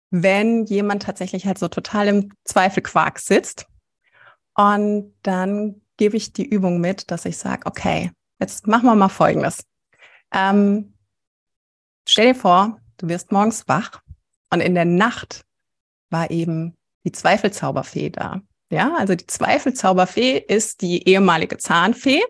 wenn 0.10 0.66
jemand 0.66 1.04
tatsächlich 1.04 1.46
halt 1.46 1.60
so 1.60 1.68
total 1.68 2.08
im 2.08 2.34
Zweifelquark 2.46 3.20
sitzt. 3.20 3.66
Und 4.56 5.14
dann 5.24 5.82
gebe 5.98 6.16
ich 6.16 6.32
die 6.32 6.46
Übung 6.46 6.80
mit, 6.80 7.12
dass 7.12 7.26
ich 7.26 7.38
sage, 7.38 7.66
okay, 7.66 8.12
jetzt 8.40 8.68
machen 8.68 8.86
wir 8.86 8.96
mal 8.96 9.10
Folgendes. 9.10 9.66
Ähm, 10.32 10.94
stell 12.08 12.34
dir 12.34 12.40
vor, 12.40 12.80
du 12.98 13.10
wirst 13.10 13.32
morgens 13.32 13.68
wach 13.68 14.02
und 14.52 14.62
in 14.62 14.76
der 14.76 14.86
Nacht 14.86 15.46
war 16.10 16.32
eben 16.32 16.74
die 17.04 17.12
Zweifelzauberfee 17.12 18.10
da. 18.10 18.42
Ja, 18.70 18.96
also 18.96 19.16
die 19.16 19.28
Zweifelzauberfee 19.28 20.38
ist 20.38 20.82
die 20.82 21.08
ehemalige 21.08 21.58
Zahnfee, 21.58 22.22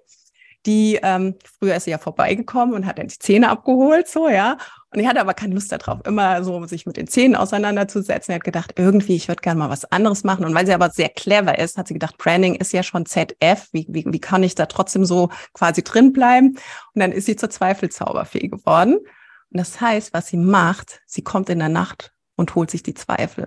die 0.67 0.99
ähm, 1.01 1.35
früher 1.59 1.75
ist 1.75 1.85
sie 1.85 1.91
ja 1.91 1.97
vorbeigekommen 1.97 2.75
und 2.75 2.85
hat 2.85 2.99
dann 2.99 3.07
die 3.07 3.17
Zähne 3.17 3.49
abgeholt, 3.49 4.07
so 4.07 4.29
ja. 4.29 4.57
Und 4.91 4.99
die 4.99 5.07
hatte 5.07 5.19
aber 5.19 5.33
keine 5.33 5.53
Lust 5.53 5.71
darauf, 5.71 5.99
immer 6.05 6.43
so 6.43 6.63
sich 6.65 6.85
mit 6.85 6.97
den 6.97 7.07
Zähnen 7.07 7.35
auseinanderzusetzen. 7.35 8.31
Er 8.31 8.35
hat 8.35 8.43
gedacht, 8.43 8.73
irgendwie, 8.77 9.15
ich 9.15 9.27
würde 9.27 9.41
gerne 9.41 9.59
mal 9.59 9.69
was 9.69 9.85
anderes 9.85 10.23
machen. 10.23 10.45
Und 10.45 10.53
weil 10.53 10.65
sie 10.65 10.73
aber 10.73 10.89
sehr 10.91 11.09
clever 11.09 11.57
ist, 11.57 11.77
hat 11.77 11.87
sie 11.87 11.93
gedacht, 11.93 12.17
Branding 12.17 12.55
ist 12.55 12.71
ja 12.71 12.83
schon 12.83 13.05
ZF. 13.05 13.67
Wie, 13.71 13.85
wie, 13.89 14.05
wie 14.07 14.19
kann 14.19 14.43
ich 14.43 14.55
da 14.55 14.65
trotzdem 14.65 15.03
so 15.05 15.29
quasi 15.53 15.83
drin 15.83 16.13
bleiben? 16.13 16.57
Und 16.93 17.01
dann 17.01 17.11
ist 17.11 17.25
sie 17.25 17.35
zur 17.35 17.49
Zweifelzauberfee 17.49 18.47
geworden. 18.47 18.97
Und 18.97 19.57
das 19.57 19.81
heißt, 19.81 20.13
was 20.13 20.27
sie 20.27 20.37
macht, 20.37 21.01
sie 21.05 21.21
kommt 21.21 21.49
in 21.49 21.59
der 21.59 21.69
Nacht 21.69 22.13
und 22.35 22.55
holt 22.55 22.71
sich 22.71 22.83
die 22.83 22.93
Zweifel. 22.93 23.45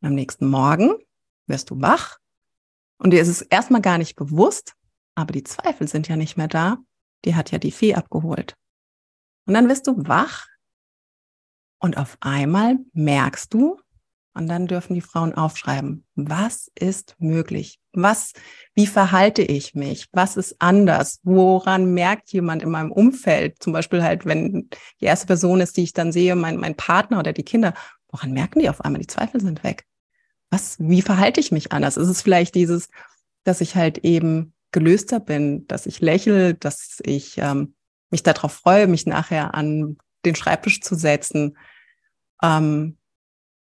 Und 0.00 0.08
am 0.08 0.14
nächsten 0.14 0.46
Morgen 0.46 0.94
wirst 1.46 1.70
du 1.70 1.80
wach 1.80 2.18
und 2.98 3.12
dir 3.12 3.22
ist 3.22 3.28
es 3.28 3.42
erstmal 3.42 3.80
gar 3.80 3.98
nicht 3.98 4.14
bewusst, 4.14 4.74
aber 5.20 5.32
die 5.32 5.44
Zweifel 5.44 5.88
sind 5.88 6.08
ja 6.08 6.16
nicht 6.16 6.36
mehr 6.36 6.48
da. 6.48 6.78
Die 7.24 7.34
hat 7.34 7.50
ja 7.50 7.58
die 7.58 7.72
Fee 7.72 7.94
abgeholt. 7.94 8.56
Und 9.46 9.54
dann 9.54 9.68
wirst 9.68 9.86
du 9.86 9.94
wach 10.06 10.46
und 11.78 11.96
auf 11.96 12.16
einmal 12.20 12.78
merkst 12.92 13.52
du, 13.52 13.78
und 14.32 14.46
dann 14.46 14.66
dürfen 14.66 14.94
die 14.94 15.00
Frauen 15.00 15.34
aufschreiben, 15.34 16.04
was 16.14 16.70
ist 16.74 17.16
möglich? 17.18 17.80
Was, 17.92 18.32
wie 18.74 18.86
verhalte 18.86 19.42
ich 19.42 19.74
mich? 19.74 20.06
Was 20.12 20.36
ist 20.36 20.56
anders? 20.60 21.18
Woran 21.24 21.92
merkt 21.94 22.32
jemand 22.32 22.62
in 22.62 22.70
meinem 22.70 22.92
Umfeld? 22.92 23.60
Zum 23.60 23.72
Beispiel 23.72 24.02
halt, 24.02 24.26
wenn 24.26 24.70
die 25.00 25.04
erste 25.04 25.26
Person 25.26 25.60
ist, 25.60 25.76
die 25.76 25.82
ich 25.82 25.94
dann 25.94 26.12
sehe, 26.12 26.36
mein, 26.36 26.58
mein 26.58 26.76
Partner 26.76 27.18
oder 27.18 27.32
die 27.32 27.42
Kinder. 27.42 27.74
Woran 28.08 28.32
merken 28.32 28.60
die 28.60 28.70
auf 28.70 28.80
einmal? 28.82 29.00
Die 29.00 29.08
Zweifel 29.08 29.40
sind 29.40 29.64
weg. 29.64 29.84
Was, 30.50 30.76
wie 30.78 31.02
verhalte 31.02 31.40
ich 31.40 31.50
mich 31.50 31.72
anders? 31.72 31.96
Ist 31.96 32.08
es 32.08 32.22
vielleicht 32.22 32.54
dieses, 32.54 32.88
dass 33.44 33.60
ich 33.60 33.74
halt 33.74 33.98
eben 33.98 34.52
gelöster 34.72 35.20
bin, 35.20 35.66
dass 35.66 35.86
ich 35.86 36.00
lächle, 36.00 36.54
dass 36.54 37.00
ich 37.02 37.38
ähm, 37.38 37.74
mich 38.10 38.22
darauf 38.22 38.52
freue, 38.52 38.86
mich 38.86 39.06
nachher 39.06 39.54
an 39.54 39.98
den 40.24 40.34
Schreibtisch 40.34 40.80
zu 40.80 40.94
setzen, 40.94 41.56
ähm, 42.42 42.98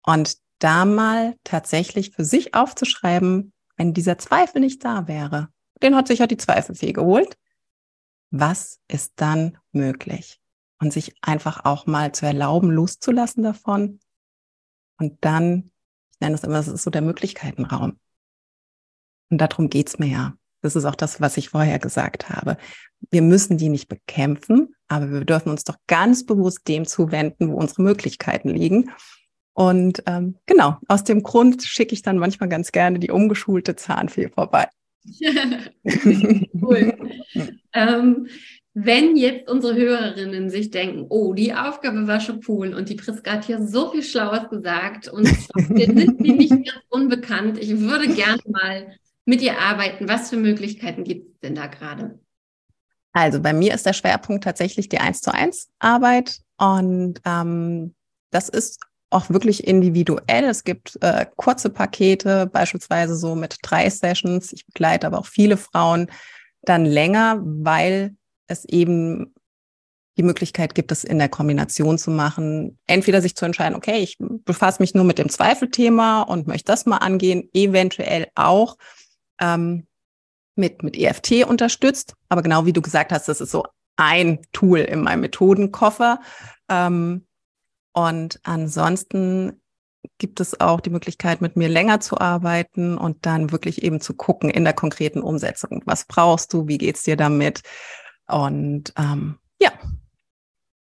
und 0.06 0.38
da 0.60 0.86
mal 0.86 1.36
tatsächlich 1.43 2.12
für 2.12 2.25
sich 2.25 2.53
aufzuschreiben, 2.56 3.53
wenn 3.77 3.93
dieser 3.93 4.17
Zweifel 4.17 4.60
nicht 4.60 4.84
da 4.84 5.08
wäre, 5.08 5.49
den 5.82 5.95
hat 5.95 6.08
sich 6.08 6.19
ja 6.19 6.27
die 6.27 6.38
Zweifelfee 6.38 6.93
geholt, 6.93 7.38
was 8.29 8.79
ist 8.88 9.13
dann 9.17 9.58
möglich? 9.71 10.39
Und 10.79 10.91
sich 10.91 11.15
einfach 11.21 11.63
auch 11.65 11.86
mal 11.86 12.12
zu 12.12 12.25
erlauben, 12.25 12.69
loszulassen 12.69 13.43
davon. 13.43 13.99
Und 14.97 15.17
dann, 15.23 15.71
ich 16.12 16.19
nenne 16.19 16.36
es 16.36 16.43
immer, 16.43 16.56
das 16.56 16.67
ist 16.67 16.84
so 16.84 16.89
der 16.89 17.01
Möglichkeitenraum. 17.01 17.99
Und 19.29 19.38
darum 19.38 19.69
geht's 19.69 19.97
mir 19.97 20.08
ja. 20.08 20.38
Das 20.63 20.78
ist 20.78 20.86
auch 20.86 20.95
das, 20.95 21.19
was 21.19 21.36
ich 21.38 21.49
vorher 21.49 21.78
gesagt 21.78 22.30
habe. 22.30 22.58
Wir 23.12 23.21
müssen 23.21 23.58
die 23.58 23.67
nicht 23.67 23.89
bekämpfen, 23.89 24.73
aber 24.88 25.12
wir 25.12 25.26
dürfen 25.26 25.49
uns 25.49 25.65
doch 25.65 25.76
ganz 25.88 26.26
bewusst 26.26 26.67
dem 26.67 26.86
zuwenden, 26.86 27.52
wo 27.52 27.56
unsere 27.56 27.82
Möglichkeiten 27.84 28.49
liegen. 28.49 28.89
Und 29.54 30.02
ähm, 30.08 30.38
genau, 30.45 30.78
aus 30.88 31.04
dem 31.04 31.21
Grund 31.21 31.63
schicke 31.63 31.93
ich 31.93 32.02
dann 32.02 32.17
manchmal 32.17 32.47
ganz 32.47 32.71
gerne 32.71 32.97
die 32.97 33.12
umgeschulte 33.12 33.76
Zahnfee 33.76 34.30
vorbei. 34.30 34.67
cool. 36.62 36.97
ähm, 37.73 38.28
wenn 38.73 39.17
jetzt 39.17 39.52
unsere 39.52 39.76
Hörerinnen 39.76 40.49
sich 40.49 40.71
denken, 40.71 41.06
oh, 41.10 41.34
die 41.34 41.54
Aufgabe 41.54 42.08
war 42.08 42.21
schon 42.21 42.39
cool 42.47 42.73
und 42.73 42.88
die 42.88 42.95
Priska 42.95 43.34
hat 43.34 43.45
hier 43.45 43.62
so 43.62 43.91
viel 43.91 44.02
Schlaues 44.02 44.49
gesagt 44.49 45.10
und 45.10 45.26
wir 45.69 45.86
sind 45.86 46.23
sie 46.23 46.32
nicht 46.32 46.49
ganz 46.49 46.86
unbekannt, 46.89 47.60
ich 47.60 47.78
würde 47.80 48.08
gerne 48.08 48.41
mal 48.45 48.95
mit 49.26 49.42
ihr 49.42 49.60
arbeiten. 49.60 50.08
Was 50.08 50.30
für 50.30 50.38
Möglichkeiten 50.38 51.04
gibt 51.04 51.34
es 51.34 51.40
denn 51.40 51.56
da 51.56 51.68
gerade? 51.68 52.20
Also 53.14 53.40
bei 53.42 53.54
mir 53.54 53.74
ist 53.74 53.86
der 53.86 53.94
Schwerpunkt 53.94 54.44
tatsächlich 54.44 54.90
die 54.90 55.00
1 55.00 55.22
zu 55.22 55.34
1 55.34 55.70
Arbeit 55.80 56.40
und 56.58 57.22
ähm, 57.26 57.94
das 58.32 58.50
ist 58.50 58.80
auch 59.12 59.30
wirklich 59.30 59.68
individuell. 59.68 60.46
Es 60.46 60.64
gibt 60.64 60.98
äh, 61.02 61.28
kurze 61.36 61.70
Pakete, 61.70 62.48
beispielsweise 62.48 63.16
so 63.16 63.36
mit 63.36 63.58
drei 63.62 63.90
Sessions. 63.90 64.52
Ich 64.52 64.66
begleite 64.66 65.06
aber 65.06 65.20
auch 65.20 65.28
viele 65.28 65.58
Frauen 65.58 66.08
dann 66.64 66.86
länger, 66.86 67.40
weil 67.44 68.16
es 68.48 68.66
eben 68.66 69.34
die 70.18 70.24
Möglichkeit 70.24 70.76
gibt, 70.76 70.92
es 70.92 71.04
in 71.04 71.20
der 71.20 71.30
Kombination 71.30 71.98
zu 71.98 72.12
machen. 72.12 72.80
Entweder 72.88 73.22
sich 73.22 73.36
zu 73.36 73.46
entscheiden, 73.46 73.76
okay, 73.76 74.00
ich 74.00 74.18
befasse 74.20 74.82
mich 74.82 74.94
nur 74.94 75.04
mit 75.04 75.18
dem 75.18 75.30
Zweifelthema 75.30 76.24
und 76.24 76.48
möchte 76.48 76.72
das 76.72 76.86
mal 76.86 76.98
angehen, 76.98 77.50
eventuell 77.54 78.28
auch 78.36 78.78
ähm, 79.39 79.88
mit, 80.56 80.84
mit 80.84 80.98
EFT 80.98 81.46
unterstützt. 81.46 82.15
Aber 82.30 82.41
genau 82.41 82.65
wie 82.65 82.74
du 82.74 82.82
gesagt 82.82 83.12
hast, 83.12 83.28
das 83.28 83.41
ist 83.41 83.52
so 83.52 83.65
ein 83.96 84.39
Tool 84.52 84.80
in 84.80 85.02
meinem 85.02 85.22
Methodenkoffer. 85.22 86.22
Ähm, 86.69 87.26
und 87.93 88.39
ansonsten 88.43 89.62
gibt 90.17 90.39
es 90.39 90.60
auch 90.60 90.82
die 90.82 90.89
Möglichkeit, 90.89 91.41
mit 91.41 91.56
mir 91.56 91.69
länger 91.69 92.00
zu 92.00 92.19
arbeiten 92.19 92.98
und 92.98 93.26
dann 93.26 93.52
wirklich 93.52 93.84
eben 93.84 94.02
zu 94.02 94.13
gucken 94.13 94.50
in 94.50 94.63
der 94.63 94.74
konkreten 94.74 95.22
Umsetzung. 95.22 95.82
Was 95.86 96.06
brauchst 96.06 96.54
du? 96.54 96.67
Wie 96.67 96.78
geht's 96.78 97.04
dir 97.04 97.15
damit? 97.15 97.62
Und 98.28 98.93
ähm, 98.98 99.38
ja. 99.60 99.72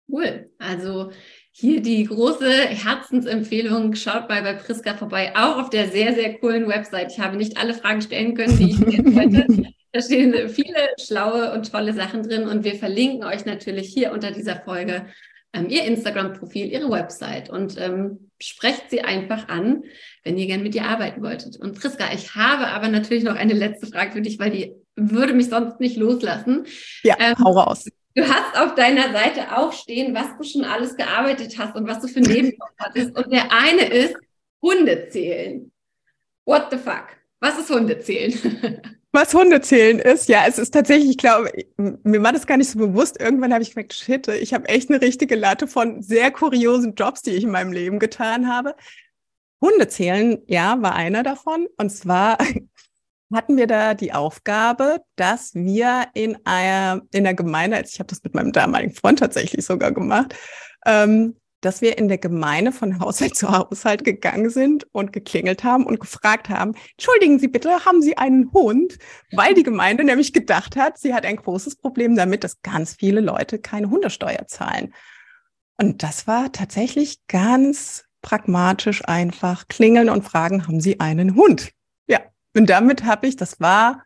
Cool. 0.08 0.50
Also 0.58 1.12
hier 1.60 1.82
die 1.82 2.04
große 2.04 2.48
Herzensempfehlung. 2.48 3.96
Schaut 3.96 4.28
mal 4.28 4.42
bei 4.42 4.54
Priska 4.54 4.94
vorbei, 4.94 5.32
auch 5.34 5.58
auf 5.58 5.70
der 5.70 5.88
sehr, 5.88 6.14
sehr 6.14 6.38
coolen 6.38 6.68
Website. 6.68 7.10
Ich 7.10 7.18
habe 7.18 7.36
nicht 7.36 7.58
alle 7.58 7.74
Fragen 7.74 8.00
stellen 8.00 8.34
können, 8.34 8.56
die 8.56 8.70
ich 8.70 8.76
stellen 8.76 9.14
wollte. 9.14 9.72
Da 9.90 10.02
stehen 10.02 10.50
viele 10.50 10.86
schlaue 11.00 11.50
und 11.54 11.72
tolle 11.72 11.94
Sachen 11.94 12.22
drin 12.22 12.46
und 12.46 12.62
wir 12.62 12.74
verlinken 12.74 13.24
euch 13.24 13.46
natürlich 13.46 13.88
hier 13.88 14.12
unter 14.12 14.32
dieser 14.32 14.60
Folge 14.60 15.06
ähm, 15.54 15.70
ihr 15.70 15.82
Instagram-Profil, 15.84 16.66
ihre 16.66 16.90
Website 16.90 17.48
und 17.48 17.80
ähm, 17.80 18.30
sprecht 18.38 18.90
sie 18.90 19.00
einfach 19.00 19.48
an, 19.48 19.84
wenn 20.24 20.36
ihr 20.36 20.46
gerne 20.46 20.62
mit 20.62 20.74
ihr 20.74 20.84
arbeiten 20.84 21.22
wolltet. 21.22 21.56
Und 21.56 21.80
Priska, 21.80 22.04
ich 22.12 22.34
habe 22.34 22.66
aber 22.66 22.88
natürlich 22.88 23.24
noch 23.24 23.34
eine 23.34 23.54
letzte 23.54 23.86
Frage 23.86 24.12
für 24.12 24.20
dich, 24.20 24.38
weil 24.38 24.50
die 24.50 24.74
würde 24.94 25.32
mich 25.32 25.48
sonst 25.48 25.80
nicht 25.80 25.96
loslassen. 25.96 26.66
Ja, 27.02 27.16
ähm, 27.18 27.34
hau 27.42 27.52
raus. 27.52 27.86
Du 28.18 28.28
hast 28.28 28.60
auf 28.60 28.74
deiner 28.74 29.12
Seite 29.12 29.56
auch 29.56 29.72
stehen, 29.72 30.12
was 30.12 30.36
du 30.36 30.42
schon 30.42 30.64
alles 30.64 30.96
gearbeitet 30.96 31.56
hast 31.56 31.76
und 31.76 31.86
was 31.86 32.00
du 32.00 32.08
für 32.08 32.18
Nebenjob 32.18 32.68
hattest. 32.76 33.16
Und 33.16 33.32
der 33.32 33.52
eine 33.52 33.82
ist 33.82 34.16
Hunde 34.60 35.08
zählen. 35.08 35.70
What 36.44 36.66
the 36.72 36.78
fuck? 36.78 37.04
Was 37.38 37.60
ist 37.60 37.70
Hunde 37.70 38.00
zählen? 38.00 38.82
Was 39.12 39.32
Hunde 39.32 39.62
zählen 39.62 40.00
ist, 40.00 40.28
ja, 40.28 40.44
es 40.46 40.58
ist 40.58 40.74
tatsächlich, 40.74 41.12
ich 41.12 41.16
glaube, 41.16 41.50
mir 41.78 42.22
war 42.22 42.32
das 42.32 42.46
gar 42.46 42.58
nicht 42.58 42.68
so 42.68 42.78
bewusst. 42.78 43.18
Irgendwann 43.18 43.54
habe 43.54 43.62
ich 43.62 43.70
gemerkt, 43.70 43.94
shit, 43.94 44.28
ich 44.28 44.52
habe 44.52 44.68
echt 44.68 44.90
eine 44.90 45.00
richtige 45.00 45.34
Latte 45.34 45.66
von 45.66 46.02
sehr 46.02 46.30
kuriosen 46.30 46.94
Jobs, 46.94 47.22
die 47.22 47.30
ich 47.30 47.44
in 47.44 47.50
meinem 47.50 47.72
Leben 47.72 48.00
getan 48.00 48.52
habe. 48.52 48.76
Hunde 49.62 49.88
zählen, 49.88 50.42
ja, 50.46 50.82
war 50.82 50.94
einer 50.94 51.22
davon. 51.22 51.68
Und 51.78 51.90
zwar 51.90 52.36
hatten 53.32 53.56
wir 53.56 53.66
da 53.66 53.94
die 53.94 54.12
Aufgabe, 54.12 55.02
dass 55.16 55.54
wir 55.54 56.06
in 56.14 56.38
einer, 56.44 57.02
in 57.12 57.24
der 57.24 57.34
Gemeinde, 57.34 57.76
also 57.76 57.90
ich 57.92 57.98
habe 57.98 58.08
das 58.08 58.22
mit 58.22 58.34
meinem 58.34 58.52
damaligen 58.52 58.94
Freund 58.94 59.18
tatsächlich 59.18 59.64
sogar 59.64 59.92
gemacht, 59.92 60.34
ähm, 60.86 61.36
dass 61.60 61.80
wir 61.80 61.98
in 61.98 62.08
der 62.08 62.18
Gemeinde 62.18 62.72
von 62.72 63.00
Haushalt 63.00 63.34
zu 63.36 63.48
Haushalt 63.50 64.04
gegangen 64.04 64.50
sind 64.50 64.86
und 64.92 65.12
geklingelt 65.12 65.64
haben 65.64 65.84
und 65.84 66.00
gefragt 66.00 66.48
haben, 66.48 66.74
entschuldigen 66.96 67.38
Sie 67.38 67.48
bitte, 67.48 67.84
haben 67.84 68.00
Sie 68.00 68.16
einen 68.16 68.52
Hund? 68.52 68.98
Weil 69.32 69.54
die 69.54 69.62
Gemeinde 69.62 70.04
nämlich 70.04 70.32
gedacht 70.32 70.76
hat, 70.76 70.98
sie 70.98 71.14
hat 71.14 71.26
ein 71.26 71.36
großes 71.36 71.76
Problem 71.76 72.16
damit, 72.16 72.44
dass 72.44 72.62
ganz 72.62 72.94
viele 72.94 73.20
Leute 73.20 73.58
keine 73.58 73.90
Hundesteuer 73.90 74.46
zahlen. 74.46 74.94
Und 75.76 76.02
das 76.02 76.26
war 76.26 76.50
tatsächlich 76.52 77.18
ganz 77.28 78.04
pragmatisch 78.22 79.04
einfach 79.06 79.68
klingeln 79.68 80.08
und 80.08 80.24
fragen, 80.24 80.66
haben 80.66 80.80
Sie 80.80 80.98
einen 81.00 81.36
Hund? 81.36 81.70
Und 82.54 82.70
damit 82.70 83.04
habe 83.04 83.26
ich, 83.26 83.36
das 83.36 83.60
war 83.60 84.04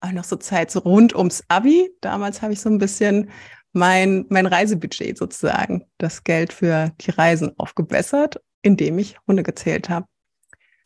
auch 0.00 0.12
noch 0.12 0.24
so 0.24 0.36
Zeit 0.36 0.70
so 0.70 0.80
rund 0.80 1.14
ums 1.14 1.44
Abi. 1.48 1.90
Damals 2.00 2.42
habe 2.42 2.52
ich 2.52 2.60
so 2.60 2.68
ein 2.68 2.78
bisschen 2.78 3.30
mein, 3.72 4.26
mein 4.28 4.46
Reisebudget 4.46 5.16
sozusagen, 5.16 5.86
das 5.98 6.24
Geld 6.24 6.52
für 6.52 6.92
die 7.00 7.10
Reisen 7.10 7.58
aufgebessert, 7.58 8.40
indem 8.62 8.98
ich 8.98 9.16
Hunde 9.26 9.42
gezählt 9.42 9.88
habe. 9.88 10.06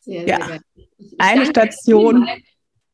Sehr, 0.01 0.27
ja, 0.27 0.45
sehr 0.45 0.61
eine 1.17 1.45
Station. 1.45 2.27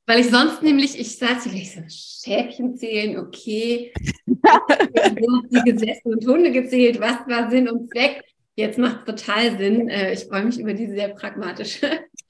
Weil 0.05 0.19
ich 0.19 0.29
sonst 0.29 0.61
nämlich, 0.61 0.99
ich 0.99 1.17
saß 1.17 1.43
vielleicht 1.43 1.73
so, 1.73 1.81
Schäfchen 1.87 2.75
zählen, 2.75 3.17
okay. 3.17 3.93
die 4.25 5.71
gesessen 5.71 6.13
und 6.13 6.25
Hunde 6.25 6.51
gezählt, 6.51 6.99
was 6.99 7.25
war 7.27 7.49
Sinn 7.49 7.69
und 7.69 7.89
Zweck? 7.89 8.21
Jetzt 8.55 8.77
macht 8.77 8.99
es 8.99 9.15
total 9.15 9.57
Sinn. 9.57 9.89
Äh, 9.89 10.13
ich 10.13 10.25
freue 10.25 10.43
mich 10.43 10.59
über 10.59 10.73
diese 10.73 10.93
sehr 10.93 11.09
pragmatische. 11.09 12.01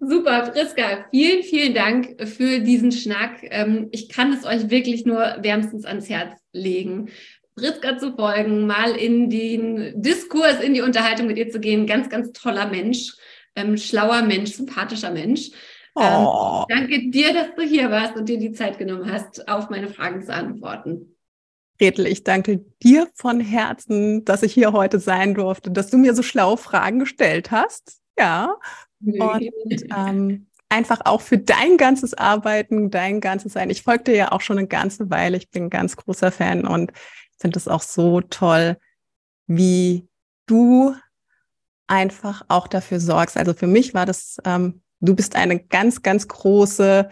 Super, 0.00 0.52
Friska, 0.52 1.06
vielen, 1.10 1.42
vielen 1.42 1.74
Dank 1.74 2.26
für 2.26 2.60
diesen 2.60 2.92
Schnack. 2.92 3.38
Ähm, 3.42 3.88
ich 3.90 4.08
kann 4.08 4.32
es 4.32 4.44
euch 4.44 4.70
wirklich 4.70 5.06
nur 5.06 5.18
wärmstens 5.40 5.84
ans 5.84 6.08
Herz 6.08 6.38
legen. 6.52 7.08
Friska 7.58 7.98
zu 7.98 8.14
folgen, 8.14 8.66
mal 8.66 8.90
in 8.96 9.30
den 9.30 10.02
Diskurs, 10.02 10.60
in 10.60 10.74
die 10.74 10.82
Unterhaltung 10.82 11.26
mit 11.26 11.38
ihr 11.38 11.48
zu 11.50 11.60
gehen. 11.60 11.86
Ganz, 11.86 12.08
ganz 12.08 12.32
toller 12.32 12.68
Mensch 12.68 13.12
ähm, 13.56 13.76
schlauer 13.76 14.22
Mensch, 14.22 14.52
sympathischer 14.52 15.10
Mensch. 15.10 15.50
Ähm, 15.96 16.26
oh. 16.26 16.64
danke 16.68 17.10
dir, 17.10 17.32
dass 17.32 17.54
du 17.56 17.62
hier 17.62 17.90
warst 17.90 18.16
und 18.16 18.28
dir 18.28 18.38
die 18.38 18.52
Zeit 18.52 18.78
genommen 18.78 19.10
hast, 19.10 19.48
auf 19.48 19.70
meine 19.70 19.88
Fragen 19.88 20.22
zu 20.22 20.32
antworten. 20.32 21.16
Gretel, 21.78 22.06
ich 22.06 22.24
danke 22.24 22.64
dir 22.82 23.08
von 23.14 23.40
Herzen, 23.40 24.24
dass 24.24 24.42
ich 24.42 24.52
hier 24.54 24.72
heute 24.72 24.98
sein 24.98 25.34
durfte, 25.34 25.70
dass 25.70 25.90
du 25.90 25.98
mir 25.98 26.14
so 26.14 26.22
schlaue 26.22 26.56
Fragen 26.56 26.98
gestellt 26.98 27.50
hast. 27.50 28.00
Ja. 28.18 28.56
Und 29.04 29.50
ähm, 29.96 30.46
einfach 30.68 31.00
auch 31.04 31.20
für 31.20 31.38
dein 31.38 31.76
ganzes 31.76 32.14
Arbeiten, 32.14 32.90
dein 32.90 33.20
ganzes 33.20 33.52
Sein. 33.52 33.70
Ich 33.70 33.82
folge 33.82 34.04
dir 34.04 34.16
ja 34.16 34.32
auch 34.32 34.40
schon 34.40 34.58
eine 34.58 34.66
ganze 34.66 35.10
Weile. 35.10 35.36
Ich 35.36 35.50
bin 35.50 35.64
ein 35.64 35.70
ganz 35.70 35.96
großer 35.96 36.32
Fan 36.32 36.66
und 36.66 36.92
finde 37.38 37.58
es 37.58 37.68
auch 37.68 37.82
so 37.82 38.20
toll, 38.20 38.76
wie 39.46 40.08
du 40.46 40.94
einfach 41.86 42.42
auch 42.48 42.66
dafür 42.66 43.00
sorgst. 43.00 43.36
Also 43.36 43.54
für 43.54 43.66
mich 43.66 43.94
war 43.94 44.06
das, 44.06 44.38
ähm, 44.44 44.82
du 45.00 45.14
bist 45.14 45.36
eine 45.36 45.60
ganz, 45.60 46.02
ganz 46.02 46.26
große, 46.28 47.08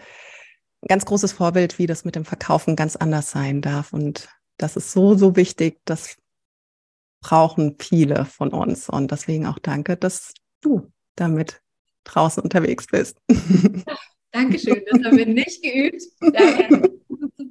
ganz 0.87 1.05
großes 1.05 1.31
Vorbild, 1.31 1.77
wie 1.79 1.87
das 1.87 2.05
mit 2.05 2.15
dem 2.15 2.25
Verkaufen 2.25 2.75
ganz 2.75 2.95
anders 2.95 3.31
sein 3.31 3.61
darf. 3.61 3.93
Und 3.93 4.27
das 4.57 4.75
ist 4.75 4.91
so, 4.91 5.15
so 5.15 5.35
wichtig. 5.35 5.79
Das 5.85 6.17
brauchen 7.21 7.77
viele 7.79 8.25
von 8.25 8.49
uns. 8.49 8.89
Und 8.89 9.11
deswegen 9.11 9.45
auch 9.45 9.59
danke, 9.59 9.95
dass 9.95 10.33
du 10.61 10.91
damit 11.15 11.62
draußen 12.03 12.43
unterwegs 12.43 12.87
bist. 12.87 13.17
Dankeschön, 14.31 14.81
das 14.89 15.03
haben 15.03 15.17
wir 15.17 15.27
nicht 15.27 15.61
geübt. 15.61 16.01
Daher 16.19 16.69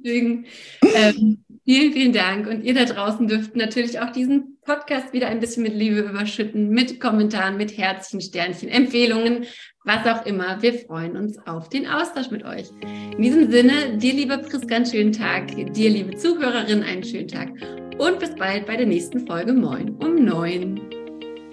ähm, 0.03 1.43
vielen, 1.63 1.93
vielen 1.93 2.13
Dank. 2.13 2.47
Und 2.47 2.63
ihr 2.63 2.73
da 2.73 2.85
draußen 2.85 3.27
dürft 3.27 3.55
natürlich 3.55 3.99
auch 3.99 4.11
diesen 4.11 4.57
Podcast 4.65 5.13
wieder 5.13 5.27
ein 5.27 5.39
bisschen 5.39 5.63
mit 5.63 5.73
Liebe 5.73 6.01
überschütten, 6.01 6.69
mit 6.69 6.99
Kommentaren, 6.99 7.57
mit 7.57 7.77
Herzchen, 7.77 8.21
Sternchen, 8.21 8.69
Empfehlungen, 8.69 9.45
was 9.83 10.05
auch 10.05 10.25
immer. 10.25 10.61
Wir 10.61 10.73
freuen 10.73 11.17
uns 11.17 11.37
auf 11.45 11.69
den 11.69 11.87
Austausch 11.87 12.31
mit 12.31 12.43
euch. 12.43 12.69
In 12.81 13.21
diesem 13.21 13.51
Sinne, 13.51 13.97
dir, 13.97 14.13
liebe 14.13 14.37
Priska, 14.37 14.75
einen 14.75 14.85
schönen 14.85 15.13
Tag. 15.13 15.55
Dir, 15.73 15.89
liebe 15.89 16.15
Zuhörerin, 16.15 16.83
einen 16.83 17.03
schönen 17.03 17.27
Tag. 17.27 17.49
Und 17.97 18.19
bis 18.19 18.35
bald 18.35 18.65
bei 18.65 18.75
der 18.75 18.87
nächsten 18.87 19.25
Folge 19.27 19.53
Moin 19.53 19.89
um 19.95 20.23
neun. 20.23 20.79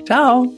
Ciao. 0.05 0.57